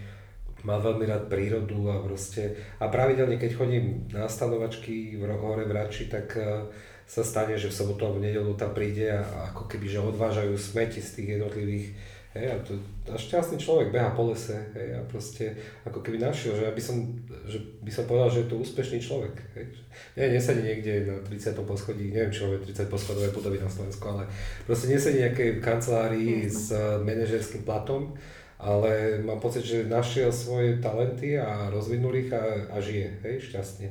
mal 0.64 0.80
veľmi 0.82 1.06
rád 1.08 1.28
prírodu 1.28 1.90
a 1.90 2.02
proste 2.02 2.58
a 2.78 2.88
pravidelne 2.88 3.38
keď 3.38 3.52
chodím 3.58 4.08
na 4.14 4.30
stanovačky 4.30 5.18
v 5.18 5.22
hore 5.38 5.66
v 5.66 5.74
Rači, 5.74 6.10
tak 6.10 6.38
uh, 6.38 6.70
sa 7.12 7.28
stane, 7.28 7.60
že 7.60 7.68
v 7.68 7.76
sobotu 7.76 8.08
alebo 8.08 8.24
nedelu 8.24 8.56
tam 8.56 8.72
príde 8.72 9.12
a, 9.12 9.52
ako 9.52 9.68
keby, 9.68 9.86
že 9.92 10.00
odvážajú 10.00 10.56
smeti 10.56 11.04
z 11.04 11.10
tých 11.20 11.28
jednotlivých 11.36 11.88
Hej, 12.32 12.48
a, 12.48 12.56
to, 12.64 12.80
a 13.12 13.20
šťastný 13.20 13.60
človek 13.60 13.92
beha 13.92 14.16
po 14.16 14.32
lese 14.32 14.56
hej, 14.72 14.96
a 14.96 15.04
proste 15.04 15.52
ako 15.84 16.00
keby 16.00 16.16
našiel, 16.16 16.56
že, 16.56 16.64
by 16.72 16.80
som, 16.80 17.04
že 17.44 17.60
by 17.84 17.92
som 17.92 18.08
povedal, 18.08 18.32
že 18.32 18.40
je 18.40 18.48
to 18.48 18.56
úspešný 18.56 19.04
človek. 19.04 19.36
Hej. 19.60 19.76
Nie, 20.16 20.32
nesedí 20.32 20.64
niekde 20.64 21.12
na 21.12 21.20
30. 21.28 21.60
poschodí, 21.68 22.08
neviem 22.08 22.32
čo 22.32 22.56
je 22.56 22.64
30 22.72 22.88
poschodové 22.88 23.36
budovy 23.36 23.60
na 23.60 23.68
Slovensku, 23.68 24.08
ale 24.08 24.32
proste 24.64 24.88
nesedí 24.88 25.28
nejakej 25.28 25.60
kancelárii 25.60 26.48
mm. 26.48 26.52
s 26.56 26.72
uh, 26.72 27.04
manažerským 27.04 27.68
platom, 27.68 28.16
ale 28.62 29.18
mám 29.26 29.42
pocit, 29.42 29.66
že 29.66 29.90
našiel 29.90 30.30
svoje 30.30 30.78
talenty 30.78 31.34
a 31.34 31.74
rozvinul 31.74 32.14
ich 32.14 32.30
a, 32.30 32.70
a 32.70 32.78
žije, 32.78 33.10
hej, 33.26 33.42
šťastne. 33.50 33.90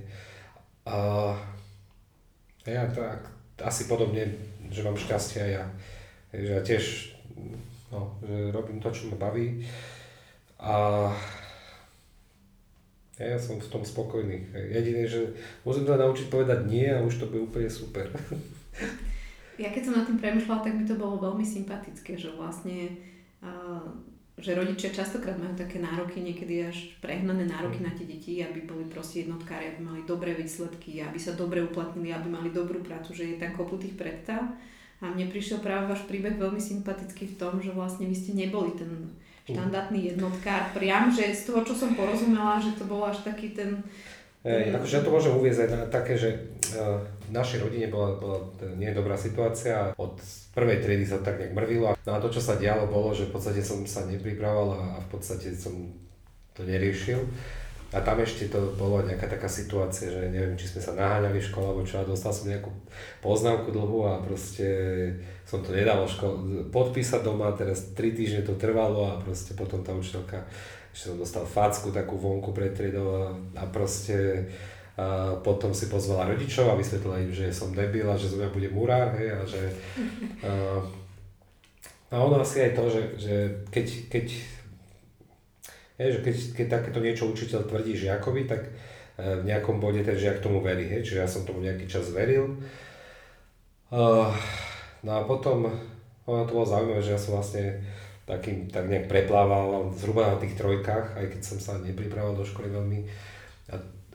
A 0.87 1.35
ja 2.65 2.87
tak, 2.95 3.27
asi 3.59 3.91
podobne, 3.91 4.31
že 4.71 4.87
mám 4.87 4.95
šťastie 4.95 5.43
aj 5.43 5.51
ja. 5.51 5.65
Hej, 6.31 6.41
že 6.47 6.53
ja 6.55 6.63
tiež 6.63 6.85
No, 7.91 8.15
že 8.23 8.55
robím 8.55 8.79
to, 8.79 8.91
čo 8.95 9.11
ma 9.11 9.19
baví 9.19 9.67
a 10.63 10.75
ja 13.21 13.37
som 13.37 13.61
v 13.61 13.69
tom 13.69 13.85
spokojný. 13.85 14.49
Jediné, 14.55 15.05
že 15.05 15.35
môžem 15.67 15.85
sa 15.85 16.01
naučiť 16.01 16.33
povedať 16.33 16.71
nie 16.71 16.89
a 16.89 17.05
už 17.05 17.21
to 17.21 17.29
bude 17.29 17.51
úplne 17.51 17.69
super. 17.69 18.09
Ja 19.61 19.69
keď 19.69 19.83
som 19.85 19.95
nad 20.01 20.09
tým 20.09 20.17
premyšľala, 20.17 20.65
tak 20.65 20.73
mi 20.73 20.89
to 20.89 20.97
bolo 20.97 21.21
veľmi 21.21 21.45
sympatické, 21.45 22.17
že 22.17 22.33
vlastne 22.33 22.97
že 24.41 24.57
rodičia 24.57 24.89
častokrát 24.89 25.37
majú 25.37 25.53
také 25.53 25.77
nároky, 25.77 26.25
niekedy 26.25 26.65
až 26.65 26.77
prehnané 27.05 27.45
nároky 27.45 27.85
na 27.85 27.93
tie 27.93 28.09
deti, 28.09 28.41
aby 28.41 28.65
boli 28.65 28.89
proste 28.89 29.29
jednotkári, 29.29 29.77
aby 29.77 29.81
mali 29.85 30.01
dobré 30.09 30.33
výsledky, 30.33 31.05
aby 31.05 31.21
sa 31.21 31.37
dobre 31.37 31.61
uplatnili, 31.61 32.09
aby 32.11 32.29
mali 32.33 32.49
dobrú 32.49 32.81
prácu, 32.81 33.13
že 33.13 33.37
je 33.37 33.37
tam 33.37 33.53
kopu 33.53 33.77
tých 33.77 34.01
predstav. 34.01 34.41
A 35.01 35.13
mne 35.13 35.29
prišiel 35.33 35.61
práve 35.61 35.93
váš 35.93 36.05
príbeh 36.09 36.37
veľmi 36.37 36.61
sympatický 36.61 37.33
v 37.33 37.39
tom, 37.41 37.61
že 37.61 37.73
vlastne 37.73 38.05
vy 38.09 38.17
ste 38.17 38.37
neboli 38.37 38.77
ten 38.77 39.13
štandardný 39.49 40.13
jednotkár 40.13 40.73
priam, 40.77 41.09
že 41.13 41.33
z 41.33 41.49
toho, 41.49 41.61
čo 41.65 41.75
som 41.77 41.97
porozumela, 41.97 42.61
že 42.61 42.77
to 42.77 42.85
bol 42.85 43.05
až 43.05 43.21
taký 43.25 43.53
ten... 43.53 43.81
Ej, 44.45 44.73
akože 44.73 44.97
ja 45.01 45.05
to 45.05 45.13
môžem 45.13 45.37
uvieť 45.37 45.57
aj 45.69 45.69
také, 45.93 46.17
že 46.17 46.29
uh, 46.77 47.01
v 47.31 47.39
našej 47.39 47.63
rodine 47.63 47.87
bola, 47.87 48.19
bola 48.19 48.43
nie 48.75 48.91
dobrá 48.91 49.15
situácia. 49.15 49.95
Od 49.95 50.19
prvej 50.51 50.83
triedy 50.83 51.07
sa 51.07 51.23
tak 51.23 51.39
nejak 51.39 51.55
mrvilo. 51.55 51.95
No 52.03 52.11
a 52.11 52.19
to, 52.19 52.27
čo 52.27 52.43
sa 52.43 52.59
dialo, 52.59 52.91
bolo, 52.91 53.15
že 53.15 53.31
v 53.31 53.39
podstate 53.39 53.63
som 53.63 53.87
sa 53.87 54.03
nepripravoval 54.11 54.69
a, 54.75 54.83
a 54.95 54.99
v 54.99 55.09
podstate 55.15 55.55
som 55.55 55.95
to 56.59 56.67
neriešil. 56.67 57.23
A 57.91 57.99
tam 58.07 58.23
ešte 58.23 58.47
to 58.47 58.75
bolo 58.79 59.03
nejaká 59.03 59.27
taká 59.27 59.51
situácia, 59.51 60.11
že 60.11 60.31
neviem, 60.31 60.55
či 60.55 60.71
sme 60.71 60.79
sa 60.79 60.95
naháňali 60.95 61.43
v 61.43 61.49
škole, 61.51 61.67
alebo 61.71 61.83
čo, 61.83 61.99
a 61.99 62.07
dostal 62.07 62.31
som 62.31 62.47
nejakú 62.47 62.71
poznámku 63.19 63.75
dlhú 63.75 64.07
a 64.07 64.23
proste 64.23 64.67
som 65.43 65.59
to 65.59 65.75
nedal 65.75 66.07
škole, 66.07 66.71
podpísať 66.71 67.27
doma, 67.27 67.51
teraz 67.59 67.91
3 67.99 68.15
týždne 68.15 68.43
to 68.47 68.55
trvalo 68.55 69.11
a 69.11 69.19
proste 69.19 69.59
potom 69.59 69.83
tá 69.83 69.91
učiteľka, 69.91 70.47
ešte 70.95 71.11
som 71.11 71.19
dostal 71.19 71.43
facku 71.43 71.91
takú 71.91 72.15
vonku 72.15 72.55
pred 72.55 72.71
triedou 72.79 73.11
a, 73.11 73.35
a 73.59 73.67
proste 73.67 74.47
potom 75.41 75.73
si 75.73 75.89
pozvala 75.89 76.29
rodičov 76.29 76.71
a 76.71 76.79
vysvetlila 76.79 77.25
im, 77.25 77.33
že 77.33 77.55
som 77.55 77.73
debil 77.73 78.05
a 78.05 78.19
že 78.19 78.31
zo 78.31 78.37
mňa 78.37 78.51
bude 78.53 78.69
murár, 78.69 79.17
hej, 79.17 79.33
a 79.33 79.41
že 79.47 79.63
a, 80.45 80.51
a 82.11 82.17
ono 82.21 82.43
asi 82.43 82.69
aj 82.69 82.73
to, 82.75 82.85
že, 82.91 83.03
že 83.17 83.35
keď, 83.71 83.87
keď 84.11 84.27
Hej, 86.01 86.17
že 86.17 86.21
keď, 86.25 86.37
keď 86.57 86.67
takéto 86.73 86.99
niečo 87.05 87.29
učiteľ 87.29 87.69
tvrdí 87.69 87.93
žiakovi, 87.93 88.49
tak 88.49 88.65
e, 88.65 88.71
v 89.21 89.45
nejakom 89.45 89.77
bode 89.85 90.01
ten 90.01 90.17
žiak 90.17 90.41
tomu 90.41 90.65
verí. 90.65 90.89
Hej? 90.89 91.05
Čiže 91.05 91.21
ja 91.21 91.29
som 91.29 91.45
tomu 91.45 91.61
nejaký 91.61 91.85
čas 91.85 92.09
veril. 92.09 92.57
No 95.05 95.11
a 95.13 95.21
potom, 95.29 95.69
ono 96.25 96.43
to 96.49 96.57
bolo 96.57 96.65
zaujímavé, 96.65 97.05
že 97.05 97.13
ja 97.13 97.21
som 97.21 97.37
vlastne 97.37 97.85
takým, 98.25 98.73
tak 98.73 98.89
nejak 98.89 99.13
preplával 99.13 99.93
zhruba 99.93 100.33
na 100.33 100.37
tých 100.41 100.57
trojkách, 100.57 101.21
aj 101.21 101.27
keď 101.37 101.41
som 101.45 101.59
sa 101.61 101.77
nepripravoval 101.85 102.33
do 102.33 102.49
školy 102.49 102.73
veľmi. 102.73 103.05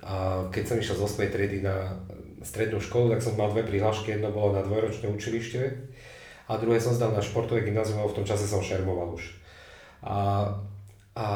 A, 0.06 0.46
keď 0.54 0.64
som 0.70 0.78
išiel 0.78 0.98
z 1.02 1.06
8. 1.18 1.34
triedy 1.34 1.66
na 1.66 1.98
strednú 2.46 2.78
školu, 2.78 3.18
tak 3.18 3.26
som 3.26 3.34
mal 3.34 3.50
dve 3.50 3.66
prihlášky, 3.66 4.14
jedno 4.14 4.30
bolo 4.30 4.54
na 4.54 4.62
dvojročné 4.62 5.10
učilište 5.10 5.62
a 6.46 6.62
druhé 6.62 6.78
som 6.78 6.94
zdal 6.94 7.10
na 7.10 7.26
športové 7.26 7.66
gymnázium, 7.66 8.06
v 8.06 8.22
tom 8.22 8.26
čase 8.30 8.46
som 8.46 8.62
šermoval 8.62 9.18
už. 9.18 9.34
A 10.06 10.46
a 11.16 11.28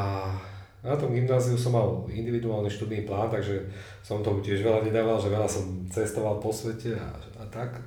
na 0.83 0.95
tom 0.95 1.15
gymnáziu 1.15 1.55
som 1.55 1.71
mal 1.71 2.03
individuálny 2.11 2.67
študný 2.67 3.07
plán, 3.07 3.31
takže 3.31 3.63
som 4.03 4.19
tomu 4.19 4.43
tiež 4.43 4.59
veľa 4.59 4.83
nedával, 4.83 5.15
že 5.15 5.31
veľa 5.31 5.47
som 5.47 5.87
cestoval 5.87 6.39
po 6.43 6.51
svete 6.51 6.99
a, 6.99 7.15
a 7.39 7.43
tak. 7.47 7.79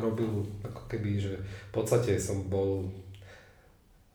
Robil 0.00 0.40
ako 0.64 0.88
keby, 0.88 1.20
že 1.20 1.36
v 1.36 1.72
podstate 1.72 2.16
som 2.16 2.48
bol 2.48 2.88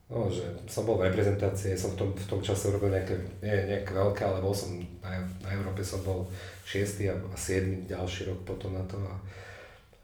No, 0.04 0.28
že 0.28 0.44
som 0.68 0.84
bol 0.84 1.00
v 1.00 1.08
reprezentácii, 1.08 1.72
som 1.80 1.96
v 1.96 1.98
tom, 2.04 2.10
v 2.12 2.26
tom 2.28 2.40
čase 2.44 2.68
robil 2.68 2.92
nejaké, 2.92 3.16
nie 3.40 3.72
nejaké 3.72 3.88
veľké, 3.96 4.20
ale 4.20 4.44
bol 4.44 4.52
som 4.52 4.76
na, 5.00 5.24
na 5.40 5.48
Európe 5.56 5.80
som 5.80 6.04
bol 6.04 6.28
6. 6.68 7.08
a, 7.08 7.16
a 7.16 7.36
7. 7.36 7.88
ďalší 7.88 8.28
rok 8.28 8.44
potom 8.44 8.76
na 8.76 8.84
to. 8.84 9.00
A, 9.00 9.14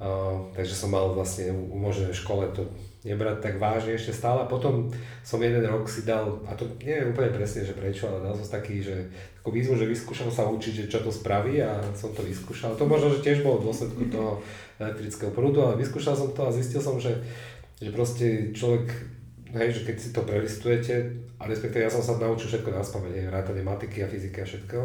a, 0.01 0.09
takže 0.57 0.73
som 0.73 0.89
mal 0.89 1.13
vlastne 1.13 1.53
umožnené 1.53 2.17
v 2.17 2.23
škole 2.25 2.49
to 2.57 2.65
nebrať 3.05 3.41
tak 3.41 3.55
vážne 3.57 3.97
ešte 3.97 4.13
stále. 4.13 4.45
Potom 4.49 4.93
som 5.25 5.41
jeden 5.41 5.65
rok 5.65 5.89
si 5.89 6.05
dal, 6.05 6.41
a 6.45 6.53
to 6.53 6.69
neviem 6.85 7.13
úplne 7.13 7.33
presne, 7.33 7.65
že 7.65 7.77
prečo, 7.77 8.09
ale 8.09 8.25
dal 8.25 8.37
som 8.37 8.45
taký, 8.45 8.85
že 8.85 9.09
takú 9.41 9.57
výzvu, 9.57 9.77
že 9.77 9.89
vyskúšal 9.89 10.29
sa 10.29 10.49
učiť, 10.49 10.85
že 10.85 10.91
čo 10.93 11.01
to 11.01 11.09
spraví 11.09 11.61
a 11.65 11.81
som 11.97 12.13
to 12.13 12.21
vyskúšal. 12.21 12.77
To 12.77 12.85
možno, 12.85 13.13
že 13.17 13.25
tiež 13.25 13.41
bolo 13.41 13.65
v 13.65 13.73
dôsledku 13.73 14.05
toho 14.13 14.45
elektrického 14.77 15.33
prúdu, 15.33 15.65
ale 15.65 15.81
vyskúšal 15.81 16.13
som 16.13 16.33
to 16.37 16.45
a 16.45 16.53
zistil 16.53 16.81
som, 16.85 17.01
že, 17.01 17.17
že 17.81 17.89
proste 17.89 18.53
človek, 18.53 18.89
hej, 19.55 19.69
že 19.75 19.81
keď 19.87 19.97
si 19.99 20.09
to 20.15 20.23
prelistujete, 20.23 20.95
a 21.41 21.49
respektíve 21.49 21.87
ja 21.87 21.93
som 21.93 22.03
sa 22.03 22.19
naučil 22.19 22.51
všetko 22.51 22.71
na 22.71 22.83
spameť, 22.85 23.31
vrátane 23.31 23.63
matiky 23.65 24.05
a 24.05 24.11
fyziky 24.11 24.39
a 24.43 24.47
všetko. 24.47 24.79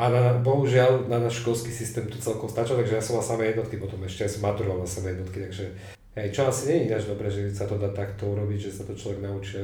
A 0.00 0.02
na, 0.08 0.22
bohužiaľ 0.40 1.10
na 1.10 1.20
náš 1.20 1.44
školský 1.44 1.68
systém 1.68 2.06
to 2.08 2.16
celkom 2.16 2.48
stačilo, 2.48 2.80
takže 2.80 2.96
ja 2.96 3.04
som 3.04 3.18
mal 3.18 3.26
samé 3.26 3.52
jednotky, 3.52 3.76
potom 3.76 4.00
ešte 4.06 4.24
aj 4.24 4.32
som 4.38 4.42
maturoval 4.46 4.84
na 4.84 4.88
samé 4.88 5.12
jednotky, 5.12 5.44
takže 5.44 5.66
Hej, 6.10 6.34
čo 6.34 6.50
asi 6.50 6.66
nie 6.66 6.74
je 6.74 6.86
ináč 6.90 7.06
dobré, 7.06 7.30
že 7.30 7.54
sa 7.54 7.70
to 7.70 7.78
dá 7.78 7.86
takto 7.94 8.34
urobiť, 8.34 8.58
že 8.66 8.74
sa 8.74 8.82
to 8.82 8.98
človek 8.98 9.22
naučí 9.22 9.62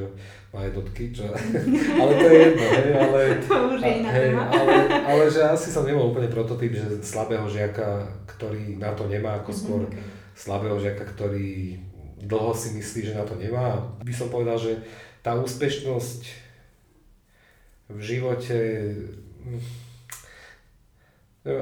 má 0.55 0.63
jednotky, 0.63 1.11
čo... 1.11 1.27
ale 2.01 2.11
to 2.15 2.27
je 2.31 2.37
jedno, 2.39 2.65
hej, 2.71 2.89
ale... 2.95 3.19
To 3.51 3.55
už 3.75 3.79
je 3.83 3.91
iná 3.99 4.09
hej, 4.15 4.31
ale, 4.31 4.73
ale, 5.03 5.23
že 5.27 5.43
asi 5.43 5.67
som 5.67 5.83
nebol 5.83 6.07
úplne 6.07 6.31
prototyp, 6.31 6.71
že 6.71 7.03
slabého 7.03 7.51
žiaka, 7.51 8.07
ktorý 8.31 8.79
na 8.79 8.95
to 8.95 9.11
nemá, 9.11 9.43
ako 9.43 9.51
skôr 9.51 9.81
slabého 10.47 10.79
žiaka, 10.79 11.03
ktorý 11.03 11.75
dlho 12.17 12.53
si 12.53 12.73
myslí, 12.73 13.13
že 13.13 13.17
na 13.17 13.25
to 13.25 13.37
nemá. 13.37 13.77
By 14.01 14.13
som 14.13 14.33
povedal, 14.33 14.57
že 14.57 14.81
tá 15.21 15.37
úspešnosť 15.37 16.21
v 17.87 17.99
živote 18.03 18.57
hm, 19.45 19.61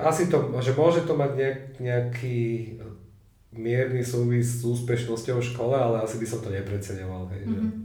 asi 0.01 0.33
to, 0.33 0.49
že 0.65 0.73
môže 0.73 1.05
to 1.05 1.13
mať 1.13 1.31
nejak, 1.37 1.59
nejaký 1.77 2.39
mierny 3.53 4.01
súvis 4.01 4.61
s 4.61 4.65
úspešnosťou 4.65 5.37
v 5.39 5.49
škole, 5.53 5.75
ale 5.77 6.01
asi 6.01 6.17
by 6.17 6.25
som 6.25 6.41
to 6.41 6.49
nepreceňoval. 6.49 7.29
Hej, 7.29 7.43
mm-hmm. 7.45 7.69
že... 7.69 7.84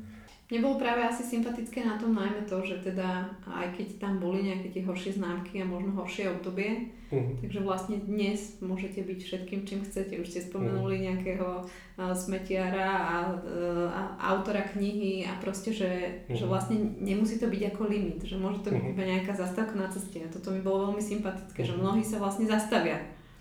Mne 0.51 0.67
bolo 0.67 0.83
práve 0.83 1.07
asi 1.07 1.23
sympatické 1.23 1.87
na 1.87 1.95
tom 1.95 2.11
najmä 2.11 2.43
to, 2.43 2.59
že 2.67 2.83
teda 2.83 3.23
aj 3.47 3.71
keď 3.71 4.03
tam 4.03 4.19
boli 4.19 4.43
nejaké 4.43 4.75
tie 4.75 4.83
horšie 4.83 5.15
známky 5.15 5.63
a 5.63 5.65
možno 5.65 5.95
horšie 5.95 6.27
obdobie, 6.27 6.91
uh-huh. 7.07 7.39
takže 7.39 7.63
vlastne 7.63 8.03
dnes 8.03 8.59
môžete 8.59 8.99
byť 8.99 9.19
všetkým, 9.23 9.63
čím 9.63 9.87
chcete. 9.87 10.19
Už 10.19 10.27
ste 10.27 10.43
spomenuli 10.43 10.99
uh-huh. 10.99 11.07
nejakého 11.07 11.49
uh, 11.63 12.11
smetiara 12.19 12.91
a, 12.99 13.17
uh, 13.39 13.95
a 13.95 14.01
autora 14.35 14.67
knihy 14.75 15.23
a 15.23 15.39
proste, 15.39 15.71
že, 15.71 16.19
uh-huh. 16.27 16.35
že 16.35 16.45
vlastne 16.51 16.99
nemusí 16.99 17.39
to 17.39 17.47
byť 17.47 17.71
ako 17.71 17.87
limit, 17.87 18.19
že 18.27 18.35
môže 18.35 18.67
to 18.67 18.75
byť 18.75 18.83
uh-huh. 18.83 18.95
iba 18.99 19.07
nejaká 19.07 19.39
zastávka 19.39 19.79
na 19.79 19.87
ceste. 19.87 20.19
A 20.19 20.35
toto 20.35 20.51
mi 20.51 20.67
bolo 20.67 20.91
veľmi 20.91 21.03
sympatické, 21.03 21.63
uh-huh. 21.63 21.71
že 21.71 21.79
mnohí 21.79 22.03
sa 22.03 22.19
vlastne 22.19 22.51
zastavia 22.51 22.99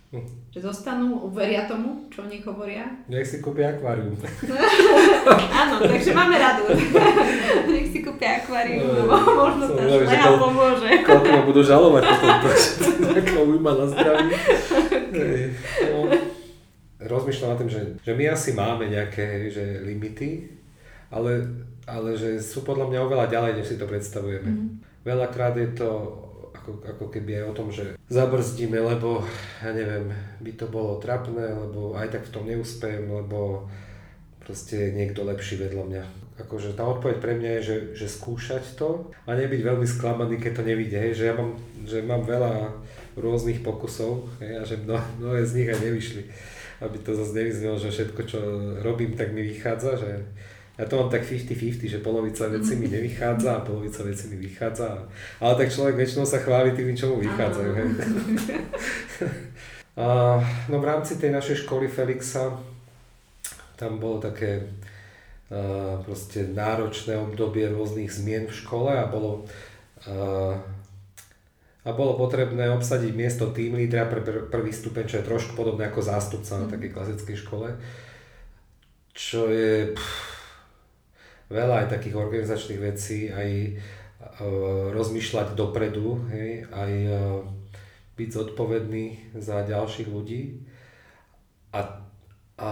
Hm. 0.09 0.25
Že 0.49 0.73
zostanú, 0.73 1.21
uveria 1.29 1.69
tomu, 1.69 2.09
čo 2.09 2.25
oni 2.25 2.41
hovoria. 2.41 2.81
Nech 3.05 3.29
si 3.29 3.37
kúpia 3.45 3.77
akvárium. 3.77 4.17
Áno, 5.61 5.85
takže 5.85 6.17
máme 6.17 6.33
radu. 6.33 6.65
Nech 7.77 7.93
si 7.93 8.01
kúpia 8.01 8.41
akvárium, 8.41 8.89
no, 8.89 9.05
možno 9.05 9.69
tá 9.77 9.85
šleha 9.85 10.33
pomôže. 10.33 11.05
Koľko 11.05 11.29
ma 11.29 11.41
budú 11.45 11.61
žalovať 11.61 12.03
potom, 12.09 12.33
že 12.41 12.49
nejaká 13.13 13.37
ujma 13.37 13.71
na 13.77 13.85
zdraví. 13.85 14.33
No, 15.93 15.97
rozmýšľam 17.05 17.49
nad 17.53 17.59
tým, 17.61 17.69
že, 17.69 17.81
že 18.01 18.11
my 18.17 18.33
asi 18.33 18.57
máme 18.57 18.89
nejaké 18.89 19.53
že 19.53 19.85
limity, 19.85 20.49
ale, 21.13 21.45
ale 21.85 22.17
že 22.17 22.41
sú 22.41 22.65
podľa 22.65 22.89
mňa 22.89 22.99
oveľa 23.05 23.25
ďalej, 23.29 23.61
než 23.61 23.67
si 23.69 23.77
to 23.77 23.85
predstavujeme. 23.85 24.49
Mm-hmm. 24.49 25.05
Veľakrát 25.05 25.53
je 25.53 25.69
to 25.77 25.89
ako, 26.69 26.85
ako 26.85 27.05
keby 27.09 27.41
aj 27.41 27.45
o 27.49 27.57
tom, 27.57 27.67
že 27.73 27.97
zabrzdíme, 28.13 28.77
lebo 28.77 29.25
ja 29.65 29.73
neviem, 29.73 30.13
by 30.37 30.51
to 30.53 30.69
bolo 30.69 31.01
trapné, 31.01 31.49
lebo 31.49 31.97
aj 31.97 32.13
tak 32.13 32.23
v 32.29 32.33
tom 32.33 32.45
neúspejem, 32.45 33.09
lebo 33.09 33.65
proste 34.45 34.93
niekto 34.93 35.25
lepší 35.25 35.57
vedľa 35.57 35.83
mňa. 35.89 36.03
Akože 36.45 36.77
tá 36.77 36.87
odpoveď 36.87 37.17
pre 37.19 37.33
mňa 37.35 37.51
je, 37.59 37.61
že, 37.61 37.77
že 38.05 38.07
skúšať 38.07 38.79
to 38.79 39.11
a 39.27 39.35
nebyť 39.35 39.61
veľmi 39.65 39.83
sklamaný, 39.83 40.39
keď 40.39 40.61
to 40.61 40.63
nevidie, 40.63 40.97
hej, 40.97 41.13
že 41.17 41.23
ja 41.29 41.33
mám, 41.35 41.57
že 41.83 41.99
mám 42.05 42.23
veľa 42.23 42.71
rôznych 43.19 43.65
pokusov 43.65 44.29
hej, 44.39 44.53
a 44.57 44.63
že 44.63 44.79
mno, 44.79 44.95
mnohé 45.19 45.43
z 45.43 45.55
nich 45.59 45.69
aj 45.69 45.79
nevyšli. 45.83 46.23
Aby 46.79 46.97
to 47.03 47.11
zase 47.11 47.35
nevyznelo, 47.35 47.75
že 47.75 47.91
všetko, 47.91 48.21
čo 48.23 48.39
robím, 48.79 49.19
tak 49.19 49.35
mi 49.35 49.43
vychádza, 49.43 49.99
že 49.99 50.11
ja 50.79 50.87
to 50.87 50.95
mám 50.95 51.11
tak 51.11 51.27
50-50, 51.27 51.91
že 51.91 51.99
polovica 51.99 52.47
vecí 52.47 52.79
mi 52.79 52.87
nevychádza 52.95 53.55
a 53.55 53.65
polovica 53.67 54.03
vecí 54.03 54.31
mi 54.31 54.39
vychádza. 54.39 55.11
Ale 55.43 55.53
tak 55.59 55.75
človek 55.75 55.99
väčšinou 55.99 56.23
sa 56.23 56.39
chváli 56.39 56.71
tým, 56.71 56.95
čo 56.95 57.11
mu 57.11 57.19
vychádzajú. 57.19 57.71
Hej. 57.75 57.87
a, 59.99 60.39
no 60.71 60.79
v 60.79 60.87
rámci 60.87 61.19
tej 61.19 61.35
našej 61.35 61.67
školy 61.67 61.91
Felixa 61.91 62.55
tam 63.75 63.99
bolo 63.99 64.23
také 64.23 64.71
a, 65.51 65.99
proste 65.99 66.47
náročné 66.47 67.19
obdobie 67.19 67.67
rôznych 67.67 68.07
zmien 68.07 68.47
v 68.47 68.55
škole 68.55 68.95
a 68.95 69.03
bolo 69.03 69.43
a, 70.07 70.55
a 71.83 71.89
bolo 71.91 72.15
potrebné 72.15 72.71
obsadiť 72.71 73.11
miesto 73.11 73.51
tým 73.51 73.75
lídra 73.75 74.07
pre 74.07 74.23
prvý 74.47 74.71
stupeň, 74.71 75.03
čo 75.11 75.19
je 75.19 75.27
trošku 75.27 75.59
podobné 75.59 75.91
ako 75.91 76.07
zástupca 76.07 76.55
na 76.55 76.67
mhm. 76.67 76.71
takej 76.71 76.91
klasickej 76.95 77.35
škole. 77.35 77.67
Čo 79.11 79.51
je... 79.51 79.91
Pff, 79.91 80.38
veľa 81.49 81.85
aj 81.85 81.87
takých 81.97 82.15
organizačných 82.15 82.81
vecí, 82.81 83.33
aj 83.33 83.49
uh, 83.49 84.93
rozmýšľať 84.93 85.57
dopredu, 85.57 86.21
hej, 86.29 86.69
aj 86.69 86.91
uh, 87.09 87.41
byť 88.15 88.29
zodpovedný 88.29 89.35
za 89.35 89.65
ďalších 89.65 90.07
ľudí 90.07 90.61
a, 91.73 92.05
a 92.59 92.71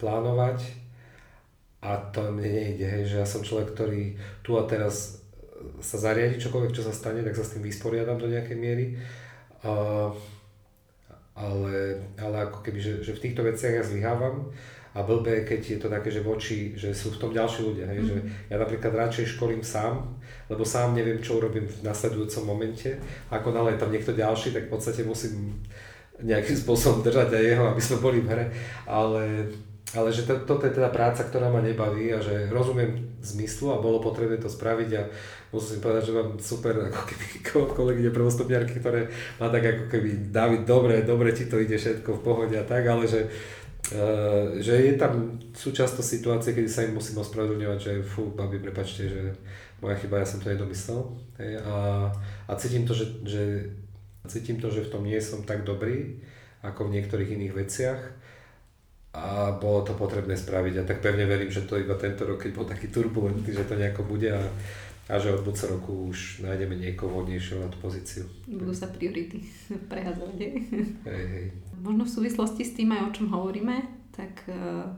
plánovať 0.00 0.58
a 1.84 2.00
to 2.10 2.32
mne 2.32 2.50
nejde, 2.50 2.86
hej, 2.88 3.04
že 3.12 3.16
ja 3.20 3.26
som 3.28 3.44
človek, 3.44 3.76
ktorý 3.76 4.16
tu 4.40 4.56
a 4.56 4.64
teraz 4.64 5.20
sa 5.80 5.96
zariadi 5.96 6.40
čokoľvek, 6.40 6.72
čo 6.72 6.84
sa 6.84 6.96
stane, 6.96 7.20
tak 7.20 7.36
sa 7.36 7.44
s 7.44 7.56
tým 7.56 7.64
vysporiadam 7.64 8.16
do 8.16 8.28
nejakej 8.28 8.56
miery. 8.56 8.96
Uh, 9.64 10.12
ale, 11.34 11.98
ale 12.16 12.36
ako 12.46 12.62
keby, 12.62 12.78
že, 12.78 12.92
že 13.02 13.12
v 13.12 13.22
týchto 13.28 13.42
veciach 13.42 13.74
ja 13.80 13.84
zlyhávam 13.84 14.54
a 14.94 15.02
blbé, 15.02 15.42
keď 15.42 15.60
je 15.74 15.78
to 15.82 15.88
také, 15.90 16.06
že 16.06 16.22
voči, 16.22 16.78
že 16.78 16.94
sú 16.94 17.10
v 17.10 17.18
tom 17.18 17.30
ďalší 17.34 17.66
ľudia. 17.66 17.90
Hej, 17.90 17.98
mm. 17.98 18.06
že 18.06 18.16
ja 18.46 18.56
napríklad 18.62 18.94
radšej 18.94 19.34
školím 19.34 19.66
sám, 19.66 20.06
lebo 20.46 20.62
sám 20.62 20.94
neviem, 20.94 21.18
čo 21.18 21.42
urobím 21.42 21.66
v 21.66 21.82
nasledujúcom 21.82 22.46
momente. 22.46 22.94
Ako 23.34 23.50
nále 23.50 23.74
je 23.74 23.82
tam 23.82 23.90
niekto 23.90 24.14
ďalší, 24.14 24.54
tak 24.54 24.70
v 24.70 24.72
podstate 24.78 25.02
musím 25.02 25.58
nejakým 26.22 26.54
spôsobom 26.54 27.02
držať 27.02 27.34
aj 27.34 27.42
jeho, 27.42 27.64
aby 27.66 27.82
sme 27.82 27.98
boli 27.98 28.22
v 28.22 28.30
hre. 28.30 28.46
Ale, 28.86 29.50
ale 29.98 30.08
že 30.14 30.30
to, 30.30 30.46
toto 30.46 30.62
je 30.62 30.78
teda 30.78 30.94
práca, 30.94 31.26
ktorá 31.26 31.50
ma 31.50 31.58
nebaví 31.58 32.14
a 32.14 32.22
že 32.22 32.46
rozumiem 32.54 33.18
zmyslu 33.18 33.74
a 33.74 33.82
bolo 33.82 33.98
potrebné 33.98 34.38
to 34.38 34.46
spraviť 34.46 34.90
a 34.94 35.02
musím 35.50 35.82
povedať, 35.82 36.02
že 36.06 36.14
mám 36.14 36.38
super 36.38 36.74
ako 36.86 37.02
keby 37.02 37.26
kolegyne 37.78 38.10
prvostupňarky, 38.14 38.78
ktoré 38.78 39.10
má 39.42 39.50
tak 39.50 39.64
ako 39.66 39.84
keby 39.90 40.30
David, 40.30 40.62
dobre, 40.62 41.02
dobre 41.02 41.34
ti 41.34 41.50
to 41.50 41.58
ide 41.58 41.74
všetko 41.74 42.20
v 42.20 42.24
pohode 42.24 42.54
a 42.54 42.62
tak, 42.62 42.86
ale 42.86 43.10
že 43.10 43.26
že 44.64 44.74
je 44.80 44.92
tam, 44.96 45.36
sú 45.52 45.68
často 45.76 46.00
situácie, 46.00 46.56
kedy 46.56 46.68
sa 46.68 46.88
im 46.88 46.96
musím 46.96 47.20
ospravedlňovať, 47.20 47.78
že 47.80 47.92
fú, 48.00 48.32
babi, 48.32 48.56
prepačte, 48.56 49.04
že 49.04 49.20
moja 49.84 50.00
chyba, 50.00 50.24
ja 50.24 50.26
som 50.28 50.40
to 50.40 50.48
nedomyslel. 50.48 51.12
Hej, 51.36 51.60
a, 51.60 52.08
a 52.48 52.52
cítim 52.56 52.88
to, 52.88 52.96
že, 52.96 53.20
že, 53.28 53.44
cítim 54.24 54.56
to, 54.56 54.72
že 54.72 54.88
v 54.88 54.92
tom 54.92 55.04
nie 55.04 55.20
som 55.20 55.44
tak 55.44 55.68
dobrý, 55.68 56.16
ako 56.64 56.88
v 56.88 56.94
niektorých 56.96 57.36
iných 57.36 57.52
veciach 57.52 58.00
a 59.14 59.52
bolo 59.60 59.84
to 59.84 59.92
potrebné 59.94 60.34
spraviť 60.34 60.74
a 60.80 60.86
tak 60.88 60.98
pevne 61.04 61.28
verím, 61.28 61.52
že 61.52 61.68
to 61.68 61.78
iba 61.78 61.94
tento 61.94 62.24
rok, 62.24 62.40
keď 62.40 62.50
bol 62.56 62.66
taký 62.66 62.88
turbulentný, 62.88 63.52
že 63.52 63.68
to 63.68 63.76
nejako 63.76 64.02
bude 64.08 64.32
a, 64.32 64.42
a 65.12 65.14
že 65.20 65.30
od 65.30 65.44
budúceho 65.44 65.76
roku 65.76 66.10
už 66.10 66.42
nájdeme 66.42 66.74
niekoho 66.74 67.12
vhodnejšieho 67.12 67.62
na 67.62 67.68
tú 67.70 67.78
pozíciu. 67.78 68.24
Budú 68.48 68.72
sa 68.72 68.88
priority 68.90 69.44
prehadzovať. 69.92 70.36
Hej, 70.40 71.24
hej 71.30 71.46
možno 71.84 72.08
v 72.08 72.14
súvislosti 72.16 72.64
s 72.64 72.72
tým 72.72 72.96
aj 72.96 73.02
o 73.04 73.14
čom 73.14 73.26
hovoríme, 73.28 73.84
tak 74.16 74.48
uh, 74.48 74.88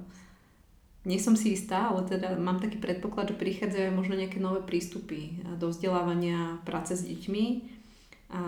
nie 1.06 1.22
som 1.22 1.38
si 1.38 1.54
istá, 1.54 1.94
ale 1.94 2.02
teda 2.02 2.34
mám 2.34 2.58
taký 2.58 2.82
predpoklad, 2.82 3.30
že 3.30 3.38
prichádzajú 3.38 3.94
možno 3.94 4.18
nejaké 4.18 4.42
nové 4.42 4.58
prístupy 4.58 5.38
do 5.54 5.70
vzdelávania, 5.70 6.58
práce 6.66 6.98
s 6.98 7.06
deťmi. 7.06 7.46
A, 8.34 8.42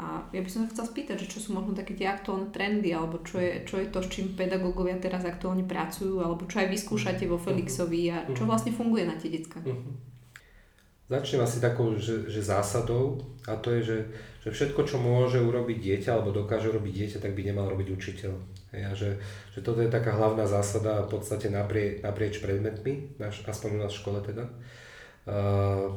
a 0.00 0.04
ja 0.32 0.40
by 0.40 0.48
som 0.48 0.64
sa 0.64 0.72
chcela 0.72 0.88
spýtať, 0.88 1.16
že 1.20 1.28
čo 1.28 1.38
sú 1.44 1.52
možno 1.52 1.76
také 1.76 1.92
tie 1.92 2.08
aktuálne 2.08 2.48
trendy, 2.48 2.96
alebo 2.96 3.20
čo 3.20 3.36
je, 3.36 3.60
čo 3.68 3.76
je 3.76 3.92
to, 3.92 4.00
s 4.00 4.08
čím 4.08 4.32
pedagógovia 4.32 4.96
teraz 4.96 5.28
aktuálne 5.28 5.68
pracujú, 5.68 6.24
alebo 6.24 6.48
čo 6.48 6.64
aj 6.64 6.72
vyskúšate 6.72 7.28
vo 7.28 7.36
Felixovi 7.36 8.08
a 8.08 8.24
čo 8.32 8.48
vlastne 8.48 8.72
funguje 8.72 9.04
na 9.04 9.20
tie 9.20 9.28
decka. 9.28 9.60
Začnem 11.10 11.42
asi 11.42 11.58
takou 11.58 11.98
že, 11.98 12.30
že 12.30 12.38
zásadou 12.38 13.18
a 13.50 13.58
to 13.58 13.74
je, 13.74 13.80
že 13.82 13.98
že 14.40 14.48
všetko, 14.48 14.88
čo 14.88 14.96
môže 14.96 15.36
urobiť 15.36 15.76
dieťa 15.76 16.16
alebo 16.16 16.32
dokáže 16.32 16.72
urobiť 16.72 16.92
dieťa, 16.96 17.18
tak 17.20 17.36
by 17.36 17.44
nemal 17.44 17.68
robiť 17.68 17.92
učiteľ. 17.92 18.32
Hej, 18.72 18.82
a 18.88 18.92
že, 18.96 19.10
že 19.52 19.60
toto 19.60 19.84
je 19.84 19.92
taká 19.92 20.16
hlavná 20.16 20.48
zásada 20.48 21.04
v 21.04 21.12
podstate 21.12 21.52
naprie, 21.52 22.00
naprieč 22.00 22.40
predmetmi, 22.40 23.20
naš, 23.20 23.44
aspoň 23.44 23.76
u 23.76 23.78
nás 23.84 23.92
v 23.92 24.00
škole 24.00 24.18
teda. 24.24 24.48
Uh, 25.28 25.92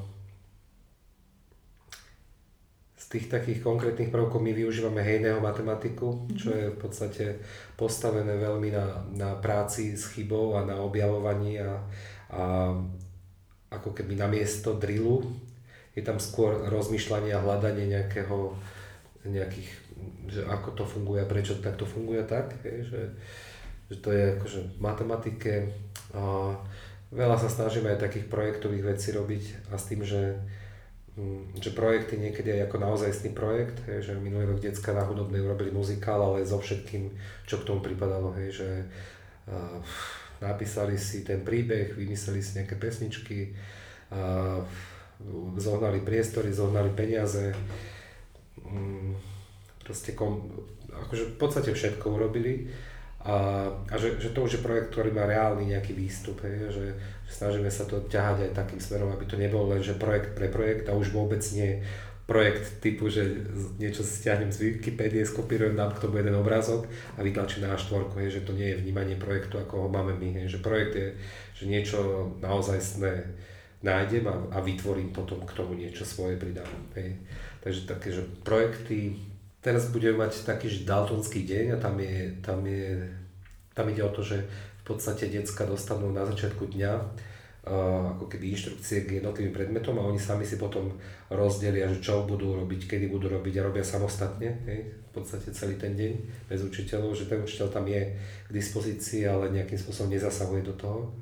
z 2.99 3.05
tých 3.07 3.31
takých 3.31 3.63
konkrétnych 3.63 4.11
prvkov 4.11 4.43
my 4.43 4.51
využívame 4.51 4.99
hejného 4.99 5.39
matematiku, 5.39 6.27
čo 6.35 6.51
je 6.51 6.67
v 6.75 6.77
podstate 6.83 7.39
postavené 7.79 8.35
veľmi 8.35 8.75
na, 8.75 9.07
na 9.15 9.29
práci 9.39 9.95
s 9.95 10.11
chybou 10.11 10.59
a 10.59 10.67
na 10.67 10.83
objavovaní 10.83 11.63
a, 11.63 11.79
a 12.27 12.43
ako 13.79 13.95
keby 13.95 14.19
na 14.19 14.27
miesto 14.29 14.77
drillu. 14.77 15.25
Je 15.93 16.01
tam 16.01 16.17
skôr 16.17 16.69
rozmýšľanie 16.69 17.33
a 17.33 17.43
hľadanie 17.43 17.85
nejakého, 17.89 18.57
nejakých, 19.29 19.69
že 20.29 20.41
ako 20.49 20.69
to 20.73 20.83
funguje 20.89 21.21
a 21.21 21.29
prečo 21.29 21.61
takto 21.61 21.85
funguje 21.85 22.25
tak, 22.25 22.57
že, 22.65 23.13
že 23.89 23.95
to 24.01 24.09
je 24.09 24.23
akože 24.37 24.59
v 24.73 24.79
matematike. 24.81 25.53
A 26.17 26.53
veľa 27.13 27.37
sa 27.37 27.49
snažíme 27.49 27.93
aj 27.93 28.09
takých 28.09 28.25
projektových 28.25 28.83
vecí 28.97 29.13
robiť 29.13 29.69
a 29.69 29.77
s 29.77 29.85
tým, 29.85 30.01
že, 30.01 30.33
mm, 31.13 31.61
že 31.61 31.69
projekty 31.77 32.17
niekedy 32.17 32.57
aj 32.57 32.73
ako 32.73 32.77
naozajstný 32.81 33.37
projekt, 33.37 33.85
hej, 33.85 34.01
že 34.01 34.13
minulý 34.17 34.49
rok 34.49 34.65
detská 34.65 34.97
na 34.97 35.05
hudobnej 35.05 35.45
urobili 35.45 35.69
muzikál, 35.69 36.25
ale 36.25 36.41
so 36.41 36.57
všetkým, 36.57 37.13
čo 37.45 37.61
k 37.61 37.67
tomu 37.69 37.85
pripadalo, 37.85 38.33
hej, 38.41 38.49
že 38.65 38.69
uh, 39.45 39.77
napísali 40.43 40.99
si 40.99 41.23
ten 41.23 41.41
príbeh, 41.41 41.95
vymysleli 41.95 42.43
si 42.43 42.59
nejaké 42.59 42.75
pesničky, 42.75 43.55
zohnali 45.57 46.03
priestory, 46.03 46.51
zohnali 46.51 46.91
peniaze, 46.91 47.55
mm, 48.59 49.15
proste 49.87 50.11
kom, 50.11 50.51
akože 50.91 51.23
v 51.33 51.37
podstate 51.39 51.71
všetko 51.71 52.05
urobili. 52.11 52.67
A, 53.23 53.71
a 53.87 53.95
že, 53.95 54.19
že 54.19 54.35
to 54.35 54.43
už 54.43 54.59
je 54.59 54.65
projekt, 54.65 54.91
ktorý 54.91 55.15
má 55.15 55.23
reálny 55.23 55.71
nejaký 55.71 55.95
výstup, 55.95 56.43
hej, 56.43 56.67
že, 56.67 56.91
že 57.23 57.31
snažíme 57.31 57.71
sa 57.71 57.87
to 57.87 58.03
ťahať 58.11 58.51
aj 58.51 58.51
takým 58.51 58.83
smerom, 58.83 59.15
aby 59.15 59.23
to 59.23 59.39
nebol 59.39 59.63
len 59.71 59.79
že 59.79 59.95
projekt 59.95 60.35
pre 60.35 60.51
projekt 60.51 60.91
a 60.91 60.97
už 60.99 61.15
vôbec 61.15 61.39
nie 61.55 61.79
projekt 62.23 62.79
typu, 62.79 63.11
že 63.11 63.27
niečo 63.75 63.99
stiahnem 63.99 64.47
z 64.47 64.79
Wikipédie, 64.79 65.27
skopírujem, 65.27 65.75
dám 65.75 65.91
k 65.91 66.07
tomu 66.07 66.23
jeden 66.23 66.39
obrázok 66.39 66.87
a 67.15 67.19
vytlačím 67.19 67.67
na 67.67 67.75
A4, 67.75 68.15
hej, 68.23 68.39
že 68.39 68.45
to 68.47 68.55
nie 68.55 68.71
je 68.71 68.79
vnímanie 68.79 69.19
projektu, 69.19 69.59
ako 69.59 69.87
ho 69.87 69.89
máme 69.91 70.15
my, 70.15 70.39
hej, 70.39 70.47
že 70.47 70.63
projekt 70.63 70.95
je 70.95 71.07
že 71.53 71.65
niečo 71.69 72.31
naozajstné, 72.43 73.23
nájdem 73.83 74.27
a, 74.27 74.35
a 74.55 74.63
vytvorím 74.63 75.11
potom 75.11 75.43
k 75.43 75.55
tomu 75.55 75.75
niečo 75.75 76.07
svoje, 76.07 76.39
pridám. 76.39 76.67
Hej. 76.95 77.19
Takže 77.63 77.81
také, 77.87 78.09
že 78.15 78.23
projekty, 78.43 79.19
teraz 79.59 79.91
budeme 79.91 80.23
mať 80.23 80.47
taký 80.47 80.71
že 80.71 80.87
Daltonský 80.87 81.43
deň 81.43 81.65
a 81.75 81.77
tam, 81.79 81.99
je, 81.99 82.35
tam, 82.39 82.59
je, 82.63 83.11
tam 83.75 83.85
ide 83.91 84.03
o 84.03 84.11
to, 84.11 84.23
že 84.23 84.43
v 84.83 84.83
podstate 84.83 85.31
decka 85.31 85.63
dostanú 85.63 86.11
na 86.11 86.27
začiatku 86.27 86.67
dňa 86.71 86.91
ako 87.63 88.27
keby 88.27 88.51
inštrukcie 88.51 89.07
k 89.07 89.23
jednotlivým 89.23 89.55
predmetom 89.55 89.95
a 89.95 90.03
oni 90.03 90.19
sami 90.19 90.43
si 90.43 90.59
potom 90.59 90.91
rozdelia, 91.31 91.87
že 91.87 92.03
čo 92.03 92.27
budú 92.27 92.59
robiť, 92.59 92.91
kedy 92.91 93.07
budú 93.07 93.31
robiť 93.31 93.63
a 93.63 93.65
robia 93.71 93.87
samostatne, 93.87 94.51
hej, 94.67 94.91
v 94.91 95.11
podstate 95.15 95.47
celý 95.55 95.79
ten 95.79 95.95
deň 95.95 96.11
bez 96.51 96.59
učiteľov, 96.59 97.15
že 97.15 97.31
ten 97.31 97.39
učiteľ 97.39 97.71
tam 97.71 97.87
je 97.87 98.03
k 98.19 98.49
dispozícii, 98.51 99.23
ale 99.23 99.55
nejakým 99.55 99.79
spôsobom 99.79 100.11
nezasahuje 100.11 100.61
do 100.67 100.75
toho. 100.75 101.15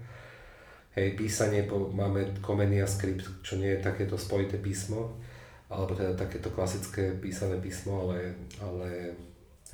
Hej, 0.97 1.13
písanie, 1.13 1.69
po, 1.69 1.93
máme 1.93 2.25
Comenia 2.41 2.89
Script, 2.89 3.45
čo 3.45 3.61
nie 3.61 3.77
je 3.77 3.85
takéto 3.85 4.17
spojité 4.17 4.57
písmo, 4.57 5.21
alebo 5.69 5.93
teda 5.93 6.17
takéto 6.17 6.49
klasické 6.49 7.15
písané 7.21 7.61
písmo, 7.61 8.09
ale, 8.09 8.33
ale 8.57 9.13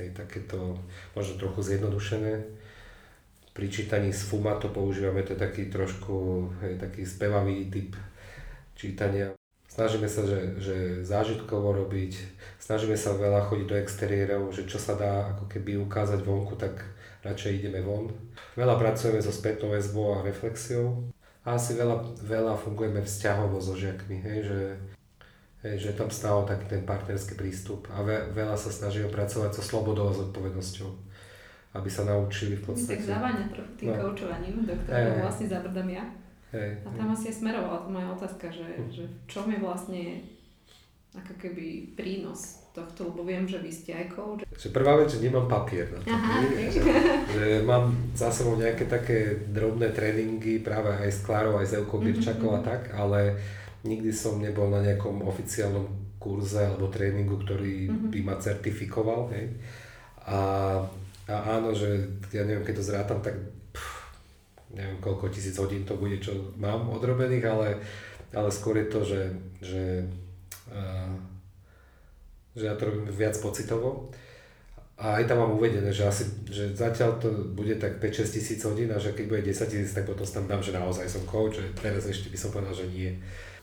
hej, 0.03 0.11
takéto 0.11 0.75
možno 1.15 1.39
trochu 1.39 1.63
zjednodušené. 1.63 2.66
Pri 3.57 3.73
čítaní 3.73 4.13
z 4.13 4.21
Fuma 4.21 4.53
to 4.61 4.69
používame, 4.69 5.25
to 5.25 5.33
taký 5.33 5.65
trošku 5.65 6.45
hej, 6.61 6.77
taký 6.77 7.01
spevavý 7.01 7.65
typ 7.73 7.97
čítania. 8.77 9.33
Snažíme 9.65 10.05
sa, 10.05 10.29
že, 10.29 10.61
že 10.61 10.75
zážitkovo 11.01 11.73
robiť, 11.73 12.13
snažíme 12.61 12.93
sa 12.93 13.17
veľa 13.17 13.49
chodiť 13.49 13.65
do 13.65 13.77
exteriérov, 13.81 14.53
že 14.53 14.69
čo 14.69 14.77
sa 14.77 14.93
dá 14.93 15.33
ako 15.33 15.49
keby 15.49 15.73
ukázať 15.81 16.21
vonku, 16.21 16.53
tak 16.53 16.85
radšej 17.25 17.65
ideme 17.65 17.81
von. 17.81 18.13
Veľa 18.53 18.77
pracujeme 18.77 19.17
so 19.25 19.33
spätnou 19.33 19.73
väzbou 19.73 20.21
a 20.21 20.25
reflexiou 20.25 21.09
a 21.41 21.57
asi 21.57 21.73
veľa, 21.73 22.13
veľa 22.21 22.61
fungujeme 22.61 23.01
vzťahovo 23.01 23.57
so 23.57 23.73
žiakmi, 23.73 24.21
hej, 24.21 24.39
že, 24.45 24.61
že 25.81 25.97
tam 25.97 26.13
stále 26.13 26.45
taký 26.45 26.77
ten 26.77 26.85
partnerský 26.85 27.33
prístup 27.33 27.89
a 27.89 28.05
ve, 28.05 28.21
veľa 28.37 28.53
sa 28.53 28.69
snažíme 28.69 29.09
pracovať 29.09 29.57
so 29.57 29.65
slobodou 29.65 30.13
a 30.13 30.17
zodpovednosťou, 30.17 30.89
aby 31.77 31.89
sa 31.89 32.03
naučili 32.09 32.57
v 32.57 32.73
podstate. 32.73 32.99
Tak 32.99 33.13
zaváňa 33.13 33.45
trochu 33.53 33.71
tým 33.77 33.89
no. 33.93 33.99
koučovaním, 34.01 34.55
do 34.65 34.73
ktorého 34.85 35.13
hey. 35.13 35.23
vlastne 35.23 35.47
zabrdám 35.47 35.89
ja. 35.93 36.03
Hey, 36.49 36.71
a 36.81 36.89
tam 36.95 37.07
hey. 37.11 37.15
asi 37.15 37.25
je 37.29 37.35
smerovala 37.43 37.77
to 37.85 37.89
moja 37.93 38.07
otázka, 38.17 38.45
že, 38.49 38.67
hm. 38.67 38.89
že 38.89 39.03
v 39.05 39.15
čom 39.29 39.45
je 39.51 39.59
vlastne 39.61 40.01
ako 41.17 41.33
keby 41.39 41.97
prínos 41.97 42.67
tohto, 42.77 43.09
lebo 43.09 43.25
viem, 43.25 43.49
že 43.49 43.57
vy 43.57 43.71
ste 43.73 43.91
aj 43.97 44.13
coach. 44.13 44.45
Že 44.53 44.69
prvá 44.69 45.01
vec, 45.01 45.09
že 45.09 45.25
nemám 45.25 45.49
papier 45.49 45.89
na 45.89 45.97
to. 45.97 46.13
Aha, 46.13 46.45
že, 46.45 46.93
že 47.33 47.45
mám 47.65 47.89
za 48.13 48.29
sebou 48.29 48.53
nejaké 48.53 48.85
také 48.85 49.49
drobné 49.49 49.89
tréningy 49.97 50.61
práve 50.61 50.93
aj 50.93 51.09
s 51.09 51.19
Klárou, 51.25 51.57
aj 51.57 51.73
s 51.73 51.73
Elkou 51.73 51.97
Birčakou 51.97 52.53
mm-hmm. 52.53 52.61
a 52.61 52.67
tak, 52.69 52.81
ale 52.93 53.33
nikdy 53.81 54.13
som 54.13 54.37
nebol 54.37 54.69
na 54.69 54.85
nejakom 54.85 55.25
oficiálnom 55.25 55.89
kurze 56.21 56.61
alebo 56.61 56.93
tréningu, 56.93 57.41
ktorý 57.41 57.89
mm-hmm. 57.89 58.09
by 58.13 58.19
ma 58.21 58.35
certifikoval. 58.37 59.33
Hej. 59.33 59.57
A, 60.29 60.37
a 61.27 61.59
áno, 61.59 61.75
že 61.75 62.07
ja 62.31 62.47
neviem, 62.47 62.63
keď 62.63 62.75
to 62.79 62.87
zrátam, 62.87 63.19
tak 63.19 63.35
pff, 63.75 64.15
neviem 64.71 64.99
koľko 65.03 65.27
tisíc 65.27 65.59
hodín 65.59 65.83
to 65.83 65.99
bude, 65.99 66.17
čo 66.23 66.55
mám 66.55 66.87
odrobených, 66.87 67.45
ale, 67.47 67.67
ale 68.31 68.49
skôr 68.49 68.79
je 68.79 68.87
to, 68.87 68.99
že, 69.03 69.21
že 69.59 69.83
uh, 70.71 71.15
že 72.57 72.65
ja 72.65 72.73
to 72.73 72.89
robím 72.89 73.05
viac 73.13 73.37
pocitovo. 73.37 74.09
A 74.97 75.21
aj 75.21 75.29
tam 75.29 75.45
mám 75.45 75.53
uvedené, 75.53 75.93
že 75.93 76.09
asi, 76.09 76.25
že 76.49 76.73
zatiaľ 76.73 77.21
to 77.21 77.29
bude 77.53 77.77
tak 77.77 78.01
5-6 78.01 78.33
tisíc 78.33 78.59
hodín 78.65 78.89
a 78.89 78.97
že 78.97 79.13
keď 79.13 79.25
bude 79.29 79.41
10 79.45 79.69
tisíc, 79.69 79.93
tak 79.93 80.09
potom 80.09 80.25
tam 80.25 80.49
dám, 80.49 80.65
že 80.65 80.73
naozaj 80.73 81.05
som 81.05 81.21
coach, 81.29 81.61
že 81.61 81.69
teraz 81.77 82.09
ešte 82.09 82.33
by 82.33 82.37
som 82.41 82.49
povedal, 82.49 82.73
že 82.73 82.89
nie. 82.89 83.13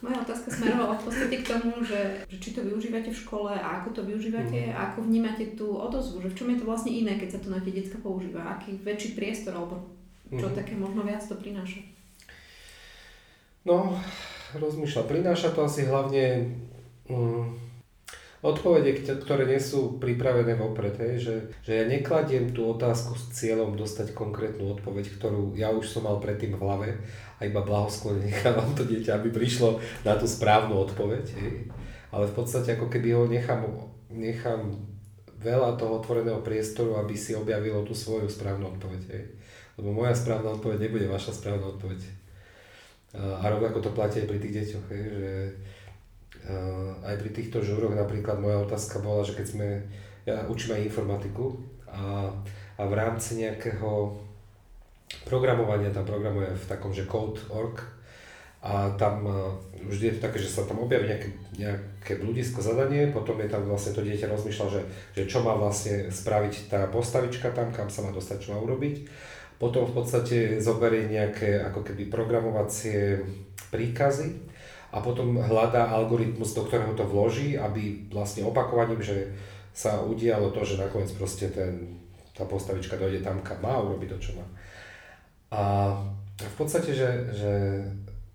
Moja 0.05 0.21
otázka 0.21 0.53
smerovala 0.53 1.01
v 1.01 1.05
podstate 1.09 1.37
k 1.41 1.49
tomu, 1.49 1.81
že, 1.81 2.29
že 2.29 2.37
či 2.37 2.53
to 2.53 2.61
využívate 2.61 3.09
v 3.09 3.21
škole 3.25 3.57
a 3.57 3.81
ako 3.81 3.89
to 3.97 4.03
využívate, 4.05 4.69
mm. 4.69 4.73
a 4.77 4.93
ako 4.93 5.09
vnímate 5.09 5.57
tú 5.57 5.81
odozvu, 5.81 6.21
že 6.21 6.29
v 6.29 6.37
čom 6.37 6.49
je 6.53 6.61
to 6.61 6.69
vlastne 6.69 6.93
iné, 6.93 7.17
keď 7.17 7.29
sa 7.33 7.41
to 7.41 7.49
na 7.49 7.57
tie 7.65 7.73
detská 7.73 7.97
používa, 8.05 8.45
aký 8.53 8.77
väčší 8.85 9.17
priestor 9.17 9.57
alebo 9.57 9.81
čo 10.29 10.53
mm. 10.53 10.57
také 10.61 10.77
možno 10.77 11.09
viac 11.09 11.25
to 11.25 11.33
prináša. 11.41 11.81
No, 13.65 13.97
rozmýšľa. 14.53 15.09
Prináša 15.09 15.57
to 15.57 15.65
asi 15.65 15.89
hlavne 15.89 16.53
mm, 17.09 17.65
odpovede, 18.45 19.09
ktoré 19.25 19.49
nie 19.49 19.57
sú 19.57 19.97
pripravené 19.97 20.53
vopred. 20.61 21.01
Hej, 21.01 21.15
že, 21.17 21.37
že 21.65 21.73
ja 21.81 21.85
nekladiem 21.89 22.53
tú 22.53 22.69
otázku 22.77 23.17
s 23.17 23.33
cieľom 23.33 23.73
dostať 23.73 24.13
konkrétnu 24.13 24.69
odpoveď, 24.77 25.17
ktorú 25.17 25.57
ja 25.57 25.73
už 25.73 25.89
som 25.89 26.05
mal 26.05 26.21
predtým 26.21 26.53
v 26.53 26.61
hlave 26.61 26.89
iba 27.49 27.61
blahosklone 27.65 28.25
nechávam 28.25 28.73
to 28.73 28.85
dieťa, 28.85 29.21
aby 29.21 29.29
prišlo 29.33 29.81
na 30.03 30.17
tú 30.17 30.25
správnu 30.25 30.75
odpoveď. 30.89 31.25
Hej. 31.39 31.69
Ale 32.15 32.25
v 32.31 32.35
podstate 32.35 32.79
ako 32.79 32.87
keby 32.89 33.15
ho 33.15 33.25
nechám, 33.27 33.65
nechám 34.13 34.75
veľa 35.41 35.77
toho 35.77 36.01
otvoreného 36.01 36.41
priestoru, 36.41 36.97
aby 36.99 37.13
si 37.19 37.37
objavilo 37.37 37.85
tú 37.85 37.93
svoju 37.93 38.31
správnu 38.31 38.77
odpoveď. 38.77 39.03
Hej. 39.13 39.25
Lebo 39.77 39.91
moja 39.91 40.15
správna 40.15 40.55
odpoveď 40.55 40.89
nebude 40.89 41.07
vaša 41.11 41.35
správna 41.35 41.75
odpoveď. 41.75 42.01
A 43.15 43.47
rovnako 43.47 43.79
to 43.79 43.91
platí 43.95 44.23
aj 44.23 44.29
pri 44.31 44.39
tých 44.43 44.55
deťoch, 44.59 44.87
hej, 44.91 45.05
že 45.07 45.33
aj 47.07 47.15
pri 47.23 47.31
týchto 47.31 47.63
žúroch 47.63 47.95
napríklad 47.95 48.43
moja 48.43 48.59
otázka 48.67 48.99
bola, 48.99 49.23
že 49.23 49.39
keď 49.39 49.47
sme, 49.47 49.69
ja 50.27 50.45
učím 50.51 50.77
aj 50.77 50.87
informatiku 50.91 51.57
a, 51.89 52.29
a 52.75 52.83
v 52.85 52.93
rámci 52.93 53.39
nejakého 53.39 54.19
programovania, 55.23 55.95
tam 55.95 56.03
programuje 56.03 56.51
v 56.51 56.67
takom, 56.67 56.91
že 56.91 57.07
code.org 57.07 57.79
a 58.65 58.97
tam 58.97 59.29
uh, 59.29 59.53
vždy 59.85 60.05
je 60.09 60.15
to 60.17 60.25
také, 60.25 60.39
že 60.41 60.49
sa 60.49 60.65
tam 60.65 60.81
objaví 60.81 61.05
nejaké, 61.05 61.29
nejaké 61.61 62.13
ľudisko 62.25 62.65
zadanie, 62.65 63.13
potom 63.13 63.37
je 63.39 63.49
tam 63.53 63.69
vlastne 63.69 63.93
to 63.93 64.01
dieťa 64.01 64.27
rozmýšľa, 64.27 64.67
že, 64.73 64.83
že 65.13 65.23
čo 65.29 65.45
má 65.45 65.53
vlastne 65.53 66.09
spraviť 66.09 66.73
tá 66.73 66.89
postavička 66.89 67.53
tam, 67.53 67.71
kam 67.71 67.93
sa 67.93 68.01
má 68.01 68.11
dostať, 68.11 68.41
čo 68.41 68.57
má 68.57 68.59
urobiť. 68.65 69.05
Potom 69.61 69.87
v 69.87 69.95
podstate 69.95 70.59
zoberie 70.59 71.07
nejaké 71.07 71.63
ako 71.63 71.87
keby 71.87 72.11
programovacie 72.11 73.23
príkazy 73.69 74.35
a 74.95 74.99
potom 75.05 75.39
hľadá 75.39 75.93
algoritmus, 75.93 76.57
do 76.57 76.65
ktorého 76.65 76.97
to 76.97 77.05
vloží, 77.05 77.61
aby 77.61 78.09
vlastne 78.11 78.49
opakovaním, 78.49 79.05
že 79.05 79.31
sa 79.75 80.01
udialo 80.01 80.55
to, 80.55 80.63
že 80.63 80.79
nakoniec 80.79 81.11
proste 81.19 81.51
ten, 81.51 81.99
tá 82.31 82.47
postavička 82.47 82.95
dojde 82.95 83.21
tam, 83.27 83.43
kam 83.43 83.59
má, 83.59 83.77
urobiť 83.83 84.09
to, 84.15 84.19
čo 84.31 84.31
má. 84.39 84.47
A 85.55 85.63
v 86.35 86.55
podstate, 86.59 86.91
že, 86.91 87.31
že 87.31 87.53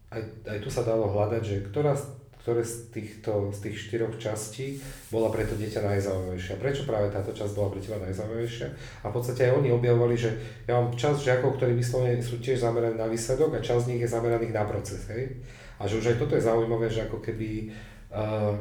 aj, 0.08 0.22
aj 0.48 0.58
tu 0.64 0.72
sa 0.72 0.88
dalo 0.88 1.12
hľadať, 1.12 1.44
že 1.44 1.58
ktorá, 1.68 1.92
ktoré 2.40 2.64
z, 2.64 2.96
týchto, 2.96 3.52
z 3.52 3.60
tých 3.68 3.78
štyroch 3.78 4.16
častí 4.16 4.80
bola 5.12 5.28
pre 5.28 5.44
to 5.44 5.60
dieťa 5.60 5.84
najzaujímavejšia. 5.84 6.56
Prečo 6.64 6.88
práve 6.88 7.12
táto 7.12 7.36
časť 7.36 7.52
bola 7.52 7.76
pre 7.76 7.84
teba 7.84 8.00
najzaujímavejšia? 8.00 8.68
A 9.04 9.12
v 9.12 9.16
podstate 9.20 9.52
aj 9.52 9.60
oni 9.60 9.70
objavovali, 9.76 10.16
že 10.16 10.32
ja 10.64 10.80
mám 10.80 10.96
časť 10.96 11.20
žiakov, 11.20 11.60
ktorí 11.60 11.76
vyslovene 11.76 12.24
sú 12.24 12.40
tiež 12.40 12.64
zameraní 12.64 12.96
na 12.96 13.12
výsledok 13.12 13.60
a 13.60 13.66
časť 13.66 13.84
z 13.84 13.90
nich 13.92 14.02
je 14.08 14.10
zameraných 14.16 14.56
na 14.56 14.64
proces. 14.64 15.04
Hej? 15.12 15.44
A 15.76 15.92
že 15.92 16.00
už 16.00 16.16
aj 16.16 16.18
toto 16.24 16.40
je 16.40 16.48
zaujímavé, 16.48 16.88
že 16.88 17.04
ako 17.04 17.20
keby 17.20 17.76
uh, 18.16 18.56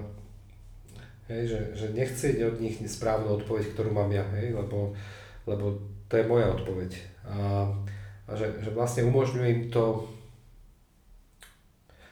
hej, 1.31 1.43
že, 1.47 1.61
že 1.79 1.87
nechcieť 1.95 2.37
od 2.43 2.57
nich 2.59 2.83
správnu 2.83 3.39
odpoveď, 3.39 3.71
ktorú 3.73 3.95
mám 3.95 4.11
ja, 4.11 4.25
hej, 4.35 4.57
lebo, 4.57 4.97
lebo 5.47 5.79
to 6.11 6.15
je 6.19 6.25
moja 6.27 6.51
odpoveď. 6.51 6.91
A, 7.29 7.69
a 8.29 8.37
že, 8.37 8.61
že 8.61 8.71
vlastne 8.71 9.09
umožňuje 9.09 9.49
im 9.49 9.63
to... 9.73 10.05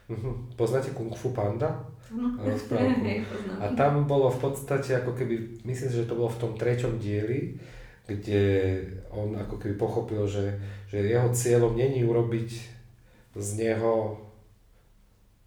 Uh-huh. 0.09 0.35
Poznáte 0.57 0.97
Kung 0.97 1.13
Fu 1.13 1.37
Panda? 1.37 1.85
No. 2.09 2.39
A 3.63 3.67
tam 3.77 4.09
bolo 4.09 4.33
v 4.33 4.39
podstate 4.49 4.97
ako 4.97 5.13
keby, 5.13 5.61
myslím 5.69 5.89
si, 5.93 5.99
že 6.01 6.09
to 6.09 6.17
bolo 6.17 6.33
v 6.33 6.41
tom 6.41 6.53
treťom 6.57 6.97
dieli, 6.97 7.59
kde 8.07 8.43
on 9.11 9.35
ako 9.35 9.59
keby 9.59 9.75
pochopil, 9.75 10.23
že, 10.31 10.57
že 10.87 11.03
jeho 11.03 11.29
cieľom 11.35 11.75
není 11.75 12.07
urobiť 12.07 12.51
z 13.35 13.49
neho 13.59 14.23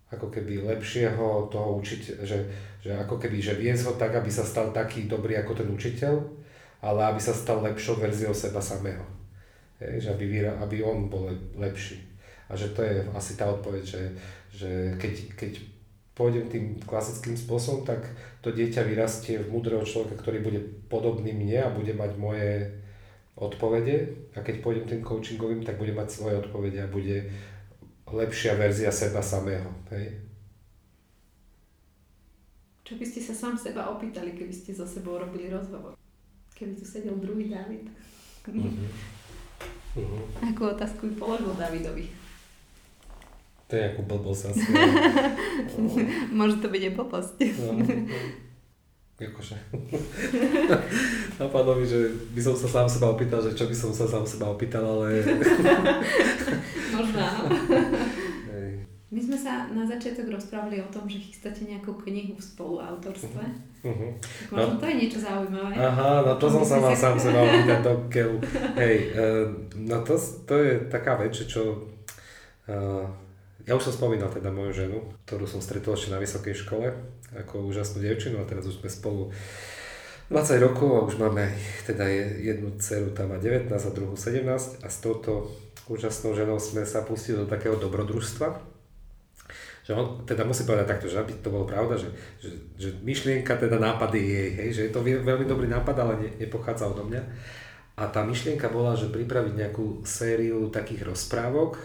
ako 0.10 0.28
keby 0.34 0.66
lepšieho 0.66 1.48
toho 1.54 1.80
učiteľa, 1.80 2.26
že, 2.26 2.40
že 2.82 2.92
ako 2.98 3.22
keby, 3.22 3.38
že 3.40 3.54
viesť 3.56 3.84
ho 3.88 3.94
tak, 3.96 4.18
aby 4.18 4.28
sa 4.28 4.44
stal 4.44 4.74
taký 4.74 5.06
dobrý 5.06 5.38
ako 5.40 5.64
ten 5.64 5.70
učiteľ, 5.70 6.14
ale 6.82 7.14
aby 7.14 7.22
sa 7.22 7.32
stal 7.32 7.62
lepšou 7.62 8.02
verziou 8.02 8.34
seba 8.34 8.60
samého. 8.60 9.19
Hej, 9.80 10.04
že 10.04 10.10
aby, 10.12 10.44
aby 10.44 10.78
on 10.84 11.08
bol 11.08 11.32
lepší. 11.56 12.04
A 12.52 12.56
že 12.60 12.76
to 12.76 12.84
je 12.84 13.06
asi 13.16 13.40
tá 13.40 13.48
odpoveď, 13.48 13.84
že, 13.86 14.04
že 14.52 14.70
keď, 15.00 15.14
keď 15.40 15.52
pôjdem 16.20 16.52
tým 16.52 16.66
klasickým 16.84 17.40
spôsobom, 17.40 17.88
tak 17.88 18.04
to 18.44 18.52
dieťa 18.52 18.84
vyrastie 18.84 19.40
v 19.40 19.52
múdreho 19.56 19.88
človeka, 19.88 20.20
ktorý 20.20 20.44
bude 20.44 20.60
podobný 20.92 21.32
mne 21.32 21.60
a 21.64 21.72
bude 21.72 21.96
mať 21.96 22.12
moje 22.20 22.52
odpovede. 23.40 24.28
A 24.36 24.44
keď 24.44 24.60
pôjdem 24.60 24.84
tým 24.84 25.00
coachingovým, 25.00 25.64
tak 25.64 25.80
bude 25.80 25.96
mať 25.96 26.12
svoje 26.12 26.44
odpovede 26.44 26.84
a 26.84 26.92
bude 26.92 27.32
lepšia 28.12 28.60
verzia 28.60 28.92
seba 28.92 29.24
samého. 29.24 29.72
Hej? 29.96 30.20
Čo 32.84 32.98
by 32.98 33.06
ste 33.06 33.22
sa 33.22 33.34
sám 33.38 33.56
seba 33.56 33.88
opýtali, 33.94 34.34
keby 34.34 34.52
ste 34.52 34.74
so 34.74 34.84
sebou 34.84 35.22
robili 35.22 35.48
rozhovor? 35.48 35.96
Keby 36.58 36.74
tu 36.76 36.84
sedel 36.84 37.16
druhý 37.22 37.48
David. 37.48 37.86
Mm-hmm. 38.50 39.19
Uh-huh. 40.00 40.48
Akú 40.48 40.72
otázku 40.72 41.12
by 41.12 41.14
položil 41.20 41.52
Davidovi? 41.56 42.08
To 43.70 43.74
je 43.78 43.84
ako 43.86 44.02
blbosť 44.02 44.44
asi. 44.50 44.66
Môže 46.38 46.58
to 46.58 46.74
byť 46.74 46.82
aj 46.90 46.94
blbosť. 46.98 47.36
no, 47.62 47.72
no. 47.78 47.86
Akože. 49.20 49.60
Napadlo 51.36 51.76
mi, 51.76 51.84
že 51.84 52.08
by 52.32 52.40
som 52.40 52.56
sa 52.56 52.68
sám 52.72 52.88
seba 52.88 53.12
opýtal, 53.12 53.44
že 53.44 53.52
čo 53.52 53.68
by 53.68 53.76
som 53.76 53.92
sa 53.92 54.08
sám 54.08 54.24
seba 54.24 54.48
opýtal, 54.48 54.80
ale... 54.88 55.20
Možno 56.96 57.20
áno. 57.20 57.52
My 59.10 59.18
sme 59.18 59.34
sa 59.34 59.66
na 59.74 59.90
začiatok 59.90 60.30
rozprávali 60.30 60.86
o 60.86 60.88
tom, 60.94 61.10
že 61.10 61.18
chystáte 61.18 61.66
nejakú 61.66 61.98
knihu 62.06 62.38
v 62.38 62.46
spoluautorstve. 62.46 63.42
Uh-huh. 63.80 64.12
možno 64.54 64.76
no, 64.76 64.78
to 64.78 64.86
je 64.86 64.96
niečo 65.02 65.18
zaujímavé. 65.18 65.74
Aha, 65.82 66.22
no 66.22 66.38
to 66.38 66.46
som 66.46 66.62
sa 66.62 66.78
mal 66.78 66.94
sám 66.94 67.18
seba 67.18 67.42
opýtať 67.42 67.80
do 67.82 67.94
keľu. 68.06 68.38
Hej, 68.78 68.96
uh, 69.18 69.50
no 69.82 70.06
to, 70.06 70.14
to 70.46 70.54
je 70.62 70.72
taká 70.94 71.18
vec, 71.18 71.34
čo... 71.34 71.90
Uh, 72.70 73.10
ja 73.66 73.74
už 73.74 73.90
som 73.90 73.98
spomínal 73.98 74.30
teda 74.30 74.54
moju 74.54 74.78
ženu, 74.78 74.98
ktorú 75.26 75.50
som 75.50 75.62
stretol 75.62 75.98
ešte 75.98 76.14
na 76.14 76.22
vysokej 76.22 76.54
škole, 76.54 76.94
ako 77.34 77.66
úžasnú 77.66 78.02
devčinu 78.02 78.42
a 78.42 78.50
teraz 78.50 78.66
už 78.70 78.82
sme 78.82 78.90
spolu 78.90 79.34
20 80.30 80.62
rokov 80.62 80.90
a 80.94 81.06
už 81.10 81.18
máme 81.18 81.50
teda 81.90 82.06
jednu 82.38 82.78
dceru, 82.78 83.10
tam 83.18 83.34
má 83.34 83.42
19 83.42 83.74
a 83.74 83.92
druhú 83.94 84.14
17 84.14 84.86
a 84.86 84.88
s 84.90 84.98
touto 85.02 85.50
úžasnou 85.90 86.38
ženou 86.38 86.62
sme 86.62 86.86
sa 86.86 87.02
pustili 87.02 87.42
do 87.42 87.50
takého 87.50 87.74
dobrodružstva, 87.74 88.78
že 89.90 89.98
on 89.98 90.22
teda 90.22 90.46
musí 90.46 90.70
povedať 90.70 90.86
takto, 90.86 91.10
že 91.10 91.18
aby 91.18 91.34
to 91.42 91.50
bolo 91.50 91.66
pravda, 91.66 91.98
že, 91.98 92.14
že, 92.38 92.54
že 92.78 92.90
myšlienka, 93.02 93.58
teda 93.58 93.82
nápad 93.82 94.14
je 94.14 94.22
jej, 94.22 94.50
hej, 94.54 94.70
že 94.70 94.82
je 94.86 94.92
to 94.94 95.02
veľmi 95.02 95.50
dobrý 95.50 95.66
nápad, 95.66 95.98
ale 95.98 96.14
ne, 96.22 96.30
nepochádza 96.38 96.86
odo 96.86 97.10
mňa. 97.10 97.18
A 97.98 98.06
tá 98.14 98.22
myšlienka 98.22 98.70
bola, 98.70 98.94
že 98.94 99.10
pripraviť 99.10 99.58
nejakú 99.58 100.06
sériu 100.06 100.70
takých 100.70 101.10
rozprávok, 101.10 101.82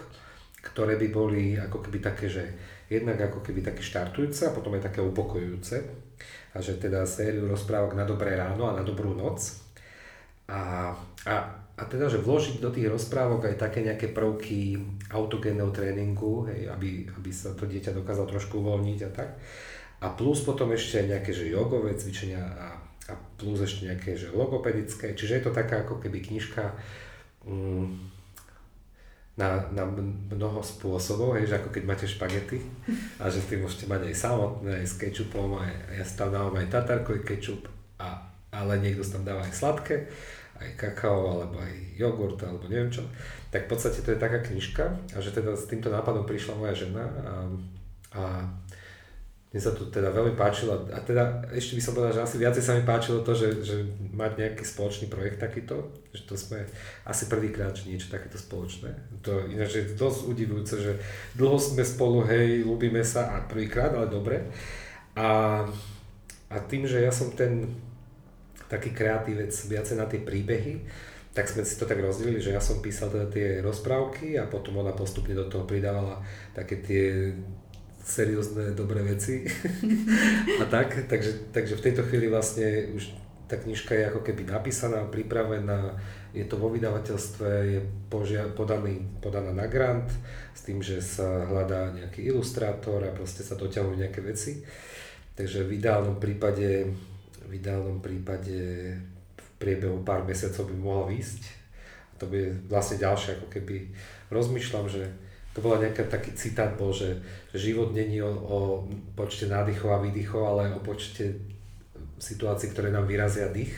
ktoré 0.61 1.01
by 1.01 1.07
boli 1.09 1.57
ako 1.57 1.81
keby 1.81 1.97
také, 1.97 2.29
že 2.29 2.45
jednak 2.93 3.17
ako 3.17 3.41
keby 3.41 3.65
také 3.65 3.81
štartujúce 3.81 4.45
a 4.45 4.53
potom 4.53 4.77
aj 4.77 4.85
také 4.85 5.01
upokojujúce. 5.01 5.75
A 6.53 6.61
že 6.61 6.77
teda 6.77 7.09
sériu 7.09 7.49
rozprávok 7.49 7.97
na 7.97 8.05
dobré 8.05 8.37
ráno 8.37 8.69
a 8.69 8.77
na 8.77 8.85
dobrú 8.85 9.17
noc. 9.17 9.65
A, 10.45 10.93
a 11.25 11.64
a 11.75 11.83
teda, 11.83 12.07
že 12.07 12.23
vložiť 12.23 12.63
do 12.63 12.71
tých 12.71 12.87
rozprávok 12.87 13.51
aj 13.51 13.59
také 13.59 13.83
nejaké 13.83 14.15
prvky 14.15 14.79
autogénneho 15.11 15.67
tréningu, 15.75 16.47
hej, 16.47 16.71
aby, 16.71 17.03
aby 17.03 17.29
sa 17.35 17.51
to 17.51 17.67
dieťa 17.67 17.91
dokázalo 17.91 18.31
trošku 18.31 18.63
uvoľniť 18.63 18.99
a 19.03 19.09
tak. 19.11 19.29
A 19.99 20.07
plus 20.15 20.39
potom 20.47 20.71
ešte 20.71 21.03
nejaké 21.03 21.35
že 21.35 21.51
jogové 21.51 21.91
cvičenia 21.99 22.39
a, 22.39 22.79
a 23.11 23.13
plus 23.35 23.59
ešte 23.59 23.91
nejaké 23.91 24.15
že 24.15 24.31
logopedické. 24.31 25.19
Čiže 25.19 25.35
je 25.35 25.43
to 25.43 25.51
taká 25.51 25.83
ako 25.83 25.99
keby 25.99 26.23
knižka 26.23 26.71
mm, 27.43 28.15
na, 29.35 29.67
na 29.75 29.83
mnoho 30.31 30.63
spôsobov, 30.63 31.35
hej, 31.35 31.51
že 31.51 31.59
ako 31.59 31.75
keď 31.75 31.83
máte 31.83 32.07
špagety 32.07 32.63
a 33.19 33.27
že 33.27 33.43
ty 33.43 33.59
môžete 33.59 33.91
mať 33.91 34.07
aj 34.07 34.15
samotné, 34.15 34.71
aj 34.79 34.87
s 34.87 34.95
kečupom, 34.95 35.59
aj, 35.59 35.99
ja 35.99 36.07
tam 36.07 36.31
dávam 36.31 36.55
aj 36.55 36.71
tatarkový 36.71 37.19
kečup, 37.27 37.67
a, 37.99 38.31
ale 38.55 38.79
niekto 38.79 39.03
tam 39.03 39.27
dáva 39.27 39.43
aj 39.43 39.51
sladké 39.51 40.07
aj 40.59 40.69
kakao, 40.79 41.39
alebo 41.39 41.59
aj 41.59 41.73
jogurt, 41.99 42.39
alebo 42.43 42.67
neviem 42.71 42.91
čo. 42.91 43.03
Tak 43.51 43.67
v 43.67 43.71
podstate 43.71 43.99
to 44.03 44.11
je 44.15 44.19
taká 44.19 44.39
knižka 44.39 44.85
a 45.15 45.17
že 45.19 45.35
teda 45.35 45.55
s 45.55 45.67
týmto 45.67 45.91
nápadom 45.91 46.23
prišla 46.23 46.59
moja 46.59 46.75
žena 46.75 47.03
a, 47.03 47.33
a 48.15 48.23
mne 49.55 49.63
sa 49.63 49.71
to 49.71 49.87
teda 49.87 50.11
veľmi 50.11 50.35
páčilo 50.35 50.75
a 50.91 50.99
teda 50.99 51.47
ešte 51.55 51.79
by 51.79 51.81
som 51.83 51.95
povedal, 51.95 52.19
že 52.19 52.25
asi 52.27 52.35
viacej 52.43 52.59
sa 52.59 52.75
mi 52.75 52.83
páčilo 52.83 53.23
to, 53.23 53.31
že, 53.31 53.63
že 53.63 53.87
mať 54.11 54.35
nejaký 54.35 54.67
spoločný 54.67 55.07
projekt 55.07 55.39
takýto, 55.39 55.95
že 56.11 56.27
to 56.27 56.35
sme 56.35 56.67
asi 57.07 57.31
prvýkrát, 57.31 57.71
že 57.71 57.87
niečo 57.87 58.11
takéto 58.11 58.35
spoločné. 58.35 58.91
To 59.23 59.47
ináč 59.47 59.79
je 59.79 59.95
dosť 59.95 60.27
udivujúce, 60.27 60.75
že 60.75 60.99
dlho 61.39 61.55
sme 61.55 61.87
spolu, 61.87 62.27
hej, 62.27 62.67
ľúbime 62.67 62.99
sa 62.99 63.31
a 63.31 63.47
prvýkrát, 63.47 63.95
ale 63.95 64.11
dobre. 64.11 64.43
A, 65.15 65.63
a 66.51 66.55
tým, 66.67 66.83
že 66.83 66.99
ja 66.99 67.15
som 67.15 67.31
ten 67.31 67.71
taký 68.75 68.91
kreatívec 68.91 69.55
viacej 69.55 69.95
na 69.95 70.05
tie 70.05 70.19
príbehy, 70.19 70.83
tak 71.35 71.51
sme 71.51 71.67
si 71.67 71.75
to 71.75 71.87
tak 71.87 71.99
rozdelili, 71.99 72.39
že 72.39 72.55
ja 72.55 72.63
som 72.63 72.79
písal 72.79 73.11
teda 73.11 73.27
tie 73.27 73.47
rozprávky 73.59 74.39
a 74.39 74.47
potom 74.47 74.79
ona 74.79 74.95
postupne 74.95 75.35
do 75.35 75.47
toho 75.51 75.67
pridávala 75.67 76.23
také 76.55 76.79
tie 76.79 77.35
seriózne, 78.05 78.77
dobré 78.77 79.01
veci 79.01 79.43
a 80.61 80.65
tak, 80.69 81.09
takže, 81.09 81.51
takže 81.51 81.75
v 81.75 81.83
tejto 81.89 82.01
chvíli 82.07 82.29
vlastne 82.29 82.93
už 82.93 83.25
tá 83.45 83.61
knižka 83.61 83.93
je 83.93 84.09
ako 84.09 84.21
keby 84.25 84.41
napísaná, 84.49 85.05
pripravená, 85.05 85.93
je 86.33 86.45
to 86.49 86.57
vo 86.57 86.73
vydavateľstve, 86.73 87.47
je 87.77 87.79
požia- 88.09 88.49
podaný, 88.49 89.05
podaná 89.21 89.53
na 89.53 89.69
grant 89.69 90.09
s 90.53 90.65
tým, 90.65 90.81
že 90.81 90.97
sa 91.01 91.45
hľadá 91.45 91.93
nejaký 91.93 92.25
ilustrátor 92.25 93.05
a 93.05 93.13
proste 93.13 93.45
sa 93.45 93.53
doťahujú 93.53 94.01
nejaké 94.01 94.21
veci. 94.25 94.65
Takže 95.37 95.67
v 95.67 95.77
ideálnom 95.77 96.17
prípade, 96.17 96.89
v 97.49 97.61
ideálnom 97.61 98.01
prípade 98.01 98.57
v 99.37 99.47
priebehu 99.61 100.01
pár 100.01 100.25
mesiacov 100.25 100.67
by 100.69 100.75
mohla 100.75 101.05
výsť. 101.13 101.41
A 102.11 102.13
to 102.19 102.25
bude 102.31 102.55
vlastne 102.67 103.01
ďalšie, 103.01 103.39
ako 103.39 103.47
keby 103.51 103.91
rozmýšľam, 104.31 104.87
že 104.89 105.03
to 105.55 105.63
bola 105.63 105.79
nejaký 105.79 106.11
taký 106.11 106.35
citát 106.35 106.75
bol, 106.75 106.91
že, 106.91 107.15
že 107.55 107.71
život 107.71 107.95
není 107.95 108.19
o, 108.19 108.27
o 108.27 108.59
počte 109.15 109.47
nádychov 109.47 109.87
a 109.95 110.03
výdychov, 110.03 110.43
ale 110.43 110.75
o 110.75 110.83
počte 110.83 111.31
situácií, 112.19 112.75
ktoré 112.75 112.91
nám 112.91 113.07
vyrazia 113.07 113.47
dých. 113.47 113.71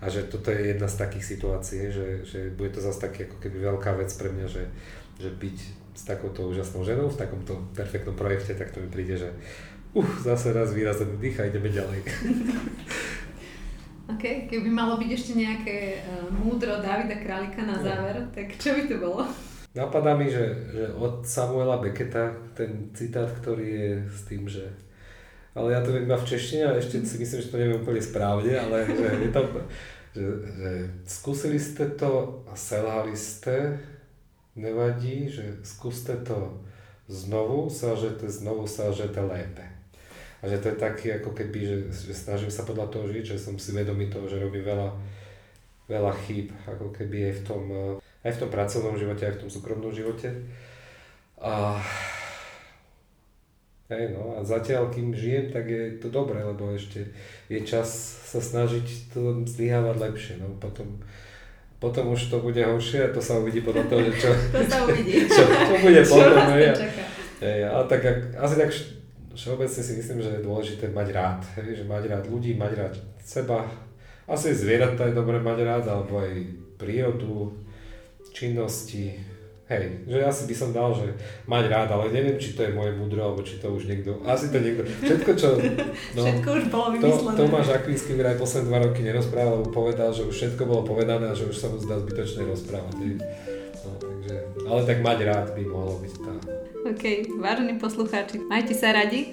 A 0.00 0.08
že 0.12 0.28
toto 0.28 0.52
je 0.52 0.72
jedna 0.72 0.88
z 0.88 0.96
takých 0.96 1.36
situácií, 1.36 1.92
že, 1.92 2.24
že 2.24 2.40
bude 2.52 2.72
to 2.72 2.80
zase 2.80 3.00
taký 3.00 3.28
ako 3.28 3.36
keby 3.40 3.64
veľká 3.64 3.96
vec 3.96 4.12
pre 4.16 4.28
mňa, 4.28 4.46
že, 4.48 4.64
že 5.20 5.28
byť 5.32 5.58
s 5.96 6.02
takouto 6.04 6.44
úžasnou 6.48 6.84
ženou 6.84 7.08
v 7.08 7.20
takomto 7.20 7.56
perfektnom 7.72 8.12
projekte, 8.12 8.52
tak 8.52 8.72
to 8.72 8.84
mi 8.84 8.92
príde, 8.92 9.16
že 9.16 9.32
uh, 9.96 10.08
zase 10.20 10.52
raz 10.52 10.76
vyrazený 10.76 11.16
dých 11.16 11.40
a 11.40 11.48
ideme 11.48 11.72
ďalej. 11.72 12.00
OK, 14.12 14.46
keby 14.46 14.70
malo 14.70 15.00
byť 15.00 15.10
ešte 15.10 15.32
nejaké 15.34 16.04
uh, 16.04 16.30
múdro 16.30 16.78
Davida 16.78 17.18
Králika 17.18 17.64
na 17.64 17.80
záver, 17.80 18.22
no. 18.22 18.30
tak 18.30 18.54
čo 18.60 18.76
by 18.76 18.82
to 18.86 18.96
bolo? 19.00 19.24
Napadá 19.76 20.16
mi, 20.16 20.30
že, 20.30 20.56
že 20.72 20.88
od 20.96 21.20
Samuela 21.26 21.76
Becketa 21.76 22.32
ten 22.56 22.88
citát, 22.96 23.28
ktorý 23.28 23.66
je 23.66 23.90
s 24.08 24.24
tým, 24.24 24.48
že 24.48 24.64
ale 25.56 25.72
ja 25.72 25.80
to 25.80 25.88
viem 25.88 26.04
iba 26.04 26.20
v 26.20 26.28
češtine 26.28 26.68
a 26.68 26.76
ešte 26.76 27.00
si 27.00 27.16
myslím, 27.16 27.40
že 27.40 27.48
to 27.48 27.56
neviem 27.56 27.80
úplne 27.80 28.04
správne, 28.04 28.52
ale 28.60 28.84
že 28.84 29.08
je 29.24 29.30
tam, 29.32 29.48
že, 30.12 30.26
že 30.52 30.70
skúsili 31.08 31.56
ste 31.56 31.96
to 31.96 32.44
a 32.44 32.52
selhali 32.52 33.16
ste, 33.16 33.80
nevadí, 34.52 35.32
že 35.32 35.64
skúste 35.64 36.12
to 36.24 36.60
znovu, 37.08 37.72
selžete 37.72 38.28
znovu, 38.28 38.68
selžete 38.68 39.16
lépe. 39.16 39.64
A 40.46 40.48
že 40.48 40.62
to 40.62 40.70
je 40.70 40.78
taký 40.78 41.10
ako 41.18 41.34
keby, 41.34 41.58
že, 41.66 41.76
že 41.90 42.14
snažím 42.14 42.54
sa 42.54 42.62
podľa 42.62 42.86
toho 42.86 43.10
žiť, 43.10 43.34
že 43.34 43.42
som 43.42 43.58
si 43.58 43.74
vedomý 43.74 44.06
toho, 44.06 44.30
že 44.30 44.38
robím 44.38 44.62
veľa, 44.62 44.94
veľa 45.90 46.12
chýb, 46.22 46.54
ako 46.70 46.94
keby 46.94 47.34
aj 47.34 47.34
v 47.34 47.42
tom 47.42 47.62
aj 48.26 48.32
v 48.34 48.40
tom 48.42 48.50
pracovnom 48.50 48.98
živote, 48.98 49.22
aj 49.22 49.34
v 49.38 49.40
tom 49.46 49.50
súkromnom 49.50 49.94
živote. 49.94 50.34
A, 51.38 51.78
hej, 53.86 54.18
no, 54.18 54.34
a 54.34 54.42
zatiaľ, 54.42 54.90
kým 54.90 55.14
žijem, 55.14 55.54
tak 55.54 55.70
je 55.70 55.94
to 56.02 56.10
dobré, 56.10 56.42
lebo 56.42 56.74
ešte 56.74 57.06
je 57.46 57.60
čas 57.62 57.86
sa 58.26 58.42
snažiť 58.42 59.14
to 59.14 59.46
zlyhávať 59.46 59.96
lepšie. 60.02 60.34
No, 60.42 60.50
potom, 60.58 60.98
potom 61.78 62.10
už 62.10 62.26
to 62.26 62.42
bude 62.42 62.58
horšie 62.58 63.06
a 63.06 63.14
to 63.14 63.22
sa 63.22 63.38
uvidí 63.38 63.62
podľa 63.62 63.86
toho, 63.86 64.00
že 64.10 64.12
čo, 64.18 64.30
to 64.58 64.60
sa 64.66 64.82
uvidí. 64.82 65.22
čo, 65.30 65.42
čo 65.46 65.74
bude 65.78 66.02
čo 66.08 66.18
potom. 66.18 66.50
Hej, 66.58 66.66
hej, 67.38 67.60
ale 67.62 67.84
tak, 67.86 68.02
asi 68.34 68.54
tak 68.58 68.70
všeobecne 69.36 69.82
si 69.84 69.92
myslím, 70.00 70.18
že 70.24 70.30
je 70.40 70.46
dôležité 70.48 70.84
mať 70.90 71.08
rád. 71.12 71.40
Hej, 71.60 71.82
že 71.82 71.84
mať 71.84 72.04
rád 72.08 72.24
ľudí, 72.32 72.56
mať 72.56 72.72
rád 72.74 72.94
seba. 73.20 73.68
Asi 74.26 74.50
zvieratá 74.56 75.06
je 75.06 75.14
dobré 75.14 75.38
mať 75.38 75.58
rád, 75.62 75.84
alebo 75.86 76.18
aj 76.18 76.32
prírodu, 76.80 77.54
činnosti, 78.34 79.16
hej, 79.70 80.04
že 80.06 80.18
asi 80.22 80.42
by 80.50 80.54
som 80.54 80.70
dal, 80.74 80.92
že 80.92 81.14
mať 81.46 81.64
rád, 81.70 81.88
ale 81.94 82.12
neviem, 82.12 82.36
či 82.36 82.52
to 82.52 82.66
je 82.66 82.74
moje 82.74 82.92
mudro, 82.98 83.22
alebo 83.22 83.40
či 83.46 83.62
to 83.62 83.70
už 83.70 83.86
niekto, 83.86 84.18
asi 84.26 84.50
to 84.50 84.58
niekto, 84.60 84.82
všetko 84.82 85.30
čo... 85.38 85.48
No, 86.18 86.20
všetko 86.26 86.48
už 86.52 86.64
bolo 86.68 86.86
vymyslené. 86.98 87.38
To, 87.38 87.46
Tomáš 87.46 87.68
Akvinský 87.70 88.12
vraj 88.18 88.34
posledné 88.34 88.66
dva 88.66 88.78
roky 88.82 89.00
nerozprával, 89.06 89.62
lebo 89.62 89.70
povedal, 89.70 90.10
že 90.10 90.26
už 90.26 90.34
všetko 90.34 90.62
bolo 90.66 90.82
povedané 90.82 91.30
a 91.30 91.38
že 91.38 91.46
už 91.46 91.56
sa 91.56 91.70
mu 91.70 91.78
zdá 91.78 91.96
zbytočné 92.02 92.44
rozprávať. 92.44 92.94
No, 93.86 93.90
takže, 94.02 94.34
ale 94.66 94.80
tak 94.82 94.98
mať 95.00 95.18
rád 95.22 95.46
by 95.54 95.62
mohlo 95.64 96.02
byť 96.02 96.14
tá. 96.18 96.34
OK, 96.86 97.34
vážení 97.42 97.82
poslucháči, 97.82 98.38
majte 98.46 98.70
sa 98.70 98.94
radi. 98.94 99.26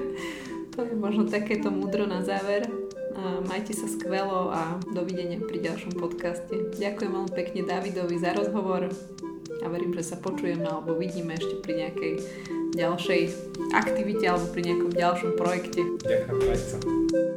to 0.72 0.78
je 0.80 0.96
možno 0.96 1.28
takéto 1.28 1.68
múdro 1.68 2.08
na 2.08 2.24
záver. 2.24 2.64
Majte 3.44 3.76
sa 3.76 3.84
skvelo 3.84 4.48
a 4.48 4.80
dovidenia 4.88 5.36
pri 5.44 5.60
ďalšom 5.60 5.92
podcaste. 6.00 6.72
Ďakujem 6.80 7.12
veľmi 7.12 7.32
pekne 7.36 7.68
Davidovi 7.68 8.16
za 8.16 8.32
rozhovor 8.32 8.88
a 9.60 9.66
verím, 9.68 9.92
že 9.92 10.08
sa 10.08 10.16
počujeme 10.16 10.64
alebo 10.64 10.96
vidíme 10.96 11.36
ešte 11.36 11.60
pri 11.60 11.84
nejakej 11.84 12.12
ďalšej 12.72 13.22
aktivite 13.76 14.24
alebo 14.24 14.48
pri 14.48 14.72
nejakom 14.72 14.92
ďalšom 14.96 15.30
projekte. 15.36 15.84
Ďakujem, 16.00 16.56
sa. 16.56 17.29